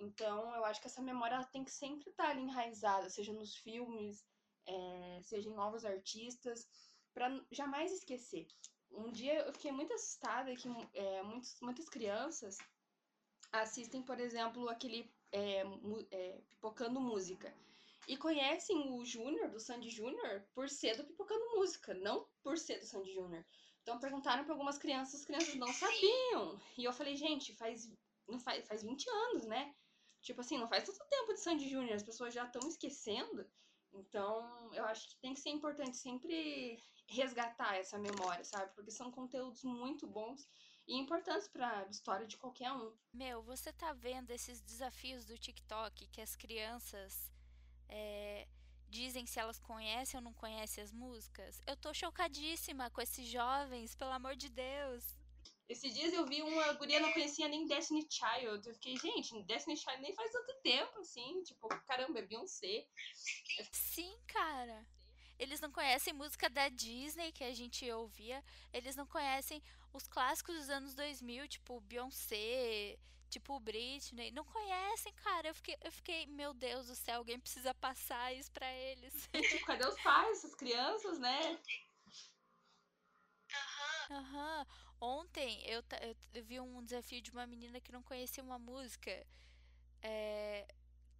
Então, 0.00 0.52
eu 0.56 0.64
acho 0.64 0.80
que 0.80 0.88
essa 0.88 1.00
memória 1.00 1.44
tem 1.52 1.64
que 1.64 1.70
sempre 1.70 2.10
estar 2.10 2.30
ali 2.30 2.42
enraizada, 2.42 3.08
seja 3.08 3.32
nos 3.32 3.54
filmes, 3.54 4.26
é, 4.66 5.20
seja 5.22 5.48
em 5.48 5.54
novos 5.54 5.84
artistas, 5.84 6.66
para 7.12 7.30
jamais 7.52 7.92
esquecer. 7.92 8.48
Um 8.90 9.12
dia 9.12 9.46
eu 9.46 9.52
fiquei 9.52 9.70
muito 9.70 9.94
assustada 9.94 10.52
que 10.56 10.68
é, 10.94 11.22
muitos, 11.22 11.56
muitas 11.60 11.88
crianças 11.88 12.58
assistem, 13.62 14.02
por 14.02 14.18
exemplo, 14.20 14.68
aquele 14.68 15.10
é, 15.32 15.62
é, 16.10 16.40
Pipocando 16.50 17.00
Música 17.00 17.54
e 18.06 18.16
conhecem 18.16 18.92
o 18.92 19.04
Júnior, 19.04 19.50
do 19.50 19.58
Sandy 19.58 19.88
Júnior, 19.88 20.44
por 20.54 20.68
ser 20.68 20.96
do 20.96 21.04
Pipocando 21.04 21.56
Música, 21.56 21.94
não 21.94 22.26
por 22.42 22.58
ser 22.58 22.78
do 22.78 22.86
Sandy 22.86 23.12
Júnior. 23.12 23.44
Então 23.82 23.98
perguntaram 23.98 24.44
para 24.44 24.54
algumas 24.54 24.78
crianças, 24.78 25.20
as 25.20 25.26
crianças 25.26 25.54
não 25.56 25.72
sabiam. 25.72 26.60
E 26.76 26.84
eu 26.84 26.92
falei, 26.92 27.16
gente, 27.16 27.54
faz, 27.54 27.90
não 28.28 28.38
faz, 28.38 28.66
faz 28.66 28.82
20 28.82 29.08
anos, 29.08 29.46
né? 29.46 29.74
Tipo 30.22 30.40
assim, 30.40 30.58
não 30.58 30.68
faz 30.68 30.84
tanto 30.84 31.04
tempo 31.08 31.34
de 31.34 31.40
Sandy 31.40 31.68
Júnior, 31.68 31.94
as 31.94 32.02
pessoas 32.02 32.32
já 32.32 32.44
estão 32.44 32.66
esquecendo. 32.68 33.46
Então, 33.92 34.72
eu 34.72 34.84
acho 34.86 35.08
que 35.08 35.20
tem 35.20 35.34
que 35.34 35.40
ser 35.40 35.50
importante 35.50 35.96
sempre 35.96 36.78
resgatar 37.08 37.76
essa 37.76 37.98
memória, 37.98 38.44
sabe? 38.44 38.74
Porque 38.74 38.90
são 38.90 39.10
conteúdos 39.10 39.62
muito 39.62 40.06
bons 40.06 40.48
e 40.86 40.96
importantes 40.96 41.48
para 41.48 41.80
a 41.80 41.88
história 41.88 42.26
de 42.26 42.36
qualquer 42.36 42.72
um. 42.72 42.92
Meu, 43.12 43.42
você 43.42 43.72
tá 43.72 43.92
vendo 43.92 44.30
esses 44.30 44.60
desafios 44.60 45.24
do 45.24 45.38
TikTok 45.38 46.06
que 46.08 46.20
as 46.20 46.36
crianças 46.36 47.32
é, 47.88 48.46
dizem 48.88 49.26
se 49.26 49.40
elas 49.40 49.58
conhecem 49.58 50.18
ou 50.18 50.24
não 50.24 50.32
conhecem 50.34 50.82
as 50.82 50.92
músicas. 50.92 51.62
Eu 51.66 51.76
tô 51.76 51.92
chocadíssima 51.92 52.90
com 52.90 53.00
esses 53.00 53.26
jovens, 53.26 53.94
pelo 53.94 54.12
amor 54.12 54.36
de 54.36 54.48
Deus. 54.48 55.18
Esses 55.68 55.94
dias 55.94 56.12
eu 56.12 56.26
vi 56.26 56.42
uma 56.42 56.72
guria 56.74 57.00
não 57.00 57.12
conhecia 57.12 57.48
nem 57.48 57.66
Destiny 57.66 58.06
Child. 58.10 58.68
Eu 58.68 58.74
fiquei, 58.74 58.96
gente, 58.98 59.42
Destiny 59.44 59.76
Child 59.76 60.02
nem 60.02 60.14
faz 60.14 60.30
tanto 60.30 60.54
tempo, 60.62 60.98
assim. 60.98 61.42
Tipo, 61.42 61.68
caramba, 61.86 62.18
é 62.18 62.22
Beyoncé. 62.26 62.86
Sim, 63.72 64.14
cara. 64.26 64.86
Eles 65.38 65.60
não 65.60 65.70
conhecem 65.70 66.12
música 66.12 66.48
da 66.48 66.68
Disney 66.68 67.32
que 67.32 67.44
a 67.44 67.54
gente 67.54 67.90
ouvia. 67.90 68.42
Eles 68.72 68.96
não 68.96 69.06
conhecem 69.06 69.62
os 69.92 70.06
clássicos 70.06 70.56
dos 70.56 70.70
anos 70.70 70.94
2000, 70.94 71.48
tipo 71.48 71.80
Beyoncé, 71.80 72.98
tipo 73.28 73.58
Britney, 73.58 74.30
não 74.30 74.44
conhecem, 74.44 75.12
cara. 75.14 75.48
Eu 75.48 75.54
fiquei, 75.54 75.76
eu 75.82 75.92
fiquei, 75.92 76.26
meu 76.26 76.54
Deus 76.54 76.86
do 76.86 76.94
céu, 76.94 77.18
alguém 77.18 77.38
precisa 77.38 77.74
passar 77.74 78.32
isso 78.34 78.50
pra 78.52 78.70
eles. 78.72 79.28
Cadê 79.66 79.86
os 79.86 80.00
pais, 80.02 80.38
essas 80.38 80.54
crianças, 80.54 81.18
né? 81.18 81.58
Aham. 84.10 84.60
Uhum. 84.60 84.84
Ontem 85.00 85.62
eu, 85.66 85.82
eu, 86.00 86.16
eu, 86.32 86.44
vi 86.44 86.58
um 86.60 86.82
desafio 86.82 87.20
de 87.20 87.30
uma 87.30 87.46
menina 87.46 87.80
que 87.80 87.92
não 87.92 88.02
conhecia 88.02 88.42
uma 88.42 88.58
música. 88.58 89.10
É, 90.00 90.66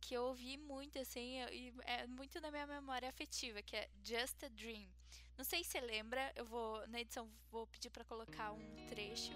que 0.05 0.15
eu 0.15 0.25
ouvi 0.25 0.59
muito, 0.59 0.99
assim, 0.99 1.39
e 1.51 1.73
é 1.87 2.07
muito 2.07 2.39
na 2.39 2.51
minha 2.51 2.67
memória 2.67 3.09
afetiva, 3.09 3.63
que 3.63 3.75
é 3.75 3.89
Just 4.03 4.45
a 4.45 4.49
Dream. 4.49 4.87
Não 5.37 5.45
sei 5.45 5.65
se 5.65 5.71
você 5.71 5.81
lembra, 5.81 6.31
eu 6.37 6.45
vou, 6.45 6.87
na 6.89 7.01
edição, 7.01 7.27
vou 7.51 7.67
pedir 7.67 7.89
para 7.89 8.05
colocar 8.05 8.53
um 8.53 8.87
trecho 8.87 9.33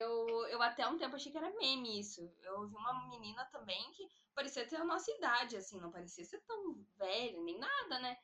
Eu, 0.00 0.46
eu 0.46 0.62
até 0.62 0.88
um 0.88 0.96
tempo 0.96 1.14
achei 1.14 1.30
que 1.30 1.36
era 1.36 1.54
meme 1.58 2.00
isso. 2.00 2.22
Eu 2.42 2.66
vi 2.66 2.74
uma 2.74 3.06
menina 3.10 3.44
também 3.52 3.92
que 3.92 4.08
parecia 4.34 4.66
ter 4.66 4.76
a 4.76 4.84
nossa 4.84 5.10
idade, 5.10 5.58
assim, 5.58 5.78
não 5.78 5.90
parecia 5.90 6.24
ser 6.24 6.40
tão 6.40 6.74
velha, 6.96 7.38
nem 7.42 7.58
nada, 7.58 7.98
né? 7.98 8.16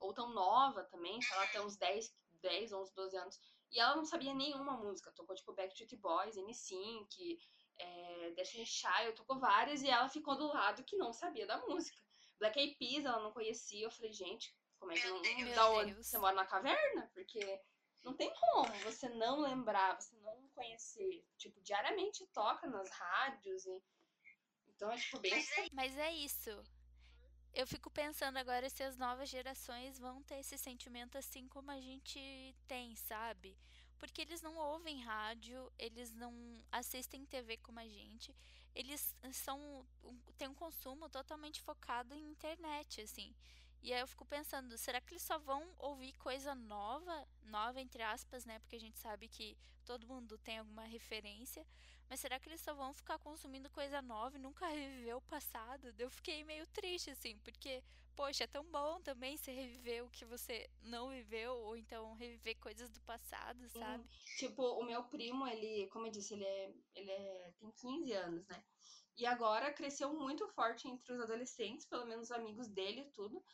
Ou 0.00 0.12
tão 0.12 0.30
nova 0.30 0.82
também, 0.82 1.22
sei 1.22 1.36
lá, 1.36 1.44
até 1.44 1.60
uns 1.60 1.76
10, 1.76 2.12
10, 2.42 2.72
11, 2.72 2.94
12 2.94 3.16
anos. 3.16 3.40
E 3.70 3.78
ela 3.78 3.94
não 3.94 4.04
sabia 4.04 4.34
nenhuma 4.34 4.76
música. 4.76 5.12
Tocou, 5.12 5.36
tipo, 5.36 5.52
Backstreet 5.52 5.96
Boys, 5.96 6.36
NSYNC, 6.36 7.38
é, 7.78 8.30
Destiny 8.32 8.66
Child, 8.66 9.12
tocou 9.14 9.38
várias. 9.38 9.82
E 9.82 9.88
ela 9.88 10.08
ficou 10.08 10.36
do 10.36 10.48
lado 10.48 10.82
que 10.82 10.96
não 10.96 11.12
sabia 11.12 11.46
da 11.46 11.58
música. 11.66 11.96
Black 12.40 12.58
Eyed 12.58 12.74
Peas, 12.76 13.04
ela 13.04 13.22
não 13.22 13.32
conhecia. 13.32 13.86
Eu 13.86 13.90
falei, 13.90 14.12
gente, 14.12 14.52
como 14.80 14.90
é 14.90 14.96
que 14.96 15.08
não... 15.08 15.54
Da 15.54 15.70
onde 15.70 15.94
você 15.94 16.18
mora 16.18 16.34
na 16.34 16.44
caverna? 16.44 17.08
Porque 17.14 17.60
não 18.04 18.14
tem 18.14 18.32
como 18.34 18.72
você 18.80 19.08
não 19.08 19.40
lembrar, 19.40 20.00
você 20.00 20.14
não 20.16 20.48
conhecer. 20.54 21.24
Tipo, 21.38 21.60
diariamente 21.62 22.26
toca 22.26 22.66
nas 22.66 22.90
rádios 22.90 23.64
e. 23.64 23.82
Então 24.68 24.90
é 24.90 24.96
tipo 24.96 25.18
bem. 25.20 25.32
Mas 25.72 25.96
é 25.96 26.12
isso. 26.12 26.50
Eu 27.54 27.66
fico 27.66 27.88
pensando 27.88 28.36
agora 28.36 28.68
se 28.68 28.82
as 28.82 28.96
novas 28.96 29.28
gerações 29.28 29.98
vão 29.98 30.22
ter 30.24 30.40
esse 30.40 30.58
sentimento 30.58 31.16
assim 31.16 31.48
como 31.48 31.70
a 31.70 31.80
gente 31.80 32.18
tem, 32.66 32.96
sabe? 32.96 33.56
Porque 33.96 34.22
eles 34.22 34.42
não 34.42 34.56
ouvem 34.56 35.00
rádio, 35.00 35.72
eles 35.78 36.12
não 36.12 36.34
assistem 36.72 37.24
TV 37.24 37.56
como 37.58 37.78
a 37.78 37.86
gente, 37.86 38.36
eles 38.74 39.14
são 39.32 39.86
têm 40.36 40.48
um 40.48 40.54
consumo 40.54 41.08
totalmente 41.08 41.62
focado 41.62 42.12
em 42.12 42.28
internet, 42.28 43.00
assim. 43.00 43.32
E 43.84 43.92
aí 43.92 44.00
eu 44.00 44.06
fico 44.06 44.24
pensando, 44.24 44.78
será 44.78 44.98
que 44.98 45.12
eles 45.12 45.22
só 45.22 45.38
vão 45.38 45.62
ouvir 45.78 46.14
coisa 46.14 46.54
nova, 46.54 47.28
nova 47.42 47.78
entre 47.82 48.02
aspas, 48.02 48.46
né? 48.46 48.58
Porque 48.60 48.76
a 48.76 48.80
gente 48.80 48.98
sabe 48.98 49.28
que 49.28 49.58
todo 49.84 50.06
mundo 50.06 50.38
tem 50.38 50.56
alguma 50.56 50.84
referência, 50.84 51.66
mas 52.08 52.18
será 52.18 52.40
que 52.40 52.48
eles 52.48 52.62
só 52.62 52.72
vão 52.72 52.94
ficar 52.94 53.18
consumindo 53.18 53.68
coisa 53.68 54.00
nova 54.00 54.38
e 54.38 54.40
nunca 54.40 54.66
reviver 54.72 55.14
o 55.14 55.20
passado? 55.20 55.92
Eu 55.98 56.08
fiquei 56.08 56.42
meio 56.44 56.66
triste 56.68 57.10
assim, 57.10 57.36
porque 57.40 57.84
poxa, 58.16 58.44
é 58.44 58.46
tão 58.46 58.64
bom 58.64 59.02
também 59.02 59.36
você 59.36 59.52
reviver 59.52 60.02
o 60.02 60.08
que 60.08 60.24
você 60.24 60.66
não 60.80 61.10
viveu 61.10 61.52
ou 61.52 61.76
então 61.76 62.14
reviver 62.14 62.56
coisas 62.60 62.88
do 62.88 63.02
passado, 63.02 63.68
sabe? 63.68 64.02
Hum, 64.02 64.08
tipo, 64.38 64.62
o 64.62 64.82
meu 64.82 65.04
primo, 65.04 65.46
ele, 65.46 65.88
como 65.88 66.06
eu 66.06 66.10
disse, 66.10 66.32
ele 66.32 66.44
é, 66.44 66.74
ele 66.94 67.10
é 67.10 67.52
tem 67.58 67.70
15 67.70 68.12
anos, 68.14 68.46
né? 68.46 68.64
E 69.18 69.26
agora 69.26 69.74
cresceu 69.74 70.12
muito 70.14 70.48
forte 70.48 70.88
entre 70.88 71.12
os 71.12 71.20
adolescentes, 71.20 71.86
pelo 71.86 72.06
menos 72.06 72.30
amigos 72.30 72.66
dele 72.68 73.02
e 73.02 73.10
tudo 73.10 73.44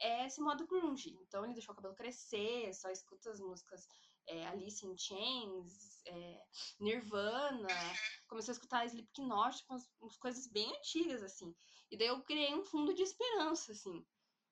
é 0.00 0.26
esse 0.26 0.40
modo 0.40 0.66
grunge. 0.66 1.16
Então 1.22 1.44
ele 1.44 1.54
deixou 1.54 1.72
o 1.72 1.76
cabelo 1.76 1.94
crescer, 1.94 2.72
só 2.74 2.90
escuta 2.90 3.30
as 3.30 3.40
músicas 3.40 3.86
é, 4.26 4.46
Alice 4.46 4.86
in 4.86 4.96
Chains, 4.96 6.02
é, 6.06 6.42
Nirvana, 6.78 7.68
começou 8.28 8.52
a 8.52 8.54
escutar 8.54 8.86
Slipknot, 8.86 9.64
umas, 9.68 9.90
umas 10.00 10.16
coisas 10.16 10.46
bem 10.46 10.70
antigas, 10.76 11.22
assim. 11.22 11.54
E 11.90 11.96
daí 11.96 12.06
eu 12.06 12.22
criei 12.22 12.54
um 12.54 12.64
fundo 12.64 12.94
de 12.94 13.02
esperança, 13.02 13.72
assim, 13.72 14.06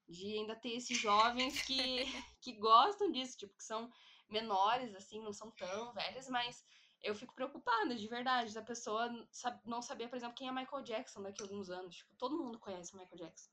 de 0.09 0.39
ainda 0.39 0.57
ter 0.57 0.71
esses 0.71 0.99
jovens 0.99 1.63
que, 1.63 1.77
que 2.41 2.55
gostam 2.55 3.11
disso, 3.11 3.39
tipo, 3.39 3.55
que 3.57 3.63
são 3.63 3.91
menores, 4.29 4.95
assim, 4.95 5.23
não 5.23 5.33
são 5.33 5.51
tão 5.53 5.93
velhas, 5.93 6.29
mas 6.29 6.65
eu 7.01 7.15
fico 7.15 7.35
preocupada, 7.35 7.95
de 7.95 8.09
verdade, 8.09 8.53
da 8.53 8.63
pessoa 8.63 9.09
não 9.65 9.81
saber, 9.81 10.09
por 10.09 10.17
exemplo, 10.17 10.35
quem 10.35 10.49
é 10.49 10.53
Michael 10.53 10.83
Jackson 10.83 11.23
daqui 11.23 11.41
a 11.41 11.45
alguns 11.45 11.71
anos. 11.71 11.97
Tipo, 11.97 12.17
todo 12.17 12.37
mundo 12.37 12.59
conhece 12.59 12.97
Michael 12.97 13.17
Jackson. 13.17 13.51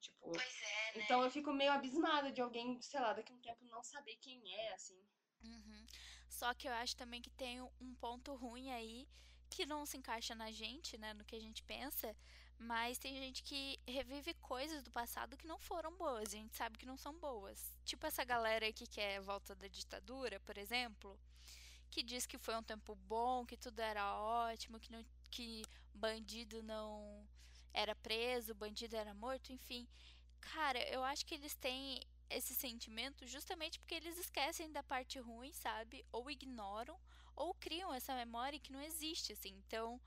Tipo, 0.00 0.30
pois 0.32 0.62
é, 0.62 0.98
né? 0.98 1.04
Então 1.04 1.22
eu 1.22 1.30
fico 1.30 1.52
meio 1.52 1.72
abismada 1.72 2.30
de 2.30 2.40
alguém, 2.40 2.80
sei 2.80 3.00
lá, 3.00 3.12
daqui 3.12 3.32
a 3.32 3.36
um 3.36 3.40
tempo 3.40 3.64
não 3.66 3.82
saber 3.82 4.16
quem 4.16 4.40
é, 4.54 4.72
assim. 4.72 5.00
Uhum. 5.42 5.86
Só 6.28 6.54
que 6.54 6.68
eu 6.68 6.72
acho 6.72 6.96
também 6.96 7.20
que 7.20 7.30
tem 7.30 7.60
um 7.60 7.94
ponto 8.00 8.34
ruim 8.34 8.70
aí 8.70 9.08
que 9.50 9.66
não 9.66 9.86
se 9.86 9.96
encaixa 9.96 10.34
na 10.34 10.50
gente, 10.50 10.98
né, 10.98 11.14
no 11.14 11.24
que 11.24 11.34
a 11.34 11.40
gente 11.40 11.62
pensa, 11.62 12.14
mas 12.58 12.98
tem 12.98 13.14
gente 13.16 13.42
que 13.42 13.78
revive 13.86 14.34
coisas 14.34 14.82
do 14.82 14.90
passado 14.90 15.36
que 15.36 15.46
não 15.46 15.58
foram 15.58 15.96
boas, 15.96 16.28
a 16.28 16.36
gente 16.36 16.54
sabe 16.56 16.76
que 16.76 16.86
não 16.86 16.96
são 16.96 17.18
boas. 17.18 17.74
Tipo 17.84 18.06
essa 18.06 18.24
galera 18.24 18.72
que 18.72 18.86
quer 18.86 19.18
a 19.18 19.22
volta 19.22 19.54
da 19.54 19.68
ditadura, 19.68 20.38
por 20.40 20.58
exemplo, 20.58 21.18
que 21.90 22.02
diz 22.02 22.26
que 22.26 22.36
foi 22.36 22.56
um 22.56 22.62
tempo 22.62 22.94
bom, 22.94 23.46
que 23.46 23.56
tudo 23.56 23.80
era 23.80 24.14
ótimo, 24.20 24.78
que 24.78 24.92
não 24.92 25.04
que 25.30 25.62
bandido 25.94 26.62
não 26.62 27.26
era 27.78 27.94
preso, 27.94 28.50
o 28.52 28.56
bandido 28.56 28.96
era 28.96 29.14
morto, 29.14 29.52
enfim. 29.52 29.86
Cara, 30.40 30.80
eu 30.88 31.04
acho 31.04 31.24
que 31.24 31.34
eles 31.34 31.54
têm 31.54 32.00
esse 32.28 32.52
sentimento 32.54 33.24
justamente 33.26 33.78
porque 33.78 33.94
eles 33.94 34.18
esquecem 34.18 34.70
da 34.72 34.82
parte 34.82 35.18
ruim, 35.20 35.52
sabe? 35.52 36.04
Ou 36.10 36.28
ignoram, 36.28 36.98
ou 37.36 37.54
criam 37.54 37.94
essa 37.94 38.14
memória 38.16 38.58
que 38.58 38.72
não 38.72 38.82
existe, 38.82 39.32
assim. 39.32 39.54
Então, 39.64 40.00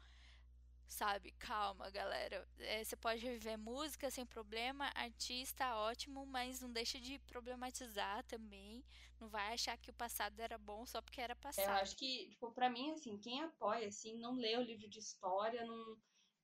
sabe, 0.85 1.31
calma, 1.39 1.89
galera. 1.89 2.45
É, 2.59 2.83
você 2.83 2.97
pode 2.97 3.25
reviver 3.25 3.57
música 3.57 4.11
sem 4.11 4.25
problema, 4.25 4.91
artista 4.93 5.77
ótimo, 5.77 6.25
mas 6.25 6.59
não 6.59 6.71
deixa 6.71 6.99
de 6.99 7.19
problematizar 7.19 8.21
também. 8.25 8.83
Não 9.17 9.29
vai 9.29 9.53
achar 9.53 9.77
que 9.77 9.89
o 9.89 9.93
passado 9.93 10.37
era 10.41 10.57
bom 10.57 10.85
só 10.85 11.01
porque 11.01 11.21
era 11.21 11.37
passado. 11.37 11.69
Eu 11.69 11.75
acho 11.75 11.95
que, 11.95 12.27
tipo, 12.31 12.51
pra 12.51 12.69
mim, 12.69 12.91
assim, 12.91 13.17
quem 13.17 13.41
apoia, 13.41 13.87
assim, 13.87 14.17
não 14.17 14.35
lê 14.35 14.57
o 14.57 14.61
livro 14.61 14.89
de 14.89 14.99
história, 14.99 15.63
não 15.65 15.97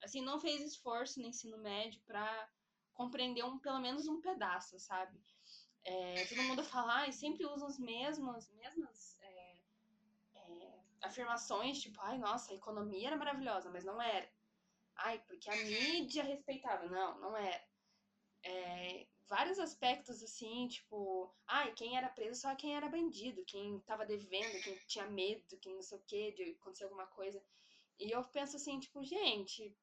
assim, 0.03 0.21
não 0.21 0.39
fez 0.39 0.61
esforço 0.61 1.19
no 1.19 1.27
ensino 1.27 1.57
médio 1.57 2.01
para 2.05 2.49
compreender 2.93 3.43
um, 3.43 3.59
pelo 3.59 3.79
menos 3.79 4.07
um 4.07 4.21
pedaço, 4.21 4.79
sabe? 4.79 5.19
É, 5.83 6.25
todo 6.25 6.43
mundo 6.43 6.63
fala, 6.63 7.07
e 7.07 7.13
sempre 7.13 7.45
usa 7.45 7.67
as 7.67 7.79
mesmas, 7.79 8.49
é, 9.21 9.57
é, 10.35 10.79
afirmações, 11.01 11.79
tipo, 11.79 11.99
ai, 12.01 12.17
nossa, 12.17 12.51
a 12.51 12.55
economia 12.55 13.07
era 13.07 13.17
maravilhosa, 13.17 13.69
mas 13.69 13.85
não 13.85 14.01
era. 14.01 14.29
Ai, 14.97 15.19
porque 15.27 15.49
a 15.49 15.55
mídia 15.55 16.23
respeitava. 16.23 16.87
Não, 16.87 17.19
não 17.19 17.37
era. 17.37 17.63
É, 18.43 19.07
vários 19.27 19.59
aspectos, 19.59 20.23
assim, 20.23 20.67
tipo, 20.67 21.33
ai, 21.45 21.73
quem 21.73 21.97
era 21.97 22.09
preso 22.09 22.41
só 22.41 22.55
quem 22.55 22.75
era 22.75 22.89
bandido, 22.89 23.45
quem 23.45 23.79
tava 23.81 24.05
devendo, 24.05 24.61
quem 24.63 24.75
tinha 24.87 25.05
medo, 25.05 25.57
quem 25.57 25.75
não 25.75 25.81
sei 25.81 25.97
o 25.97 26.01
que, 26.01 26.31
de 26.31 26.51
acontecer 26.59 26.85
alguma 26.85 27.07
coisa. 27.07 27.41
E 27.99 28.11
eu 28.11 28.23
penso 28.25 28.55
assim, 28.55 28.79
tipo, 28.79 29.03
gente, 29.03 29.75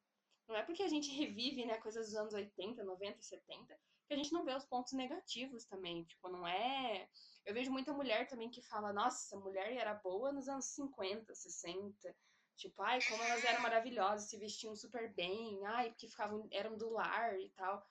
não 0.49 0.57
é 0.57 0.63
porque 0.63 0.83
a 0.83 0.89
gente 0.89 1.11
revive, 1.11 1.65
né, 1.65 1.79
coisas 1.79 2.07
dos 2.07 2.17
anos 2.17 2.35
80, 2.35 2.85
90, 2.85 3.23
70, 3.23 3.79
que 4.07 4.15
a 4.15 4.17
gente 4.17 4.33
não 4.33 4.45
vê 4.45 4.55
os 4.55 4.65
pontos 4.65 4.93
negativos 4.93 5.65
também. 5.65 6.05
Tipo, 6.05 6.29
não 6.29 6.47
é. 6.47 7.09
Eu 7.45 7.55
vejo 7.55 7.71
muita 7.71 7.93
mulher 7.93 8.27
também 8.29 8.51
que 8.51 8.63
fala, 8.63 8.93
nossa, 8.93 9.37
mulher 9.39 9.73
era 9.73 9.95
boa 9.95 10.33
nos 10.33 10.49
anos 10.49 10.67
50, 10.67 11.35
60. 11.35 12.17
Tipo, 12.57 12.83
ai, 12.83 13.01
como 13.09 13.23
elas 13.23 13.45
eram 13.45 13.63
maravilhosas, 13.63 14.29
se 14.29 14.39
vestiam 14.39 14.77
super 14.77 15.13
bem, 15.15 15.65
ai, 15.67 15.91
porque 15.91 16.09
ficavam, 16.09 16.47
eram 16.53 16.77
do 16.77 16.91
lar 16.91 17.39
e 17.41 17.49
tal. 17.51 17.85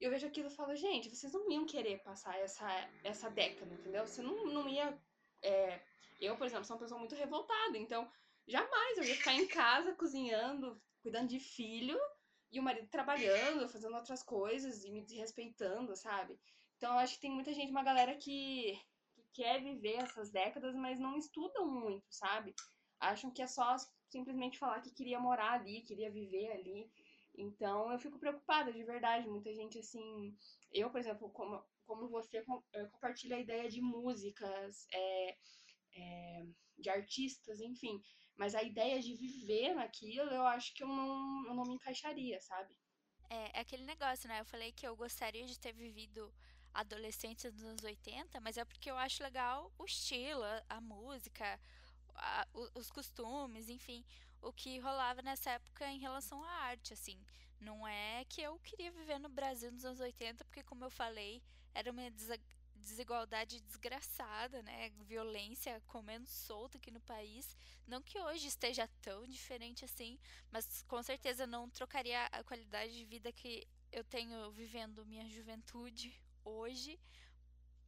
E 0.00 0.04
eu 0.04 0.10
vejo 0.10 0.26
aquilo 0.26 0.48
e 0.48 0.54
falo, 0.54 0.74
gente, 0.74 1.10
vocês 1.10 1.32
não 1.32 1.50
iam 1.50 1.66
querer 1.66 2.02
passar 2.02 2.38
essa, 2.38 2.66
essa 3.02 3.30
década, 3.30 3.74
entendeu? 3.74 4.06
Você 4.06 4.22
não, 4.22 4.46
não 4.46 4.68
ia. 4.68 4.98
É... 5.42 5.80
Eu, 6.20 6.36
por 6.36 6.46
exemplo, 6.46 6.64
sou 6.64 6.76
uma 6.76 6.82
pessoa 6.82 6.98
muito 6.98 7.14
revoltada, 7.14 7.76
então 7.76 8.10
jamais 8.46 8.98
eu 8.98 9.04
ia 9.04 9.16
ficar 9.16 9.34
em 9.34 9.46
casa 9.46 9.94
cozinhando, 9.94 10.80
cuidando 11.06 11.28
de 11.28 11.38
filho 11.38 11.96
e 12.50 12.58
o 12.58 12.62
marido 12.64 12.88
trabalhando, 12.88 13.68
fazendo 13.68 13.94
outras 13.94 14.24
coisas 14.24 14.82
e 14.82 14.90
me 14.90 15.02
desrespeitando, 15.02 15.94
sabe? 15.94 16.36
Então 16.76 16.94
eu 16.94 16.98
acho 16.98 17.14
que 17.14 17.20
tem 17.20 17.30
muita 17.30 17.54
gente, 17.54 17.70
uma 17.70 17.84
galera 17.84 18.16
que, 18.16 18.76
que 19.14 19.22
quer 19.32 19.62
viver 19.62 20.02
essas 20.02 20.32
décadas, 20.32 20.74
mas 20.74 20.98
não 20.98 21.16
estudam 21.16 21.64
muito, 21.64 22.04
sabe? 22.10 22.52
Acham 22.98 23.30
que 23.30 23.40
é 23.40 23.46
só 23.46 23.76
simplesmente 24.10 24.58
falar 24.58 24.80
que 24.80 24.90
queria 24.90 25.20
morar 25.20 25.52
ali, 25.52 25.82
queria 25.82 26.10
viver 26.10 26.50
ali. 26.50 26.90
Então 27.36 27.92
eu 27.92 28.00
fico 28.00 28.18
preocupada, 28.18 28.72
de 28.72 28.82
verdade. 28.82 29.28
Muita 29.28 29.54
gente 29.54 29.78
assim. 29.78 30.36
Eu, 30.72 30.90
por 30.90 30.98
exemplo, 30.98 31.30
como, 31.30 31.62
como 31.86 32.08
você, 32.08 32.42
compartilha 32.90 33.36
a 33.36 33.40
ideia 33.40 33.68
de 33.68 33.80
músicas, 33.80 34.88
é, 34.92 35.36
é, 35.94 36.46
de 36.76 36.90
artistas, 36.90 37.60
enfim. 37.60 38.02
Mas 38.36 38.54
a 38.54 38.62
ideia 38.62 39.00
de 39.00 39.14
viver 39.14 39.74
naquilo, 39.74 40.30
eu 40.30 40.46
acho 40.46 40.74
que 40.74 40.82
eu 40.82 40.88
não, 40.88 41.46
eu 41.46 41.54
não 41.54 41.64
me 41.64 41.74
encaixaria, 41.74 42.40
sabe? 42.40 42.76
É, 43.30 43.58
é 43.58 43.60
aquele 43.60 43.84
negócio, 43.84 44.28
né? 44.28 44.40
Eu 44.40 44.44
falei 44.44 44.72
que 44.72 44.86
eu 44.86 44.94
gostaria 44.94 45.46
de 45.46 45.58
ter 45.58 45.72
vivido 45.72 46.32
adolescência 46.72 47.50
dos 47.50 47.64
anos 47.64 47.82
80, 47.82 48.38
mas 48.40 48.58
é 48.58 48.64
porque 48.64 48.90
eu 48.90 48.96
acho 48.98 49.22
legal 49.22 49.72
o 49.78 49.84
estilo, 49.84 50.42
a, 50.68 50.80
música, 50.80 51.58
a, 52.14 52.46
os 52.74 52.90
costumes, 52.90 53.70
enfim, 53.70 54.04
o 54.42 54.52
que 54.52 54.78
rolava 54.78 55.22
nessa 55.22 55.52
época 55.52 55.90
em 55.90 55.98
relação 55.98 56.44
à 56.44 56.50
arte, 56.50 56.92
assim. 56.92 57.18
Não 57.58 57.88
é 57.88 58.24
que 58.28 58.42
eu 58.42 58.58
queria 58.58 58.92
viver 58.92 59.18
no 59.18 59.30
Brasil 59.30 59.72
nos 59.72 59.84
anos 59.84 60.00
80, 60.00 60.44
porque, 60.44 60.62
como 60.62 60.84
eu 60.84 60.90
falei, 60.90 61.42
era 61.74 61.90
uma 61.90 62.02
desigualdade 62.86 63.60
desgraçada, 63.60 64.62
né? 64.62 64.90
Violência 65.04 65.82
comendo 65.86 66.28
solta 66.28 66.78
aqui 66.78 66.90
no 66.90 67.00
país. 67.00 67.56
Não 67.86 68.00
que 68.00 68.18
hoje 68.18 68.46
esteja 68.46 68.88
tão 69.02 69.26
diferente 69.26 69.84
assim, 69.84 70.18
mas 70.52 70.82
com 70.82 71.02
certeza 71.02 71.46
não 71.46 71.68
trocaria 71.68 72.24
a 72.26 72.44
qualidade 72.44 72.92
de 72.96 73.04
vida 73.04 73.32
que 73.32 73.66
eu 73.90 74.04
tenho 74.04 74.50
vivendo 74.52 75.04
minha 75.04 75.28
juventude 75.28 76.14
hoje 76.44 76.98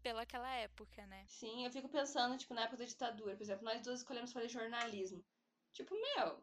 pelaquela 0.03 0.51
época, 0.57 1.07
né? 1.07 1.24
Sim, 1.28 1.64
eu 1.64 1.70
fico 1.70 1.88
pensando, 1.88 2.36
tipo, 2.36 2.55
na 2.55 2.62
época 2.62 2.78
da 2.78 2.84
ditadura, 2.84 3.36
por 3.36 3.42
exemplo, 3.42 3.64
nós 3.64 3.82
duas 3.82 4.01
escolhemos 4.01 4.32
fazer 4.32 4.49
jornalismo. 4.49 5.24
Tipo, 5.72 5.94
meu, 5.94 6.42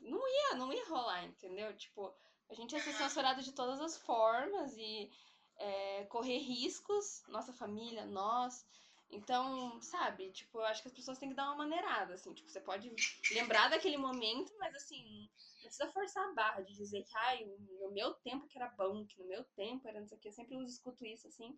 não 0.00 0.28
ia, 0.28 0.54
não 0.56 0.72
ia 0.72 0.88
rolar, 0.88 1.24
entendeu? 1.24 1.76
Tipo, 1.76 2.14
a 2.48 2.54
gente 2.54 2.72
ia 2.72 2.80
ser 2.80 2.94
censurado 2.94 3.42
de 3.42 3.52
todas 3.52 3.80
as 3.80 3.96
formas 3.98 4.74
e 4.76 5.10
é, 5.58 6.04
correr 6.04 6.38
riscos, 6.38 7.22
nossa 7.28 7.52
família, 7.52 8.04
nós. 8.06 8.64
Então, 9.10 9.80
sabe, 9.80 10.32
tipo, 10.32 10.58
eu 10.58 10.64
acho 10.64 10.82
que 10.82 10.88
as 10.88 10.94
pessoas 10.94 11.18
têm 11.18 11.28
que 11.28 11.34
dar 11.34 11.46
uma 11.46 11.56
maneirada, 11.56 12.14
assim, 12.14 12.34
tipo, 12.34 12.50
você 12.50 12.60
pode 12.60 12.92
lembrar 13.32 13.68
daquele 13.68 13.96
momento, 13.96 14.52
mas 14.58 14.74
assim, 14.74 15.30
não 15.56 15.62
precisa 15.62 15.92
forçar 15.92 16.28
a 16.28 16.34
barra 16.34 16.62
de 16.62 16.74
dizer 16.74 17.04
que, 17.04 17.16
ai, 17.16 17.44
no 17.80 17.92
meu 17.92 18.14
tempo 18.14 18.48
que 18.48 18.58
era 18.58 18.68
bom, 18.70 19.06
que 19.06 19.20
no 19.20 19.28
meu 19.28 19.44
tempo 19.54 19.86
era 19.86 20.00
não 20.00 20.08
sei 20.08 20.18
o 20.18 20.20
que, 20.20 20.28
eu 20.28 20.32
sempre 20.32 20.56
escuto 20.64 21.04
isso, 21.06 21.28
assim, 21.28 21.56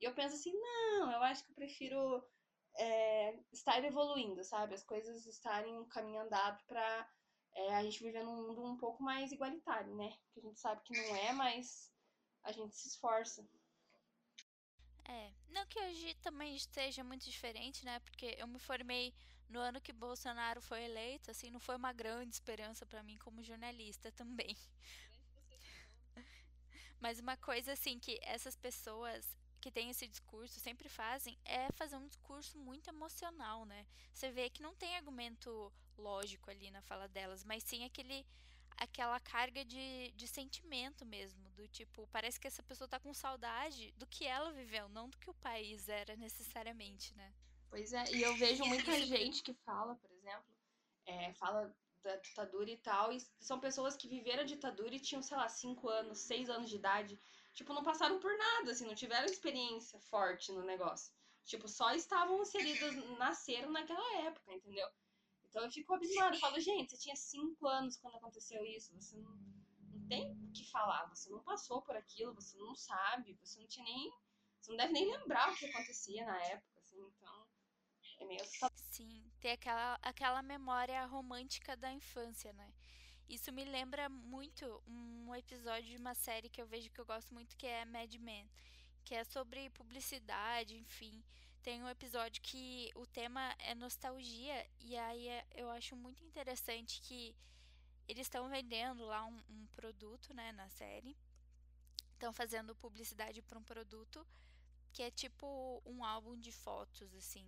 e 0.00 0.04
eu 0.04 0.14
penso 0.14 0.34
assim, 0.34 0.52
não, 0.52 1.12
eu 1.12 1.22
acho 1.22 1.44
que 1.44 1.52
eu 1.52 1.54
prefiro 1.54 2.24
é, 2.76 3.38
estar 3.52 3.82
evoluindo, 3.84 4.42
sabe, 4.42 4.74
as 4.74 4.82
coisas 4.82 5.24
estarem 5.24 5.78
um 5.78 5.88
caminho 5.88 6.22
andado 6.22 6.60
pra 6.66 7.08
é, 7.54 7.76
a 7.76 7.82
gente 7.84 8.02
viver 8.02 8.24
num 8.24 8.48
mundo 8.48 8.64
um 8.64 8.76
pouco 8.76 9.02
mais 9.04 9.30
igualitário, 9.30 9.94
né, 9.94 10.12
que 10.32 10.40
a 10.40 10.42
gente 10.42 10.58
sabe 10.58 10.82
que 10.82 10.96
não 10.96 11.16
é, 11.16 11.32
mas 11.32 11.92
a 12.48 12.52
gente 12.52 12.74
se 12.74 12.88
esforça. 12.88 13.46
É, 15.04 15.30
não 15.50 15.66
que 15.66 15.78
hoje 15.78 16.14
também 16.22 16.56
esteja 16.56 17.04
muito 17.04 17.24
diferente, 17.24 17.84
né? 17.84 18.00
Porque 18.00 18.36
eu 18.38 18.46
me 18.46 18.58
formei 18.58 19.14
no 19.50 19.60
ano 19.60 19.80
que 19.80 19.92
Bolsonaro 19.92 20.60
foi 20.62 20.82
eleito, 20.84 21.30
assim, 21.30 21.50
não 21.50 21.60
foi 21.60 21.76
uma 21.76 21.92
grande 21.92 22.34
esperança 22.34 22.86
para 22.86 23.02
mim 23.02 23.18
como 23.18 23.42
jornalista 23.42 24.10
também. 24.12 24.56
Mas 27.00 27.20
uma 27.20 27.36
coisa 27.36 27.72
assim 27.72 27.98
que 27.98 28.18
essas 28.22 28.56
pessoas 28.56 29.36
que 29.60 29.70
têm 29.70 29.90
esse 29.90 30.06
discurso 30.08 30.58
sempre 30.58 30.88
fazem 30.88 31.38
é 31.44 31.70
fazer 31.72 31.96
um 31.96 32.06
discurso 32.06 32.56
muito 32.58 32.88
emocional, 32.88 33.66
né? 33.66 33.86
Você 34.12 34.30
vê 34.30 34.48
que 34.48 34.62
não 34.62 34.74
tem 34.74 34.96
argumento 34.96 35.70
lógico 35.98 36.50
ali 36.50 36.70
na 36.70 36.80
fala 36.80 37.08
delas, 37.08 37.44
mas 37.44 37.62
sim 37.62 37.84
aquele 37.84 38.24
aquela 38.78 39.18
carga 39.20 39.64
de, 39.64 40.12
de 40.12 40.26
sentimento 40.26 41.04
mesmo, 41.04 41.50
do 41.50 41.66
tipo, 41.68 42.08
parece 42.12 42.38
que 42.38 42.46
essa 42.46 42.62
pessoa 42.62 42.88
tá 42.88 42.98
com 43.00 43.12
saudade 43.12 43.92
do 43.96 44.06
que 44.06 44.24
ela 44.24 44.52
viveu, 44.52 44.88
não 44.88 45.08
do 45.08 45.18
que 45.18 45.28
o 45.28 45.34
país 45.34 45.88
era 45.88 46.16
necessariamente, 46.16 47.14
né? 47.14 47.32
Pois 47.68 47.92
é, 47.92 48.04
e 48.12 48.22
eu 48.22 48.34
vejo 48.36 48.64
muita 48.66 49.00
gente 49.02 49.42
que 49.42 49.52
fala, 49.52 49.96
por 49.96 50.10
exemplo, 50.12 50.56
é, 51.06 51.32
fala 51.34 51.74
da 52.02 52.16
ditadura 52.16 52.70
e 52.70 52.76
tal, 52.76 53.12
e 53.12 53.20
são 53.40 53.58
pessoas 53.58 53.96
que 53.96 54.08
viveram 54.08 54.42
a 54.42 54.46
ditadura 54.46 54.94
e 54.94 55.00
tinham, 55.00 55.22
sei 55.22 55.36
lá, 55.36 55.48
5 55.48 55.88
anos, 55.88 56.18
6 56.20 56.48
anos 56.48 56.70
de 56.70 56.76
idade, 56.76 57.20
tipo, 57.54 57.74
não 57.74 57.82
passaram 57.82 58.20
por 58.20 58.36
nada, 58.36 58.70
assim, 58.70 58.86
não 58.86 58.94
tiveram 58.94 59.26
experiência 59.26 59.98
forte 59.98 60.52
no 60.52 60.62
negócio. 60.62 61.12
Tipo, 61.44 61.66
só 61.66 61.92
estavam 61.94 62.42
inseridas, 62.42 62.94
nasceram 63.18 63.70
naquela 63.70 64.18
época, 64.26 64.52
entendeu? 64.52 64.88
Então 65.48 65.64
eu 65.64 65.70
fico 65.70 65.94
abismada. 65.94 66.36
Eu 66.36 66.40
falo, 66.40 66.60
gente, 66.60 66.90
você 66.90 66.98
tinha 66.98 67.16
cinco 67.16 67.66
anos 67.66 67.96
quando 67.96 68.16
aconteceu 68.16 68.64
isso. 68.64 68.94
Você 68.94 69.16
não, 69.18 69.34
não 69.90 70.06
tem 70.06 70.32
o 70.32 70.52
que 70.52 70.70
falar. 70.70 71.06
Você 71.08 71.30
não 71.30 71.42
passou 71.42 71.82
por 71.82 71.96
aquilo, 71.96 72.34
você 72.34 72.56
não 72.58 72.74
sabe, 72.74 73.34
você 73.34 73.60
não 73.60 73.68
tinha 73.68 73.84
nem. 73.84 74.12
Você 74.60 74.70
não 74.70 74.76
deve 74.76 74.92
nem 74.92 75.10
lembrar 75.10 75.50
o 75.50 75.56
que 75.56 75.66
acontecia 75.66 76.24
na 76.24 76.42
época, 76.44 76.78
assim, 76.80 77.00
então. 77.00 77.48
É 78.20 78.24
meio 78.24 78.40
Sim, 78.90 79.30
tem 79.40 79.52
aquela, 79.52 79.96
aquela 80.02 80.42
memória 80.42 81.04
romântica 81.06 81.76
da 81.76 81.92
infância, 81.92 82.52
né? 82.52 82.72
Isso 83.28 83.52
me 83.52 83.64
lembra 83.64 84.08
muito 84.08 84.82
um 84.88 85.32
episódio 85.36 85.88
de 85.90 85.96
uma 85.96 86.14
série 86.14 86.48
que 86.48 86.60
eu 86.60 86.66
vejo 86.66 86.90
que 86.90 87.00
eu 87.00 87.06
gosto 87.06 87.32
muito, 87.32 87.56
que 87.56 87.66
é 87.66 87.84
Mad 87.84 88.12
Men, 88.16 88.50
que 89.04 89.14
é 89.14 89.22
sobre 89.22 89.70
publicidade, 89.70 90.76
enfim 90.76 91.22
tem 91.62 91.82
um 91.82 91.88
episódio 91.88 92.40
que 92.42 92.90
o 92.94 93.06
tema 93.06 93.54
é 93.58 93.74
nostalgia 93.74 94.66
e 94.80 94.96
aí 94.96 95.28
é, 95.28 95.46
eu 95.54 95.70
acho 95.70 95.96
muito 95.96 96.24
interessante 96.24 97.00
que 97.00 97.34
eles 98.06 98.26
estão 98.26 98.48
vendendo 98.48 99.04
lá 99.04 99.24
um, 99.26 99.36
um, 99.50 99.66
produto, 99.74 100.32
né, 100.32 100.50
na 100.52 100.68
série. 100.70 101.16
Estão 102.14 102.32
fazendo 102.32 102.74
publicidade 102.74 103.42
para 103.42 103.58
um 103.58 103.62
produto 103.62 104.26
que 104.92 105.02
é 105.02 105.10
tipo 105.10 105.82
um 105.84 106.02
álbum 106.02 106.36
de 106.36 106.50
fotos, 106.50 107.14
assim. 107.14 107.46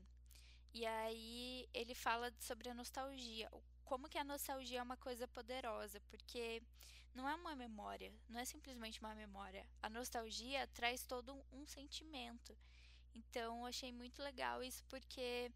E 0.72 0.86
aí 0.86 1.68
ele 1.72 1.94
fala 1.94 2.32
sobre 2.38 2.68
a 2.68 2.74
nostalgia, 2.74 3.50
como 3.84 4.08
que 4.08 4.18
a 4.18 4.24
nostalgia 4.24 4.78
é 4.78 4.82
uma 4.82 4.96
coisa 4.96 5.26
poderosa, 5.26 6.00
porque 6.08 6.62
não 7.14 7.28
é 7.28 7.34
uma 7.34 7.56
memória, 7.56 8.12
não 8.28 8.38
é 8.38 8.44
simplesmente 8.44 9.00
uma 9.00 9.14
memória. 9.14 9.66
A 9.82 9.88
nostalgia 9.88 10.66
traz 10.68 11.02
todo 11.04 11.34
um, 11.34 11.62
um 11.62 11.66
sentimento. 11.66 12.56
Então, 13.14 13.60
eu 13.60 13.66
achei 13.66 13.92
muito 13.92 14.22
legal 14.22 14.62
isso 14.62 14.84
porque 14.86 15.52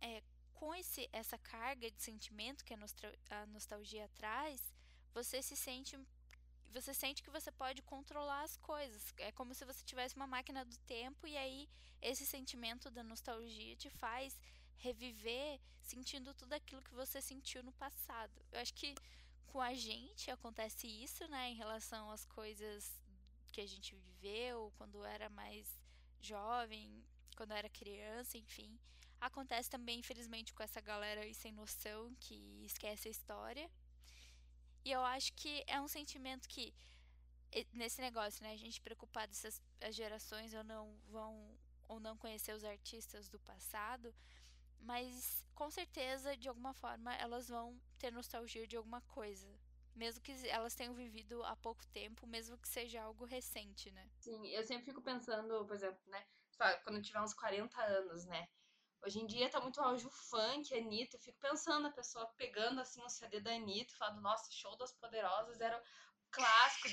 é, 0.00 0.22
com 0.54 0.74
esse, 0.74 1.08
essa 1.12 1.38
carga 1.38 1.90
de 1.90 2.02
sentimento 2.02 2.64
que 2.64 2.74
a, 2.74 2.76
nostra, 2.76 3.12
a 3.30 3.46
nostalgia 3.46 4.08
traz, 4.14 4.74
você 5.12 5.42
se 5.42 5.56
sente 5.56 5.98
você 6.72 6.94
sente 6.94 7.22
que 7.22 7.30
você 7.30 7.52
pode 7.52 7.82
controlar 7.82 8.42
as 8.42 8.56
coisas. 8.56 9.12
É 9.18 9.30
como 9.32 9.54
se 9.54 9.62
você 9.62 9.84
tivesse 9.84 10.16
uma 10.16 10.26
máquina 10.26 10.64
do 10.64 10.78
tempo 10.78 11.26
e 11.26 11.36
aí 11.36 11.68
esse 12.00 12.24
sentimento 12.24 12.90
da 12.90 13.02
nostalgia 13.02 13.76
te 13.76 13.90
faz 13.90 14.40
reviver 14.76 15.60
sentindo 15.82 16.32
tudo 16.32 16.54
aquilo 16.54 16.82
que 16.82 16.94
você 16.94 17.20
sentiu 17.20 17.62
no 17.62 17.72
passado. 17.72 18.32
Eu 18.50 18.60
acho 18.60 18.72
que 18.72 18.94
com 19.46 19.60
a 19.60 19.74
gente 19.74 20.30
acontece 20.30 20.86
isso, 20.86 21.28
né, 21.28 21.50
em 21.50 21.54
relação 21.54 22.10
às 22.10 22.24
coisas 22.24 22.98
que 23.52 23.60
a 23.60 23.66
gente 23.66 23.94
viveu 23.94 24.72
quando 24.78 25.04
era 25.04 25.28
mais 25.28 25.78
jovem, 26.26 27.04
quando 27.36 27.52
eu 27.52 27.56
era 27.56 27.68
criança, 27.68 28.38
enfim. 28.38 28.78
Acontece 29.20 29.70
também, 29.70 30.00
infelizmente, 30.00 30.52
com 30.52 30.62
essa 30.62 30.80
galera 30.80 31.20
aí 31.22 31.34
sem 31.34 31.52
noção 31.52 32.14
que 32.18 32.62
esquece 32.64 33.08
a 33.08 33.10
história. 33.10 33.70
E 34.84 34.90
eu 34.90 35.04
acho 35.04 35.32
que 35.34 35.62
é 35.66 35.80
um 35.80 35.86
sentimento 35.86 36.48
que, 36.48 36.74
nesse 37.72 38.00
negócio, 38.00 38.42
né, 38.42 38.52
a 38.52 38.56
gente 38.56 38.80
preocupado 38.80 39.34
se 39.34 39.46
as, 39.46 39.62
as 39.80 39.94
gerações 39.94 40.52
ou 40.54 40.64
não 40.64 40.96
vão 41.08 41.56
ou 41.88 42.00
não 42.00 42.16
conhecer 42.16 42.52
os 42.54 42.64
artistas 42.64 43.28
do 43.28 43.38
passado, 43.40 44.14
mas 44.80 45.44
com 45.54 45.70
certeza, 45.70 46.36
de 46.36 46.48
alguma 46.48 46.72
forma, 46.72 47.14
elas 47.16 47.48
vão 47.48 47.78
ter 47.98 48.10
nostalgia 48.10 48.66
de 48.66 48.76
alguma 48.76 49.02
coisa, 49.02 49.48
mesmo 49.94 50.22
que 50.22 50.32
elas 50.48 50.74
tenham 50.74 50.94
vivido 50.94 51.42
há 51.44 51.56
pouco 51.56 51.86
tempo, 51.88 52.26
mesmo 52.26 52.58
que 52.58 52.68
seja 52.68 53.02
algo 53.02 53.24
recente, 53.24 53.90
né? 53.90 54.08
Sim, 54.18 54.46
eu 54.48 54.64
sempre 54.64 54.84
fico 54.84 55.02
pensando, 55.02 55.66
por 55.66 55.74
exemplo, 55.74 56.00
né, 56.06 56.26
quando 56.84 56.96
eu 56.96 57.02
tiver 57.02 57.20
uns 57.20 57.34
40 57.34 57.80
anos, 57.82 58.24
né? 58.26 58.48
Hoje 59.04 59.18
em 59.18 59.26
dia 59.26 59.50
tá 59.50 59.60
muito 59.60 59.80
auge 59.80 60.06
o 60.06 60.10
funk, 60.10 60.72
a 60.72 60.78
Anitta. 60.78 61.16
Eu 61.16 61.20
fico 61.20 61.38
pensando 61.40 61.88
a 61.88 61.90
pessoa 61.90 62.24
pegando 62.36 62.80
assim 62.80 63.02
o 63.02 63.08
CD 63.08 63.40
da 63.40 63.52
Anitta 63.52 63.92
falando, 63.96 64.20
nossa, 64.20 64.50
show 64.52 64.76
das 64.76 64.92
poderosas 64.92 65.60
era 65.60 65.76
o 65.76 66.30
clássico 66.30 66.88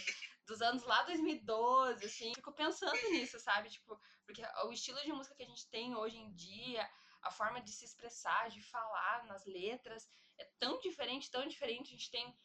dos 0.47 0.59
anos 0.59 0.83
lá 0.83 1.03
2012, 1.03 2.03
assim. 2.03 2.33
Fico 2.33 2.51
pensando 2.51 2.99
nisso, 3.11 3.39
sabe? 3.39 3.69
Tipo, 3.69 3.99
porque 4.25 4.41
o 4.65 4.71
estilo 4.71 4.99
de 5.01 5.13
música 5.13 5.35
que 5.35 5.43
a 5.43 5.45
gente 5.45 5.69
tem 5.69 5.95
hoje 5.95 6.17
em 6.17 6.33
dia, 6.33 6.89
a 7.21 7.29
forma 7.29 7.61
de 7.61 7.71
se 7.71 7.85
expressar, 7.85 8.49
de 8.49 8.61
falar 8.63 9.25
nas 9.25 9.45
letras, 9.45 10.09
é 10.39 10.45
tão 10.57 10.79
diferente, 10.79 11.29
tão 11.29 11.47
diferente. 11.47 11.89
A 11.89 11.91
gente 11.91 12.09
tem 12.09 12.35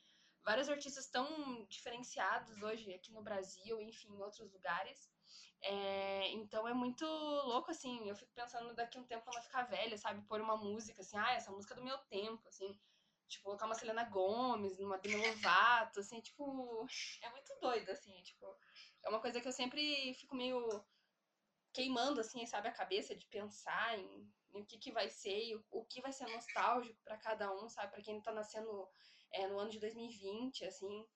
vários 0.45 0.69
artistas 0.69 1.09
tão 1.09 1.65
diferenciados 1.67 2.63
hoje 2.63 2.93
aqui 2.93 3.11
no 3.13 3.23
Brasil, 3.23 3.81
enfim, 3.81 4.13
em 4.13 4.23
outros 4.23 4.53
lugares. 4.53 5.11
É, 5.63 6.29
então 6.33 6.69
é 6.69 6.75
muito 6.75 7.07
louco, 7.07 7.71
assim, 7.71 8.07
eu 8.07 8.15
fico 8.15 8.31
pensando 8.35 8.75
daqui 8.75 8.99
a 8.99 9.01
um 9.01 9.05
tempo 9.05 9.25
quando 9.25 9.39
eu 9.39 9.43
ficar 9.43 9.63
velha, 9.63 9.97
sabe, 9.97 10.21
pôr 10.27 10.41
uma 10.41 10.57
música, 10.57 11.01
assim, 11.01 11.17
ah, 11.17 11.33
essa 11.33 11.51
música 11.51 11.73
é 11.73 11.77
do 11.77 11.83
meu 11.83 11.97
tempo, 11.99 12.47
assim, 12.49 12.79
tipo, 13.27 13.45
colocar 13.45 13.65
uma 13.65 13.75
Selena 13.75 14.05
Gomes, 14.05 14.79
uma 14.79 14.99
Demi 14.99 15.17
Lovato, 15.17 16.01
assim, 16.01 16.21
tipo, 16.21 16.87
é 17.23 17.31
muito 17.31 17.59
doido, 17.61 17.91
assim, 17.91 18.13
tipo, 18.23 18.47
é 19.03 19.09
uma 19.09 19.21
coisa 19.21 19.41
que 19.41 19.49
eu 19.49 19.53
sempre 19.53 20.13
fico 20.15 20.37
meio 20.37 20.85
queimando, 21.73 22.21
assim, 22.21 22.45
sabe, 22.45 22.69
a 22.69 22.73
cabeça 22.73 23.17
de 23.17 23.27
pensar 23.27 23.99
em, 23.99 24.31
em 24.53 24.61
o 24.61 24.67
que 24.67 24.79
que 24.79 24.93
vai 24.93 25.09
ser 25.09 25.45
e 25.45 25.57
o, 25.57 25.65
o 25.71 25.85
que 25.87 26.03
vai 26.03 26.13
ser 26.13 26.27
nostálgico 26.27 27.01
para 27.03 27.17
cada 27.17 27.51
um, 27.55 27.71
sabe, 27.71 27.91
para 27.91 28.03
quem 28.03 28.21
tá 28.21 28.33
nascendo 28.33 28.87
é, 29.35 29.47
no 29.49 29.59
ano 29.59 29.71
de 29.71 29.79
2020, 29.79 30.65
assim. 30.65 31.07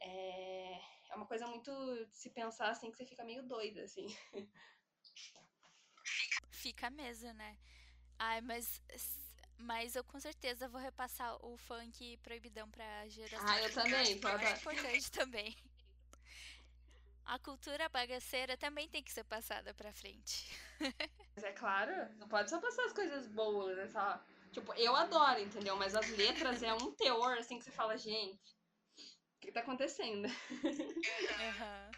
É, 0.00 0.80
é 1.10 1.14
uma 1.14 1.26
coisa 1.26 1.46
muito 1.46 1.70
de 2.06 2.16
se 2.16 2.30
pensar 2.30 2.70
assim 2.70 2.90
que 2.90 2.96
você 2.96 3.06
fica 3.06 3.24
meio 3.24 3.42
doida, 3.44 3.82
assim. 3.82 4.06
Fica 6.50 6.90
mesmo, 6.90 7.32
né? 7.34 7.56
Ai, 8.18 8.40
mas 8.40 8.82
mas 9.58 9.94
eu 9.94 10.02
com 10.02 10.18
certeza 10.18 10.68
vou 10.68 10.80
repassar 10.80 11.36
o 11.44 11.56
funk 11.56 12.16
proibidão 12.18 12.68
pra 12.68 13.08
geração. 13.08 13.48
Ah, 13.48 13.62
eu 13.62 13.72
também, 13.72 14.20
pode. 14.20 14.44
É 14.44 14.52
importante 14.52 15.10
também. 15.12 15.56
A 17.24 17.38
cultura 17.38 17.88
bagaceira 17.88 18.56
também 18.56 18.88
tem 18.88 19.02
que 19.02 19.12
ser 19.12 19.22
passada 19.22 19.72
pra 19.72 19.92
frente. 19.92 20.50
Mas 21.36 21.44
é 21.44 21.52
claro, 21.52 21.92
não 22.16 22.28
pode 22.28 22.50
só 22.50 22.60
passar 22.60 22.84
as 22.86 22.92
coisas 22.92 23.28
boas, 23.28 23.76
né? 23.76 23.86
Só 23.88 24.20
Tipo, 24.52 24.72
eu 24.74 24.94
adoro, 24.94 25.40
entendeu? 25.40 25.76
Mas 25.76 25.94
as 25.94 26.08
letras 26.10 26.62
é 26.62 26.72
um 26.74 26.92
teor, 26.92 27.38
assim, 27.38 27.58
que 27.58 27.64
você 27.64 27.70
fala, 27.70 27.96
gente, 27.96 28.38
o 29.36 29.40
que 29.40 29.52
tá 29.52 29.60
acontecendo? 29.60 30.28
Uhum. 30.28 31.90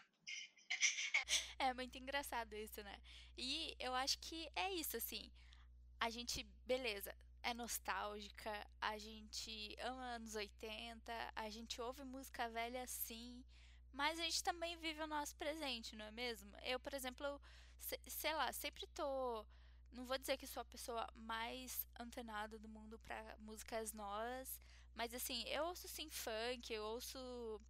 É 1.59 1.73
muito 1.75 1.97
engraçado 1.99 2.55
isso, 2.55 2.83
né? 2.83 3.01
E 3.37 3.75
eu 3.79 3.95
acho 3.95 4.19
que 4.19 4.49
é 4.55 4.73
isso, 4.73 4.97
assim. 4.97 5.31
A 6.01 6.11
gente, 6.11 6.45
beleza, 6.67 7.15
é 7.43 7.55
nostálgica, 7.55 8.67
a 8.81 8.99
gente 8.99 9.77
ama 9.81 10.17
anos 10.17 10.35
80, 10.35 11.13
a 11.35 11.51
gente 11.51 11.81
ouve 11.81 12.05
música 12.05 12.49
velha 12.49 12.87
sim, 12.87 13.45
mas 13.93 14.19
a 14.19 14.25
gente 14.25 14.43
também 14.43 14.77
vive 14.77 15.01
o 15.03 15.07
nosso 15.07 15.37
presente, 15.37 15.95
não 15.95 16.07
é 16.07 16.11
mesmo? 16.11 16.57
Eu, 16.63 16.81
por 16.81 16.93
exemplo, 16.95 17.25
eu, 17.27 17.41
sei 18.07 18.35
lá, 18.35 18.53
sempre 18.53 18.87
tô. 18.89 19.47
Não 19.95 20.05
vou 20.05 20.19
dizer 20.19 20.37
que 20.37 20.47
sou 20.47 20.61
a 20.61 20.65
pessoa 20.65 21.09
mais 21.15 21.87
antenada 21.99 22.59
do 22.59 22.69
mundo 22.69 22.99
para 22.99 23.37
músicas 23.39 23.93
novas, 23.93 24.61
mas 24.95 25.15
assim, 25.15 25.45
eu 25.49 25.65
ouço 25.67 25.87
sim 25.89 26.11
funk, 26.11 26.73
eu 26.73 26.83
ouço 26.85 27.61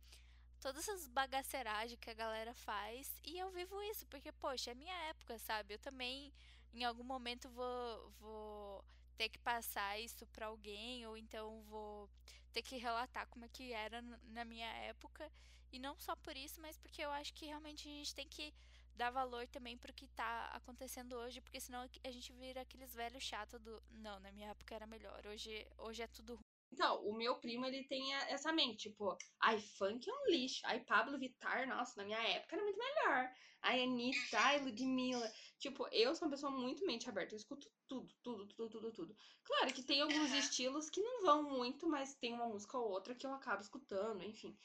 todas 0.59 0.89
essas 0.89 1.07
bagaceiragens 1.07 2.01
que 2.01 2.09
a 2.09 2.15
galera 2.15 2.55
faz 2.55 3.15
e 3.23 3.39
eu 3.39 3.51
vivo 3.51 3.83
isso, 3.83 4.07
porque, 4.07 4.33
poxa, 4.33 4.71
é 4.71 4.75
minha 4.75 4.97
época, 5.11 5.39
sabe? 5.39 5.75
Eu 5.75 5.79
também, 5.79 6.33
em 6.73 6.83
algum 6.83 7.05
momento, 7.05 7.51
vou, 7.51 8.11
vou 8.19 8.85
ter 9.19 9.29
que 9.29 9.39
passar 9.39 10.01
isso 10.01 10.27
para 10.29 10.47
alguém, 10.47 11.07
ou 11.07 11.19
então 11.19 11.63
vou 11.65 12.09
ter 12.55 12.63
que 12.63 12.79
relatar 12.79 13.27
como 13.29 13.45
é 13.45 13.49
que 13.49 13.73
era 13.73 14.01
na 14.29 14.45
minha 14.45 14.69
época. 14.85 15.31
E 15.71 15.79
não 15.79 15.99
só 15.99 16.17
por 16.17 16.37
isso, 16.37 16.61
mas 16.61 16.79
porque 16.79 17.03
eu 17.03 17.11
acho 17.11 17.35
que 17.35 17.47
realmente 17.47 17.89
a 17.89 17.93
gente 17.93 18.15
tem 18.15 18.29
que 18.29 18.55
dar 18.95 19.11
valor 19.11 19.47
também 19.49 19.77
pro 19.77 19.93
que 19.93 20.07
tá 20.09 20.47
acontecendo 20.53 21.15
hoje, 21.17 21.41
porque 21.41 21.61
senão 21.61 21.89
a 22.05 22.11
gente 22.11 22.33
vira 22.33 22.61
aqueles 22.61 22.95
velhos 22.95 23.23
chatos 23.23 23.61
do 23.61 23.83
não, 23.91 24.19
na 24.21 24.31
minha 24.33 24.51
época 24.51 24.75
era 24.75 24.87
melhor, 24.87 25.27
hoje, 25.27 25.67
hoje 25.79 26.03
é 26.03 26.07
tudo 26.07 26.35
ruim. 26.35 26.45
Então, 26.73 27.07
o 27.07 27.15
meu 27.17 27.37
primo, 27.37 27.65
ele 27.65 27.85
tem 27.85 28.13
essa 28.15 28.53
mente, 28.53 28.89
tipo, 28.89 29.17
ai, 29.41 29.61
funk 29.61 30.11
é 30.11 30.13
um 30.13 30.31
lixo. 30.31 30.61
Ai, 30.65 30.81
Pablo 30.81 31.17
Vittar, 31.17 31.69
nossa, 31.69 31.93
na 31.97 32.05
minha 32.05 32.21
época 32.31 32.57
era 32.57 32.65
muito 32.65 32.79
melhor. 32.79 33.31
Ai, 33.63 33.85
Anitta, 33.85 34.39
ai, 34.41 34.61
Ludmilla. 34.61 35.33
Tipo, 35.59 35.87
eu 35.93 36.15
sou 36.17 36.27
uma 36.27 36.33
pessoa 36.33 36.51
muito 36.51 36.85
mente 36.85 37.09
aberta, 37.09 37.33
eu 37.33 37.39
escuto 37.39 37.71
tudo, 37.87 38.13
tudo, 38.25 38.47
tudo, 38.49 38.69
tudo, 38.69 38.93
tudo. 38.93 39.17
Claro 39.45 39.73
que 39.73 39.85
tem 39.85 40.01
alguns 40.01 40.33
estilos 40.33 40.91
que 40.91 41.01
não 41.01 41.23
vão 41.23 41.45
muito, 41.45 41.89
mas 41.89 42.17
tem 42.17 42.35
uma 42.35 42.49
música 42.49 42.77
ou 42.77 42.91
outra 42.91 43.15
que 43.15 43.27
eu 43.27 43.33
acabo 43.33 43.63
escutando, 43.63 44.25
enfim. 44.25 44.59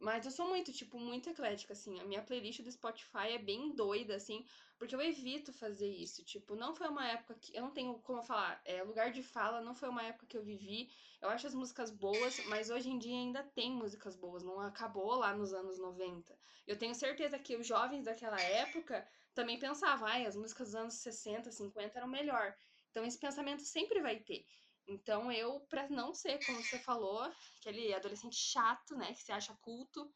Mas 0.00 0.24
eu 0.24 0.30
sou 0.30 0.46
muito, 0.48 0.72
tipo, 0.72 0.98
muito 0.98 1.28
eclética, 1.28 1.72
assim. 1.72 1.98
A 2.00 2.04
minha 2.04 2.22
playlist 2.22 2.62
do 2.62 2.70
Spotify 2.70 3.32
é 3.32 3.38
bem 3.38 3.74
doida, 3.74 4.14
assim, 4.14 4.44
porque 4.78 4.94
eu 4.94 5.00
evito 5.00 5.52
fazer 5.52 5.88
isso. 5.88 6.24
Tipo, 6.24 6.54
não 6.54 6.74
foi 6.74 6.88
uma 6.88 7.06
época 7.08 7.34
que. 7.34 7.54
Eu 7.56 7.62
não 7.62 7.70
tenho 7.72 7.98
como 8.00 8.22
falar, 8.22 8.60
é, 8.64 8.82
lugar 8.82 9.10
de 9.10 9.22
fala, 9.22 9.60
não 9.60 9.74
foi 9.74 9.88
uma 9.88 10.02
época 10.04 10.26
que 10.26 10.36
eu 10.36 10.42
vivi. 10.42 10.88
Eu 11.20 11.28
acho 11.28 11.48
as 11.48 11.54
músicas 11.54 11.90
boas, 11.90 12.38
mas 12.46 12.70
hoje 12.70 12.88
em 12.90 12.98
dia 12.98 13.16
ainda 13.16 13.42
tem 13.42 13.72
músicas 13.72 14.14
boas, 14.14 14.44
não 14.44 14.60
acabou 14.60 15.16
lá 15.16 15.34
nos 15.34 15.52
anos 15.52 15.78
90. 15.78 16.38
Eu 16.66 16.78
tenho 16.78 16.94
certeza 16.94 17.38
que 17.38 17.56
os 17.56 17.66
jovens 17.66 18.04
daquela 18.04 18.40
época 18.40 19.06
também 19.34 19.58
pensavam, 19.58 20.06
ai, 20.06 20.26
as 20.26 20.36
músicas 20.36 20.68
dos 20.68 20.74
anos 20.76 20.94
60, 20.94 21.50
50 21.50 21.98
eram 21.98 22.08
melhor. 22.08 22.54
Então 22.90 23.04
esse 23.04 23.18
pensamento 23.18 23.62
sempre 23.62 24.00
vai 24.00 24.20
ter. 24.20 24.46
Então 24.88 25.30
eu, 25.30 25.60
pra 25.68 25.88
não 25.88 26.14
ser, 26.14 26.38
como 26.46 26.62
você 26.62 26.78
falou, 26.78 27.20
aquele 27.58 27.92
adolescente 27.94 28.36
chato, 28.36 28.96
né, 28.96 29.12
que 29.12 29.22
se 29.22 29.30
acha 29.30 29.54
culto, 29.60 30.10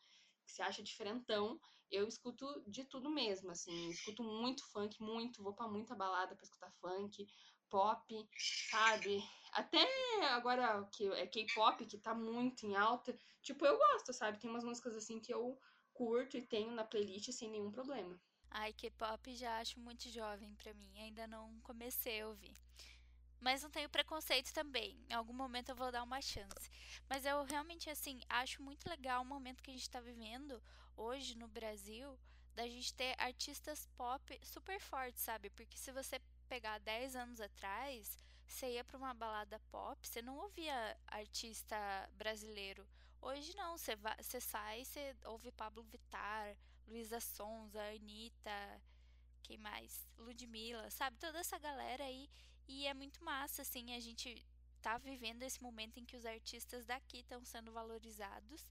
que 0.47 0.53
se 0.53 0.63
acha 0.63 0.83
diferentão, 0.83 1.61
eu 1.91 2.09
escuto 2.09 2.47
de 2.67 2.85
tudo 2.85 3.11
mesmo, 3.11 3.51
assim, 3.51 3.91
escuto 3.91 4.23
muito 4.25 4.67
funk, 4.73 5.01
muito, 5.03 5.43
vou 5.43 5.53
para 5.53 5.69
muita 5.69 5.95
balada 5.95 6.35
para 6.35 6.45
escutar 6.45 6.73
funk, 6.81 7.27
pop, 7.69 8.29
sabe? 8.71 9.23
Até 9.53 9.87
agora 10.31 10.89
que 10.93 11.07
é 11.13 11.27
K-pop, 11.27 11.85
que 11.85 11.99
tá 11.99 12.15
muito 12.15 12.67
em 12.67 12.75
alta, 12.75 13.15
tipo, 13.43 13.67
eu 13.67 13.77
gosto, 13.77 14.13
sabe? 14.15 14.39
Tem 14.39 14.49
umas 14.49 14.65
músicas 14.65 14.97
assim 14.97 15.21
que 15.21 15.33
eu 15.33 15.59
curto 15.93 16.39
e 16.39 16.47
tenho 16.47 16.73
na 16.73 16.85
playlist 16.85 17.31
sem 17.33 17.51
nenhum 17.51 17.71
problema. 17.71 18.19
Ai, 18.51 18.73
K-pop 18.73 19.35
já 19.35 19.59
acho 19.59 19.81
muito 19.81 20.09
jovem 20.11 20.55
para 20.55 20.75
mim, 20.75 20.99
ainda 20.99 21.27
não 21.27 21.61
comecei 21.61 22.21
a 22.23 22.29
ouvir. 22.29 22.55
Mas 23.43 23.61
não 23.61 23.71
tenho 23.71 23.91
preconceito 23.91 24.53
também. 24.53 24.97
Em 25.11 25.15
algum 25.15 25.33
momento 25.33 25.71
eu 25.71 25.75
vou 25.75 25.91
dar 25.91 26.05
uma 26.05 26.23
chance. 26.23 26.71
Mas 27.09 27.27
eu 27.27 27.43
realmente, 27.43 27.91
assim, 27.91 28.21
acho 28.29 28.63
muito 28.63 28.89
legal 28.89 29.21
o 29.21 29.27
momento 29.27 29.61
que 29.61 29.71
a 29.71 29.75
gente 29.75 29.83
está 29.83 30.01
vivendo 30.01 30.63
hoje 30.97 31.37
no 31.37 31.49
Brasil, 31.49 32.17
da 32.55 32.69
gente 32.69 32.95
ter 32.95 33.17
artistas 33.19 33.89
pop 33.97 34.41
super 34.45 34.79
fortes, 34.81 35.25
sabe? 35.25 35.51
Porque 35.51 35.77
se 35.77 35.91
você 35.91 36.21
pegar 36.49 36.79
10 36.79 37.17
anos 37.17 37.41
atrás, 37.41 38.17
você 38.47 38.75
ia 38.75 38.85
para 38.85 38.97
uma 38.97 39.13
balada 39.13 39.59
pop, 39.73 40.07
você 40.07 40.23
não 40.23 40.37
ouvia 40.39 40.97
artista 41.09 41.77
brasileiro. 42.13 42.87
Hoje 43.21 43.57
não, 43.57 43.77
você, 43.77 43.97
vai, 43.97 44.15
você 44.23 44.41
sai, 44.41 44.85
você 44.85 45.17
ouve 45.25 45.51
Pablo 45.51 45.83
Vittar, 45.83 46.57
Luísa 46.87 47.19
Sonza, 47.19 47.83
Anitta, 47.83 48.81
quem 49.43 49.59
mais? 49.59 50.07
Ludmilla, 50.17 50.89
sabe? 50.91 51.17
Toda 51.19 51.41
essa 51.41 51.59
galera 51.59 52.05
aí. 52.05 52.31
E 52.69 52.87
é 52.87 52.95
muito 52.95 53.23
massa, 53.25 53.63
assim, 53.63 53.95
a 53.95 54.01
gente 54.01 54.45
tá 54.81 54.99
vivendo 54.99 55.43
esse 55.43 55.63
momento 55.63 55.99
em 55.99 56.05
que 56.05 56.17
os 56.17 56.27
artistas 56.27 56.85
daqui 56.85 57.19
estão 57.19 57.45
sendo 57.45 57.73
valorizados. 57.73 58.67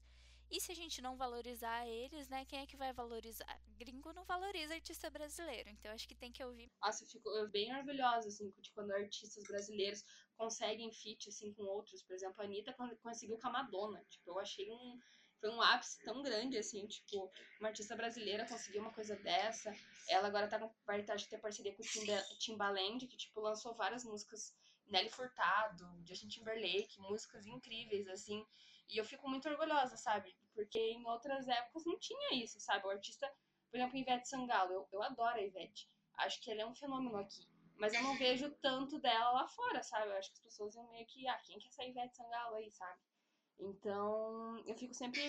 E 0.50 0.60
se 0.60 0.70
a 0.70 0.74
gente 0.74 1.00
não 1.00 1.16
valorizar 1.16 1.88
eles, 1.88 2.28
né, 2.28 2.44
quem 2.44 2.58
é 2.60 2.66
que 2.66 2.76
vai 2.76 2.92
valorizar? 2.92 3.58
Gringo 3.78 4.12
não 4.12 4.22
valoriza 4.26 4.74
artista 4.74 5.08
brasileiro, 5.08 5.70
então 5.70 5.90
acho 5.90 6.06
que 6.06 6.14
tem 6.14 6.30
que 6.30 6.44
ouvir. 6.44 6.70
Nossa, 6.82 7.04
eu 7.04 7.08
fico 7.08 7.30
bem 7.50 7.74
orgulhosa, 7.74 8.28
assim, 8.28 8.52
de 8.60 8.70
quando 8.72 8.90
artistas 8.92 9.42
brasileiros 9.44 10.04
conseguem 10.36 10.92
feat, 10.92 11.30
assim, 11.30 11.54
com 11.54 11.62
outros. 11.62 12.02
Por 12.02 12.14
exemplo, 12.14 12.42
a 12.42 12.44
Anitta 12.44 12.76
conseguiu 13.00 13.38
com 13.38 13.48
a 13.48 13.52
Madonna. 13.52 14.04
Tipo, 14.10 14.32
eu 14.32 14.38
achei 14.38 14.70
um 14.70 14.98
foi 15.42 15.50
um 15.50 15.60
ápice 15.60 16.00
tão 16.04 16.22
grande, 16.22 16.56
assim, 16.56 16.86
tipo, 16.86 17.28
uma 17.58 17.70
artista 17.70 17.96
brasileira 17.96 18.46
conseguir 18.46 18.78
uma 18.78 18.92
coisa 18.92 19.16
dessa. 19.16 19.74
Ela 20.08 20.28
agora 20.28 20.46
tá 20.46 20.56
com, 20.56 20.70
vai 20.86 21.02
de 21.02 21.28
ter 21.28 21.38
parceria 21.38 21.74
com 21.74 21.82
o 21.82 22.38
Timbaland, 22.38 23.04
que, 23.08 23.16
tipo, 23.16 23.40
lançou 23.40 23.74
várias 23.74 24.04
músicas, 24.04 24.56
Nelly 24.86 25.10
Furtado, 25.10 25.84
Justin 26.06 26.28
Timberlake, 26.28 27.00
músicas 27.00 27.44
incríveis, 27.44 28.06
assim. 28.06 28.46
E 28.88 28.96
eu 28.96 29.04
fico 29.04 29.28
muito 29.28 29.48
orgulhosa, 29.48 29.96
sabe? 29.96 30.32
Porque 30.54 30.78
em 30.78 31.04
outras 31.06 31.48
épocas 31.48 31.84
não 31.84 31.98
tinha 31.98 32.34
isso, 32.34 32.60
sabe? 32.60 32.86
O 32.86 32.90
artista, 32.90 33.28
por 33.68 33.78
exemplo, 33.78 33.98
Ivete 33.98 34.28
Sangalo, 34.28 34.72
eu, 34.72 34.88
eu 34.92 35.02
adoro 35.02 35.38
a 35.38 35.42
Ivete. 35.42 35.90
Acho 36.18 36.40
que 36.40 36.52
ela 36.52 36.62
é 36.62 36.66
um 36.66 36.74
fenômeno 36.76 37.16
aqui. 37.16 37.44
Mas 37.74 37.92
eu 37.94 38.02
não 38.04 38.16
vejo 38.16 38.48
tanto 38.60 39.00
dela 39.00 39.32
lá 39.32 39.48
fora, 39.48 39.82
sabe? 39.82 40.06
Eu 40.06 40.18
acho 40.18 40.28
que 40.28 40.36
as 40.36 40.44
pessoas 40.44 40.76
iam 40.76 40.88
meio 40.88 41.06
que, 41.06 41.26
ah, 41.26 41.40
quem 41.44 41.58
quer 41.58 41.66
essa 41.66 41.84
Ivete 41.84 42.16
Sangalo 42.16 42.54
aí, 42.54 42.70
sabe? 42.70 43.00
Então, 43.58 44.62
eu 44.66 44.74
fico 44.74 44.94
sempre 44.94 45.20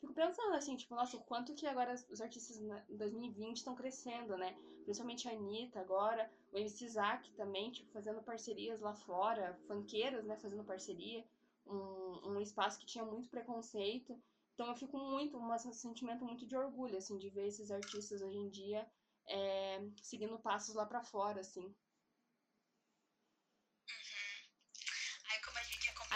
fico 0.00 0.14
pensando 0.14 0.54
assim, 0.54 0.76
tipo, 0.76 0.94
nossa, 0.94 1.16
o 1.16 1.24
quanto 1.24 1.54
que 1.54 1.66
agora 1.66 1.94
os 2.10 2.20
artistas 2.20 2.58
em 2.58 2.96
2020 2.96 3.58
estão 3.58 3.74
crescendo, 3.74 4.36
né? 4.36 4.56
Principalmente 4.84 5.28
a 5.28 5.32
Anitta 5.32 5.78
agora, 5.78 6.30
o 6.52 6.56
MC 6.56 6.86
Isaac 6.86 7.30
também, 7.32 7.70
tipo, 7.70 7.92
fazendo 7.92 8.22
parcerias 8.22 8.80
lá 8.80 8.94
fora, 8.94 9.58
funkeiras, 9.66 10.24
né, 10.24 10.36
fazendo 10.38 10.64
parceria, 10.64 11.24
um, 11.66 12.30
um 12.30 12.40
espaço 12.40 12.78
que 12.78 12.86
tinha 12.86 13.04
muito 13.04 13.28
preconceito. 13.28 14.18
Então 14.54 14.66
eu 14.68 14.74
fico 14.74 14.98
muito, 14.98 15.36
um 15.38 15.72
sentimento 15.72 16.24
muito 16.24 16.46
de 16.46 16.56
orgulho, 16.56 16.96
assim, 16.96 17.18
de 17.18 17.28
ver 17.28 17.46
esses 17.46 17.70
artistas 17.70 18.22
hoje 18.22 18.38
em 18.38 18.48
dia 18.48 18.86
é, 19.30 19.80
seguindo 20.02 20.38
passos 20.38 20.74
lá 20.74 20.84
para 20.84 21.02
fora, 21.02 21.40
assim. 21.40 21.72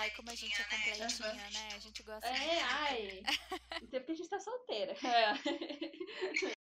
Ai, 0.04 0.10
como 0.10 0.30
a 0.30 0.34
gente 0.34 0.60
é 0.60 0.64
completinha, 0.64 1.32
né? 1.32 1.50
né? 1.50 1.68
A 1.74 1.78
gente 1.78 2.02
gosta 2.02 2.26
É, 2.28 2.38
muito. 2.38 2.64
ai. 2.64 3.22
Até 3.70 4.00
porque 4.00 4.12
a 4.12 4.14
gente 4.14 4.28
tá 4.28 4.38
solteira. 4.38 4.94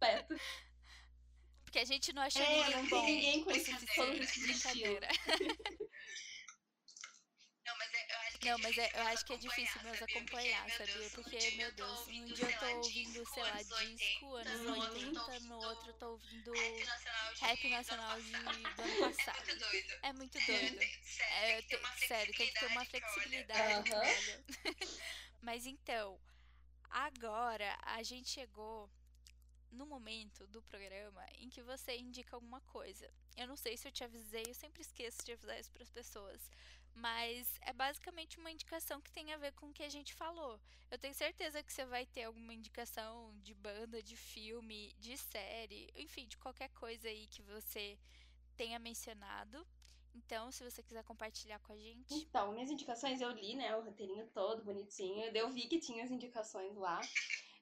É. 0.00 0.24
Porque 1.64 1.80
a 1.80 1.84
gente 1.84 2.12
não 2.14 2.22
achou 2.22 2.40
é, 2.40 2.48
ninguém 2.48 2.76
não 2.76 2.88
bom. 2.88 3.04
ninguém 3.04 3.44
com 3.44 3.50
esse, 3.50 3.70
esse 3.72 4.40
brincadeira. 4.40 5.08
Não, 8.44 8.58
mas 8.58 8.78
é, 8.78 8.90
eu 8.94 9.02
acho 9.08 9.24
que 9.26 9.32
é 9.32 9.36
difícil 9.36 9.82
mesmo 9.82 10.04
acompanhar, 10.04 10.70
sabia? 10.70 11.10
Porque, 11.10 11.50
meu 11.52 11.72
Deus, 11.72 12.06
um 12.08 12.24
dia 12.26 12.44
eu 12.44 12.58
tô 12.58 12.76
ouvindo, 12.76 13.26
sei 13.34 13.42
lá, 13.42 13.62
disco, 13.62 14.34
anos 14.36 14.66
80, 14.66 15.40
no 15.40 15.56
outro 15.56 15.90
eu 15.90 15.94
tô 15.94 16.10
ouvindo 16.10 16.52
rap 17.40 17.68
nacional 17.68 18.20
de, 18.20 18.30
do 18.30 18.82
ano 18.82 19.00
passado. 19.00 19.42
É 20.02 20.12
muito 20.12 20.38
doido. 20.46 20.78
É, 21.42 21.62
te, 21.62 22.06
sério, 22.06 22.34
tem 22.34 22.46
que 22.46 22.60
ter 22.60 22.66
uma 22.66 22.84
flexibilidade, 22.84 23.90
velho. 23.90 24.44
Mas 25.42 25.66
então, 25.66 26.18
agora 26.90 27.76
a 27.82 28.02
gente 28.02 28.28
chegou 28.28 28.90
no 29.70 29.86
momento 29.86 30.46
do 30.46 30.62
programa 30.62 31.24
em 31.34 31.48
que 31.48 31.62
você 31.62 31.96
indica 31.96 32.36
alguma 32.36 32.60
coisa. 32.62 33.10
Eu 33.36 33.46
não 33.46 33.56
sei 33.56 33.76
se 33.76 33.86
eu 33.86 33.92
te 33.92 34.02
avisei, 34.02 34.44
eu 34.46 34.54
sempre 34.54 34.80
esqueço 34.80 35.24
de 35.24 35.32
avisar 35.32 35.58
isso 35.60 35.70
para 35.70 35.82
as 35.82 35.90
pessoas. 35.90 36.50
Mas 37.00 37.58
é 37.62 37.72
basicamente 37.72 38.38
uma 38.38 38.50
indicação 38.50 39.00
que 39.00 39.12
tem 39.12 39.32
a 39.32 39.36
ver 39.36 39.52
com 39.52 39.66
o 39.66 39.72
que 39.72 39.82
a 39.82 39.88
gente 39.88 40.12
falou. 40.14 40.60
Eu 40.90 40.98
tenho 40.98 41.14
certeza 41.14 41.62
que 41.62 41.72
você 41.72 41.84
vai 41.84 42.04
ter 42.06 42.24
alguma 42.24 42.52
indicação 42.52 43.32
de 43.42 43.54
banda, 43.54 44.02
de 44.02 44.16
filme, 44.16 44.92
de 44.98 45.16
série, 45.16 45.90
enfim, 45.94 46.26
de 46.26 46.36
qualquer 46.36 46.70
coisa 46.70 47.08
aí 47.08 47.26
que 47.28 47.42
você 47.42 47.98
tenha 48.56 48.78
mencionado. 48.78 49.64
Então, 50.14 50.50
se 50.50 50.64
você 50.64 50.82
quiser 50.82 51.04
compartilhar 51.04 51.60
com 51.60 51.72
a 51.72 51.76
gente. 51.76 52.12
Então, 52.12 52.52
minhas 52.52 52.70
indicações 52.70 53.20
eu 53.20 53.30
li, 53.30 53.54
né? 53.54 53.76
O 53.76 53.82
roteirinho 53.82 54.26
todo 54.34 54.64
bonitinho. 54.64 55.24
Eu 55.34 55.50
vi 55.50 55.68
que 55.68 55.78
tinha 55.78 56.02
as 56.02 56.10
indicações 56.10 56.74
lá. 56.76 57.00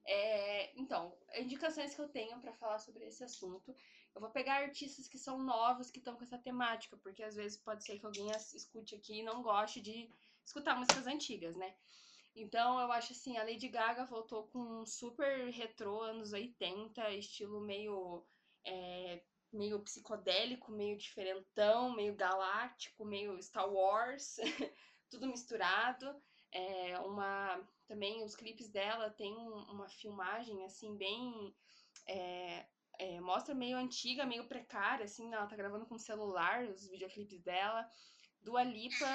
É, 0.06 0.72
então, 0.80 1.14
indicações 1.34 1.94
que 1.94 2.00
eu 2.00 2.08
tenho 2.08 2.40
para 2.40 2.54
falar 2.54 2.78
sobre 2.78 3.04
esse 3.04 3.22
assunto. 3.22 3.74
Eu 4.16 4.20
vou 4.20 4.30
pegar 4.30 4.62
artistas 4.62 5.06
que 5.06 5.18
são 5.18 5.38
novos, 5.38 5.90
que 5.90 5.98
estão 5.98 6.16
com 6.16 6.24
essa 6.24 6.38
temática, 6.38 6.96
porque 6.96 7.22
às 7.22 7.36
vezes 7.36 7.58
pode 7.58 7.84
ser 7.84 7.98
que 7.98 8.06
alguém 8.06 8.30
escute 8.54 8.94
aqui 8.94 9.18
e 9.18 9.22
não 9.22 9.42
goste 9.42 9.78
de 9.78 10.10
escutar 10.42 10.74
músicas 10.74 11.06
antigas, 11.06 11.54
né? 11.54 11.76
Então 12.34 12.80
eu 12.80 12.90
acho 12.90 13.12
assim, 13.12 13.36
a 13.36 13.44
Lady 13.44 13.68
Gaga 13.68 14.06
voltou 14.06 14.44
com 14.44 14.58
um 14.58 14.86
super 14.86 15.50
retrô, 15.50 16.00
anos 16.00 16.32
80, 16.32 17.10
estilo 17.10 17.60
meio. 17.60 18.24
É, 18.64 19.22
meio 19.52 19.78
psicodélico, 19.80 20.72
meio 20.72 20.98
diferentão, 20.98 21.94
meio 21.94 22.14
galáctico, 22.14 23.04
meio 23.04 23.40
Star 23.40 23.70
Wars, 23.70 24.36
tudo 25.08 25.28
misturado. 25.28 26.20
É 26.50 26.98
uma 27.00 27.66
também 27.86 28.24
os 28.24 28.34
clipes 28.34 28.68
dela 28.68 29.08
tem 29.10 29.34
uma 29.36 29.88
filmagem 29.88 30.64
assim 30.64 30.96
bem 30.96 31.54
é, 32.08 32.66
é, 32.98 33.20
mostra 33.20 33.54
meio 33.54 33.76
antiga, 33.76 34.26
meio 34.26 34.46
precária, 34.46 35.04
assim, 35.04 35.32
ela 35.32 35.46
tá 35.46 35.56
gravando 35.56 35.86
com 35.86 35.98
celular 35.98 36.64
os 36.64 36.86
videoclipes 36.88 37.40
dela. 37.42 37.88
Dua 38.42 38.62
Lipa, 38.62 39.06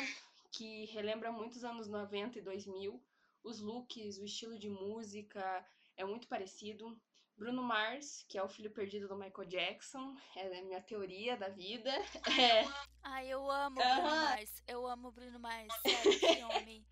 que 0.52 0.86
relembra 0.86 1.32
muitos 1.32 1.64
anos 1.64 1.88
90 1.88 2.40
e 2.40 2.42
2000. 2.42 3.02
Os 3.44 3.60
looks, 3.60 4.18
o 4.18 4.26
estilo 4.26 4.58
de 4.60 4.70
música 4.70 5.66
é 5.98 6.04
muito 6.04 6.28
parecido. 6.28 7.00
Bruno 7.38 7.64
Mars, 7.64 8.24
que 8.28 8.38
é 8.38 8.44
o 8.44 8.50
filho 8.50 8.70
perdido 8.70 9.08
do 9.08 9.16
Michael 9.16 9.48
Jackson, 9.48 10.16
é 10.36 10.60
a 10.60 10.64
minha 10.64 10.82
teoria 10.82 11.36
da 11.36 11.50
vida. 11.50 11.90
É... 12.40 12.66
Ai, 13.02 13.28
eu 13.30 13.50
amo 13.50 13.80
o 13.80 13.84
Bruno 13.84 14.04
Mars. 14.04 14.64
Eu 14.68 14.88
amo 14.88 15.08
o 15.08 15.12
Bruno 15.12 15.40
Mars. 15.40 15.74
Sério, 15.82 16.20
que 16.20 16.44
homem. 16.44 16.86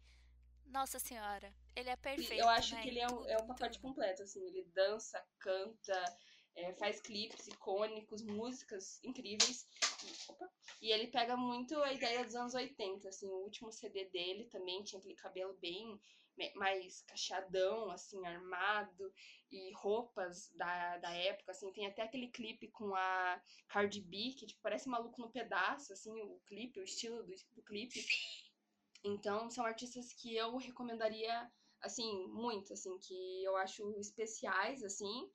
Nossa 0.65 0.99
senhora, 0.99 1.53
ele 1.75 1.89
é 1.89 1.95
perfeito. 1.95 2.33
Eu 2.33 2.47
acho 2.49 2.75
né? 2.75 2.81
que 2.81 2.89
ele 2.89 2.99
é, 2.99 3.07
um, 3.07 3.25
é 3.27 3.37
o 3.37 3.47
pacote 3.47 3.79
tudo. 3.79 3.89
completo, 3.89 4.23
assim. 4.23 4.43
Ele 4.45 4.63
dança, 4.73 5.23
canta, 5.39 6.17
é, 6.59 6.73
faz 6.73 6.99
clipes 6.99 7.47
icônicos, 7.47 8.21
músicas 8.21 8.99
incríveis. 9.03 9.67
Opa. 10.27 10.49
E 10.81 10.91
ele 10.91 11.07
pega 11.07 11.35
muito 11.35 11.75
a 11.81 11.93
ideia 11.93 12.23
dos 12.23 12.35
anos 12.35 12.53
80, 12.53 13.09
assim, 13.09 13.27
o 13.27 13.43
último 13.43 13.71
CD 13.71 14.05
dele 14.05 14.45
também 14.45 14.83
tinha 14.83 14.99
aquele 14.99 15.15
cabelo 15.15 15.53
bem 15.59 15.99
mais 16.55 17.01
cacheadão, 17.01 17.91
assim, 17.91 18.25
armado, 18.25 19.11
e 19.51 19.73
roupas 19.73 20.49
da, 20.55 20.97
da 20.97 21.11
época, 21.11 21.51
assim, 21.51 21.71
tem 21.73 21.85
até 21.87 22.03
aquele 22.03 22.29
clipe 22.29 22.69
com 22.69 22.95
a 22.95 23.41
Cardi 23.67 23.99
B, 23.99 24.33
que 24.37 24.45
tipo, 24.45 24.61
parece 24.61 24.87
maluco 24.87 25.21
no 25.21 25.29
pedaço, 25.29 25.91
assim, 25.91 26.11
o 26.21 26.39
clipe, 26.45 26.79
o 26.79 26.83
estilo 26.83 27.23
do, 27.23 27.35
do 27.55 27.61
clipe. 27.63 28.05
Então, 29.03 29.49
são 29.49 29.65
artistas 29.65 30.13
que 30.13 30.35
eu 30.35 30.55
recomendaria, 30.57 31.51
assim, 31.81 32.27
muito, 32.27 32.73
assim, 32.73 32.97
que 32.99 33.43
eu 33.43 33.55
acho 33.57 33.97
especiais, 33.99 34.83
assim, 34.83 35.29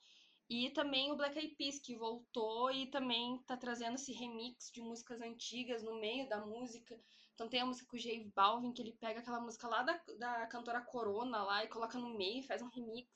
e 0.49 0.71
também 0.71 1.11
o 1.11 1.17
Black 1.17 1.39
Eyed 1.39 1.55
Peas, 1.57 1.79
que 1.79 1.97
voltou 1.97 2.71
e 2.71 2.91
também 2.91 3.39
tá 3.47 3.57
trazendo 3.57 3.95
esse 3.95 4.13
remix 4.13 4.71
de 4.71 4.83
músicas 4.83 5.21
antigas 5.21 5.83
no 5.83 5.99
meio 5.99 6.29
da 6.29 6.45
música. 6.45 7.01
Então 7.35 7.49
tem 7.49 7.61
a 7.61 7.67
música 7.67 7.89
com 7.89 7.97
o 7.97 7.99
J 7.99 8.31
Balvin, 8.35 8.73
que 8.73 8.83
ele 8.83 8.93
pega 8.93 9.21
aquela 9.21 9.41
música 9.41 9.67
lá 9.67 9.83
da, 9.83 10.01
da 10.19 10.47
cantora 10.47 10.81
Corona 10.83 11.43
lá 11.43 11.65
e 11.65 11.69
coloca 11.69 11.99
no 11.99 12.17
meio, 12.17 12.47
faz 12.47 12.61
um 12.63 12.69
remix. 12.69 13.11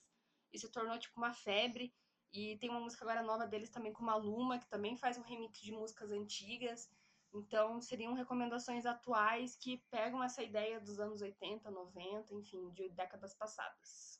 E 0.52 0.58
se 0.58 0.70
tornou 0.72 0.98
tipo 0.98 1.18
uma 1.18 1.32
febre. 1.32 1.94
E 2.32 2.56
tem 2.58 2.70
uma 2.70 2.80
música 2.80 3.04
agora 3.04 3.22
nova 3.22 3.46
deles 3.46 3.70
também 3.70 3.92
com 3.92 4.04
Maluma, 4.04 4.58
que 4.58 4.68
também 4.68 4.96
faz 4.96 5.18
um 5.18 5.22
remix 5.22 5.60
de 5.60 5.72
músicas 5.72 6.10
antigas. 6.10 6.90
Então 7.32 7.80
seriam 7.80 8.14
recomendações 8.14 8.86
atuais 8.86 9.54
que 9.54 9.78
pegam 9.90 10.22
essa 10.24 10.42
ideia 10.42 10.80
dos 10.80 10.98
anos 10.98 11.20
80, 11.20 11.70
90, 11.70 12.34
enfim, 12.34 12.70
de 12.70 12.88
décadas 12.90 13.34
passadas. 13.34 14.17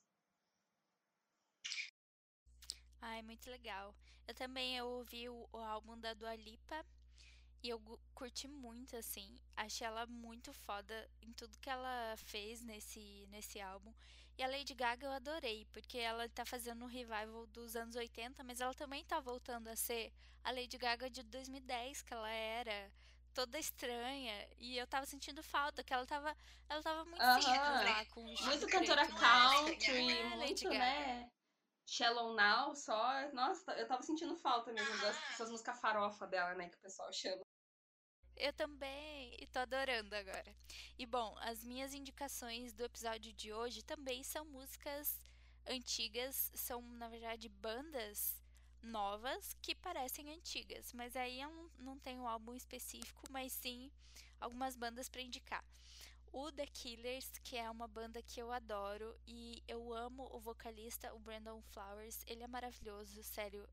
Ai, 3.11 3.23
muito 3.23 3.51
legal. 3.51 3.95
Eu 4.27 4.35
também 4.35 4.77
eu 4.77 4.87
ouvi 4.87 5.29
o, 5.29 5.49
o 5.53 5.59
álbum 5.59 5.99
da 5.99 6.13
Dua 6.13 6.35
Lipa 6.35 6.85
e 7.63 7.71
eu 7.71 7.81
curti 8.15 8.47
muito, 8.47 8.97
assim. 8.97 9.39
Achei 9.57 9.87
ela 9.87 10.07
muito 10.07 10.53
foda 10.53 11.09
em 11.23 11.33
tudo 11.33 11.59
que 11.59 11.71
ela 11.71 12.15
fez 12.17 12.61
nesse, 12.61 13.27
nesse 13.31 13.61
álbum. 13.61 13.93
E 14.37 14.43
a 14.43 14.47
Lady 14.47 14.75
Gaga 14.75 15.07
eu 15.07 15.13
adorei, 15.13 15.67
porque 15.73 15.99
ela 15.99 16.29
tá 16.29 16.45
fazendo 16.45 16.85
um 16.85 16.89
revival 16.89 17.47
dos 17.47 17.75
anos 17.75 17.97
80, 17.97 18.45
mas 18.45 18.61
ela 18.61 18.75
também 18.75 19.05
tá 19.05 19.19
voltando 19.21 19.69
a 19.69 19.75
ser 19.75 20.13
a 20.45 20.53
Lady 20.53 20.77
Gaga 20.77 21.09
de 21.09 21.23
2010, 21.23 22.03
que 22.03 22.13
ela 22.13 22.31
era 22.31 22.93
toda 23.33 23.59
estranha. 23.59 24.49
E 24.59 24.77
eu 24.77 24.87
tava 24.87 25.07
sentindo 25.07 25.43
falta, 25.43 25.83
que 25.83 25.95
ela 25.95 26.07
tava, 26.07 26.37
ela 26.69 26.83
tava 26.83 27.05
muito 27.07 27.23
uh 27.23 27.39
-huh. 27.39 27.85
lá 27.85 28.05
com 28.07 28.21
o 28.21 28.45
Muito 28.45 28.67
cantora 28.69 29.05
né? 29.05 29.15
country, 29.19 30.11
é, 30.11 30.37
muito, 30.37 30.69
né? 30.69 31.31
Shallow 31.89 32.35
Now 32.35 32.75
só. 32.75 33.33
Nossa, 33.33 33.73
eu 33.73 33.89
tava 33.89 34.03
sentindo 34.03 34.37
falta 34.37 34.71
mesmo 34.73 35.01
dessas 35.01 35.51
músicas 35.51 35.81
farofa 35.81 36.27
dela, 36.27 36.55
né? 36.55 36.69
Que 36.69 36.77
o 36.77 36.81
pessoal 36.81 37.11
chama. 37.11 37.43
Eu 38.37 38.53
também, 38.53 39.35
e 39.41 39.47
tô 39.47 39.59
adorando 39.59 40.15
agora. 40.15 40.55
E 40.99 41.07
bom, 41.07 41.35
as 41.41 41.65
minhas 41.65 41.95
indicações 41.95 42.75
do 42.75 42.85
episódio 42.85 43.33
de 43.33 43.53
hoje 43.53 43.83
também 43.83 44.23
são 44.23 44.45
músicas 44.45 45.19
antigas, 45.67 46.53
são 46.55 46.83
na 46.83 47.09
verdade 47.09 47.49
bandas 47.49 48.41
novas 48.83 49.55
que 49.55 49.75
parecem 49.75 50.31
antigas, 50.31 50.93
mas 50.93 51.17
aí 51.17 51.41
eu 51.41 51.51
não, 51.51 51.71
não 51.79 51.99
tenho 51.99 52.21
um 52.21 52.29
álbum 52.29 52.55
específico, 52.55 53.25
mas 53.31 53.53
sim 53.53 53.91
algumas 54.41 54.77
bandas 54.77 55.09
para 55.09 55.23
indicar 55.23 55.65
o 56.33 56.53
The 56.53 56.67
Killers, 56.67 57.31
que 57.43 57.57
é 57.57 57.71
uma 57.71 57.89
banda 57.89 58.23
que 58.23 58.41
eu 58.41 58.53
adoro 58.53 59.15
e 59.27 59.63
eu 59.67 59.93
amo 59.93 60.29
o 60.33 60.41
vocalista, 60.41 61.15
o 61.15 61.19
Brandon 61.19 61.61
Flowers. 61.73 62.23
Ele 62.27 62.43
é 62.43 62.47
maravilhoso, 62.47 63.23
sério. 63.23 63.69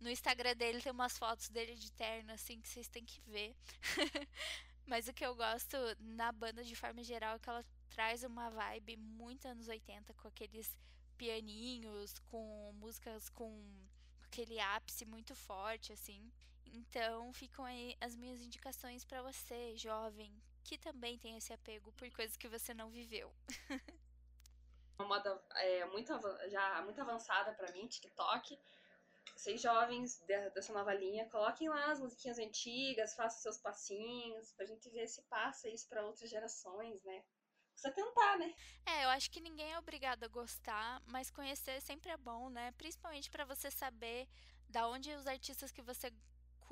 No 0.00 0.10
Instagram 0.10 0.56
dele 0.56 0.82
tem 0.82 0.92
umas 0.92 1.16
fotos 1.16 1.48
dele 1.48 1.74
de 1.74 1.92
terno, 1.92 2.32
assim, 2.32 2.60
que 2.60 2.68
vocês 2.68 2.88
têm 2.88 3.04
que 3.04 3.20
ver. 3.22 3.56
Mas 4.86 5.06
o 5.06 5.12
que 5.12 5.24
eu 5.24 5.34
gosto 5.34 5.76
na 6.00 6.32
banda 6.32 6.64
de 6.64 6.74
forma 6.74 7.02
geral 7.04 7.36
é 7.36 7.38
que 7.38 7.48
ela 7.48 7.64
traz 7.88 8.24
uma 8.24 8.50
vibe 8.50 8.96
muito 8.96 9.46
anos 9.46 9.68
80, 9.68 10.12
com 10.14 10.28
aqueles 10.28 10.76
pianinhos, 11.16 12.18
com 12.30 12.72
músicas 12.74 13.28
com 13.28 13.64
aquele 14.24 14.58
ápice 14.58 15.04
muito 15.04 15.34
forte, 15.36 15.92
assim. 15.92 16.32
Então 16.72 17.32
ficam 17.34 17.64
aí 17.64 17.96
as 18.00 18.16
minhas 18.16 18.40
indicações 18.40 19.04
para 19.04 19.22
você, 19.22 19.76
jovem, 19.76 20.32
que 20.64 20.78
também 20.78 21.18
tem 21.18 21.36
esse 21.36 21.52
apego 21.52 21.92
por 21.92 22.10
coisas 22.10 22.36
que 22.36 22.48
você 22.48 22.72
não 22.72 22.90
viveu. 22.90 23.30
Uma 24.98 25.08
moda 25.08 25.42
é, 25.56 25.84
muito, 25.86 26.12
já 26.48 26.82
muito 26.82 27.00
avançada 27.00 27.52
para 27.52 27.72
mim, 27.72 27.86
TikTok. 27.86 28.58
Vocês 29.36 29.60
jovens 29.60 30.18
dessa 30.26 30.72
nova 30.72 30.94
linha, 30.94 31.28
coloquem 31.28 31.68
lá 31.68 31.90
as 31.90 32.00
musiquinhas 32.00 32.38
antigas, 32.38 33.14
façam 33.14 33.42
seus 33.42 33.58
passinhos, 33.58 34.52
pra 34.52 34.66
gente 34.66 34.88
ver 34.90 35.06
se 35.08 35.22
passa 35.22 35.68
isso 35.68 35.88
para 35.88 36.04
outras 36.06 36.30
gerações, 36.30 37.02
né? 37.04 37.24
Precisa 37.72 37.92
tentar, 37.92 38.38
né? 38.38 38.54
É, 38.86 39.04
eu 39.04 39.08
acho 39.08 39.30
que 39.30 39.40
ninguém 39.40 39.72
é 39.72 39.78
obrigado 39.78 40.24
a 40.24 40.28
gostar, 40.28 41.02
mas 41.06 41.30
conhecer 41.30 41.80
sempre 41.80 42.10
é 42.10 42.16
bom, 42.16 42.50
né? 42.50 42.72
Principalmente 42.72 43.30
para 43.30 43.44
você 43.44 43.70
saber 43.70 44.28
da 44.68 44.88
onde 44.88 45.12
os 45.14 45.26
artistas 45.26 45.72
que 45.72 45.82
você 45.82 46.12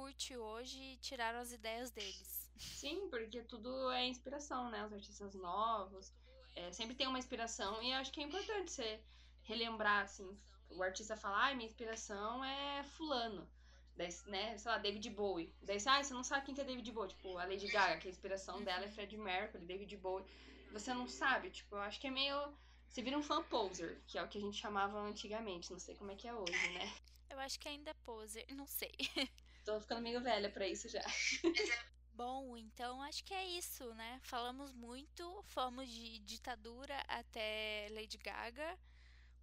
curte 0.00 0.34
hoje 0.34 0.96
tiraram 1.02 1.40
as 1.40 1.52
ideias 1.52 1.90
deles. 1.90 2.50
Sim, 2.56 3.08
porque 3.10 3.42
tudo 3.42 3.90
é 3.90 4.06
inspiração, 4.06 4.70
né? 4.70 4.82
Os 4.86 4.94
artistas 4.94 5.34
novos. 5.34 6.10
É, 6.56 6.72
sempre 6.72 6.94
tem 6.94 7.06
uma 7.06 7.18
inspiração 7.18 7.82
e 7.82 7.92
acho 7.92 8.10
que 8.10 8.20
é 8.20 8.24
importante 8.24 8.70
você 8.70 8.98
relembrar, 9.42 10.04
assim. 10.04 10.34
O 10.70 10.82
artista 10.82 11.18
falar, 11.18 11.50
ah, 11.50 11.54
minha 11.54 11.68
inspiração 11.68 12.42
é 12.42 12.82
fulano. 12.96 13.46
Daí, 13.94 14.08
né, 14.26 14.56
sei 14.56 14.70
lá, 14.70 14.78
David 14.78 15.10
Bowie. 15.10 15.52
Daí, 15.62 15.76
ah, 15.84 16.02
você 16.02 16.14
não 16.14 16.24
sabe 16.24 16.46
quem 16.46 16.54
que 16.54 16.62
é 16.62 16.64
David 16.64 16.90
Bowie. 16.92 17.10
Tipo, 17.10 17.36
a 17.36 17.44
Lady 17.44 17.66
Gaga, 17.66 17.98
que 17.98 18.08
a 18.08 18.10
inspiração 18.10 18.62
dela 18.64 18.84
é 18.84 18.86
uhum. 18.86 18.94
Freddie 18.94 19.18
Mercury, 19.18 19.66
David 19.66 19.96
Bowie. 19.98 20.24
Você 20.72 20.94
não 20.94 21.06
sabe, 21.06 21.50
tipo, 21.50 21.76
eu 21.76 21.82
acho 21.82 22.00
que 22.00 22.06
é 22.06 22.10
meio... 22.10 22.54
Você 22.88 23.02
vira 23.02 23.18
um 23.18 23.22
fan 23.22 23.42
poser, 23.44 24.00
que 24.06 24.16
é 24.16 24.22
o 24.22 24.28
que 24.28 24.38
a 24.38 24.40
gente 24.40 24.56
chamava 24.56 24.98
antigamente. 24.98 25.70
Não 25.70 25.78
sei 25.78 25.94
como 25.94 26.10
é 26.10 26.16
que 26.16 26.26
é 26.26 26.32
hoje, 26.32 26.68
né? 26.72 26.90
Eu 27.28 27.38
acho 27.38 27.60
que 27.60 27.68
ainda 27.68 27.90
é 27.90 27.94
poser, 28.04 28.46
não 28.54 28.66
sei. 28.66 28.92
Tô 29.70 29.80
ficando 29.80 30.02
meio 30.02 30.20
velha 30.20 30.50
pra 30.50 30.66
isso 30.66 30.88
já. 30.88 31.00
Bom, 32.12 32.56
então 32.56 33.00
acho 33.02 33.22
que 33.22 33.32
é 33.32 33.44
isso, 33.44 33.94
né? 33.94 34.18
Falamos 34.24 34.72
muito, 34.72 35.42
fomos 35.44 35.88
de 35.88 36.18
ditadura 36.18 37.00
até 37.06 37.86
Lady 37.92 38.18
Gaga, 38.18 38.76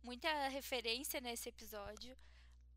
muita 0.04 0.50
referência 0.50 1.22
nesse 1.22 1.48
episódio. 1.48 2.18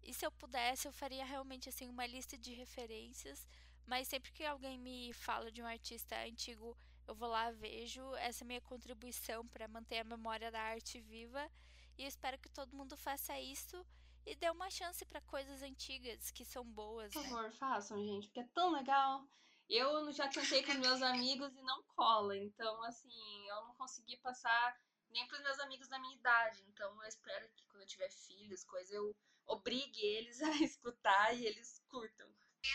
E 0.00 0.14
se 0.14 0.24
eu 0.24 0.30
pudesse, 0.30 0.86
eu 0.86 0.92
faria 0.92 1.24
realmente 1.24 1.68
assim 1.68 1.88
uma 1.88 2.06
lista 2.06 2.38
de 2.38 2.54
referências, 2.54 3.48
mas 3.84 4.06
sempre 4.06 4.30
que 4.30 4.44
alguém 4.44 4.78
me 4.78 5.12
fala 5.12 5.50
de 5.50 5.60
um 5.60 5.66
artista 5.66 6.16
antigo, 6.22 6.78
eu 7.04 7.16
vou 7.16 7.28
lá, 7.28 7.50
vejo 7.50 8.14
essa 8.14 8.44
é 8.44 8.46
minha 8.46 8.60
contribuição 8.60 9.44
para 9.48 9.66
manter 9.66 9.98
a 9.98 10.04
memória 10.04 10.52
da 10.52 10.60
arte 10.60 11.00
viva 11.00 11.50
e 11.98 12.04
espero 12.04 12.38
que 12.38 12.48
todo 12.48 12.76
mundo 12.76 12.96
faça 12.96 13.40
isso 13.40 13.84
e 14.26 14.34
dê 14.36 14.50
uma 14.50 14.70
chance 14.70 15.04
para 15.04 15.20
coisas 15.22 15.62
antigas 15.62 16.30
que 16.30 16.44
são 16.44 16.64
boas. 16.64 17.12
Por 17.12 17.22
né? 17.22 17.28
favor, 17.28 17.52
façam, 17.52 18.02
gente, 18.04 18.26
porque 18.26 18.40
é 18.40 18.48
tão 18.54 18.72
legal. 18.72 19.26
Eu 19.68 20.10
já 20.12 20.28
cantei 20.28 20.64
com 20.64 20.74
meus 20.74 21.00
amigos 21.00 21.54
e 21.56 21.62
não 21.62 21.82
cola, 21.94 22.36
então 22.36 22.82
assim, 22.84 23.48
eu 23.48 23.62
não 23.66 23.74
consegui 23.76 24.16
passar 24.16 24.76
nem 25.10 25.26
para 25.26 25.36
os 25.38 25.44
meus 25.44 25.60
amigos 25.60 25.88
da 25.88 25.98
minha 25.98 26.16
idade. 26.16 26.64
Então 26.68 27.02
eu 27.02 27.08
espero 27.08 27.48
que 27.56 27.64
quando 27.66 27.82
eu 27.82 27.88
tiver 27.88 28.10
filhos, 28.10 28.64
coisa 28.64 28.94
eu 28.94 29.14
obrigue 29.46 30.00
eles 30.00 30.40
a 30.42 30.50
escutar 30.62 31.34
e 31.36 31.46
eles 31.46 31.80
curtam. 31.88 32.28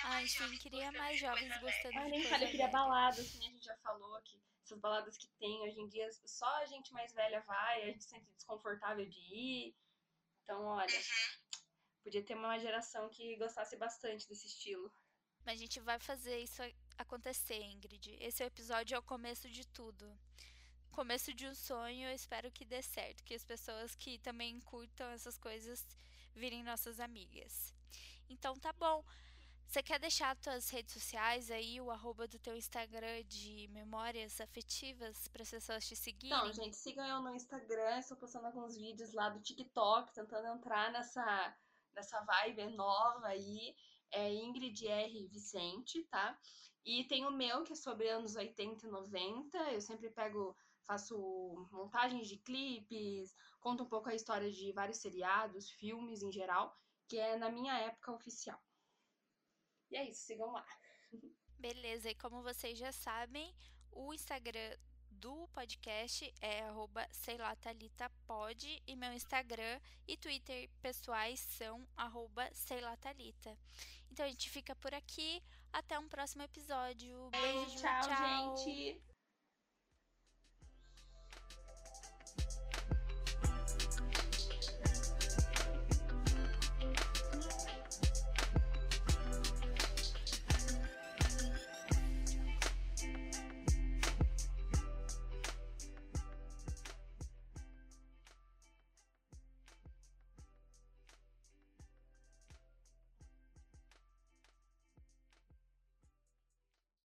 Ai, 0.06 0.28
sim, 0.28 0.58
queria 0.58 0.92
mais 0.94 1.20
jovens 1.20 1.60
gostando 1.62 1.98
Ai, 1.98 2.12
de 2.12 2.28
coisa 2.28 2.44
eu 2.44 2.52
queria 2.52 2.68
balada, 2.70 3.22
assim, 3.22 3.46
a 3.46 3.52
gente 3.52 3.64
já 3.64 3.78
falou 3.78 4.20
que 4.24 4.42
essas 4.64 4.80
baladas 4.80 5.16
que 5.16 5.28
tem 5.38 5.62
hoje 5.62 5.80
em 5.80 5.88
dia, 5.88 6.10
só 6.26 6.48
a 6.58 6.66
gente 6.66 6.92
mais 6.92 7.14
velha 7.14 7.40
vai, 7.42 7.84
a 7.84 7.86
gente 7.86 8.04
se 8.04 8.10
sente 8.10 8.32
desconfortável 8.34 9.06
de 9.08 9.20
ir. 9.20 9.76
Então, 10.46 10.64
olha, 10.64 11.02
podia 12.04 12.24
ter 12.24 12.36
uma 12.36 12.60
geração 12.60 13.10
que 13.10 13.36
gostasse 13.36 13.76
bastante 13.78 14.28
desse 14.28 14.46
estilo. 14.46 14.94
Mas 15.44 15.56
a 15.56 15.58
gente 15.58 15.80
vai 15.80 15.98
fazer 15.98 16.38
isso 16.38 16.62
acontecer, 17.00 17.60
Ingrid. 17.64 18.16
Esse 18.22 18.44
episódio 18.44 18.94
é 18.94 19.00
o 19.00 19.04
começo 19.04 19.50
de 19.50 19.66
tudo. 19.68 20.06
Começo 20.92 21.34
de 21.34 21.48
um 21.48 21.56
sonho, 21.56 22.08
eu 22.08 22.14
espero 22.14 22.52
que 22.52 22.64
dê 22.64 22.82
certo, 22.84 23.24
que 23.24 23.34
as 23.34 23.44
pessoas 23.44 23.96
que 23.96 24.20
também 24.20 24.60
curtam 24.62 25.10
essas 25.10 25.38
coisas 25.38 25.84
virem 26.36 26.64
nossas 26.64 27.00
amigas. 27.00 27.74
Então 28.30 28.54
tá 28.56 28.72
bom. 28.72 29.04
Você 29.68 29.84
quer 29.84 30.00
deixar 30.00 30.36
tuas 30.38 30.70
redes 30.70 30.94
sociais 30.94 31.52
aí, 31.52 31.82
o 31.82 31.92
arroba 31.92 32.28
do 32.28 32.40
teu 32.40 32.56
Instagram 32.56 33.24
de 33.26 33.68
memórias 33.72 34.40
afetivas 34.40 35.28
para 35.28 35.42
as 35.42 35.52
pessoas 35.52 35.86
te 35.86 35.96
seguirem? 35.96 36.38
Então, 36.38 36.54
gente, 36.54 36.76
sigam 36.76 37.06
eu 37.06 37.22
no 37.22 37.36
Instagram, 37.36 38.00
estou 38.00 38.16
postando 38.18 38.48
alguns 38.48 38.78
vídeos 38.78 39.14
lá 39.14 39.30
do 39.30 39.42
TikTok, 39.42 40.14
tentando 40.14 40.48
entrar 40.48 40.92
nessa, 40.92 41.58
nessa 41.94 42.22
vibe 42.22 42.68
nova 42.76 43.28
aí. 43.28 43.76
É 44.12 44.32
Ingrid 44.34 44.88
R. 44.88 45.28
Vicente, 45.28 46.04
tá? 46.06 46.40
E 46.86 47.04
tem 47.06 47.26
o 47.26 47.32
meu, 47.32 47.64
que 47.64 47.74
é 47.74 47.76
sobre 47.76 48.08
anos 48.08 48.36
80 48.36 48.86
e 48.86 48.90
90. 48.90 49.58
Eu 49.72 49.82
sempre 49.82 50.10
pego, 50.12 50.56
faço 50.86 51.68
montagens 51.72 52.28
de 52.28 52.38
clipes, 52.38 53.36
conto 53.60 53.84
um 53.84 53.90
pouco 53.90 54.08
a 54.08 54.16
história 54.16 54.52
de 54.52 54.72
vários 54.72 55.00
seriados, 55.00 55.70
filmes 55.72 56.22
em 56.22 56.32
geral, 56.32 56.74
que 57.08 57.18
é 57.18 57.36
na 57.36 57.50
minha 57.50 57.76
época 57.80 58.14
oficial. 58.14 58.62
E 59.92 59.98
é 59.98 60.10
isso, 60.10 60.26
sigam 60.26 60.52
lá. 60.52 60.66
Beleza, 61.58 62.10
e 62.10 62.16
como 62.16 62.42
vocês 62.42 62.78
já 62.78 62.92
sabem, 62.92 63.54
o 63.92 64.14
Instagram 64.14 64.78
do 65.10 65.48
podcast 65.50 66.34
é 66.42 66.62
arroba 66.62 67.08
sei 67.12 67.38
lá, 67.38 67.56
Thalita 67.56 68.12
pode, 68.28 68.82
e 68.86 68.96
meu 68.96 69.14
Instagram 69.14 69.80
e 70.08 70.18
Twitter 70.18 70.70
pessoais 70.82 71.40
são 71.40 71.88
arroba 71.96 72.48
sei 72.54 72.82
lá, 72.82 72.96
Thalita. 72.98 73.58
Então 74.12 74.26
a 74.26 74.30
gente 74.30 74.50
fica 74.50 74.76
por 74.76 74.94
aqui, 74.94 75.42
até 75.72 75.98
um 75.98 76.08
próximo 76.08 76.44
episódio. 76.44 77.30
Beijo, 77.32 77.78
tchau, 77.78 78.56
gente! 78.56 79.15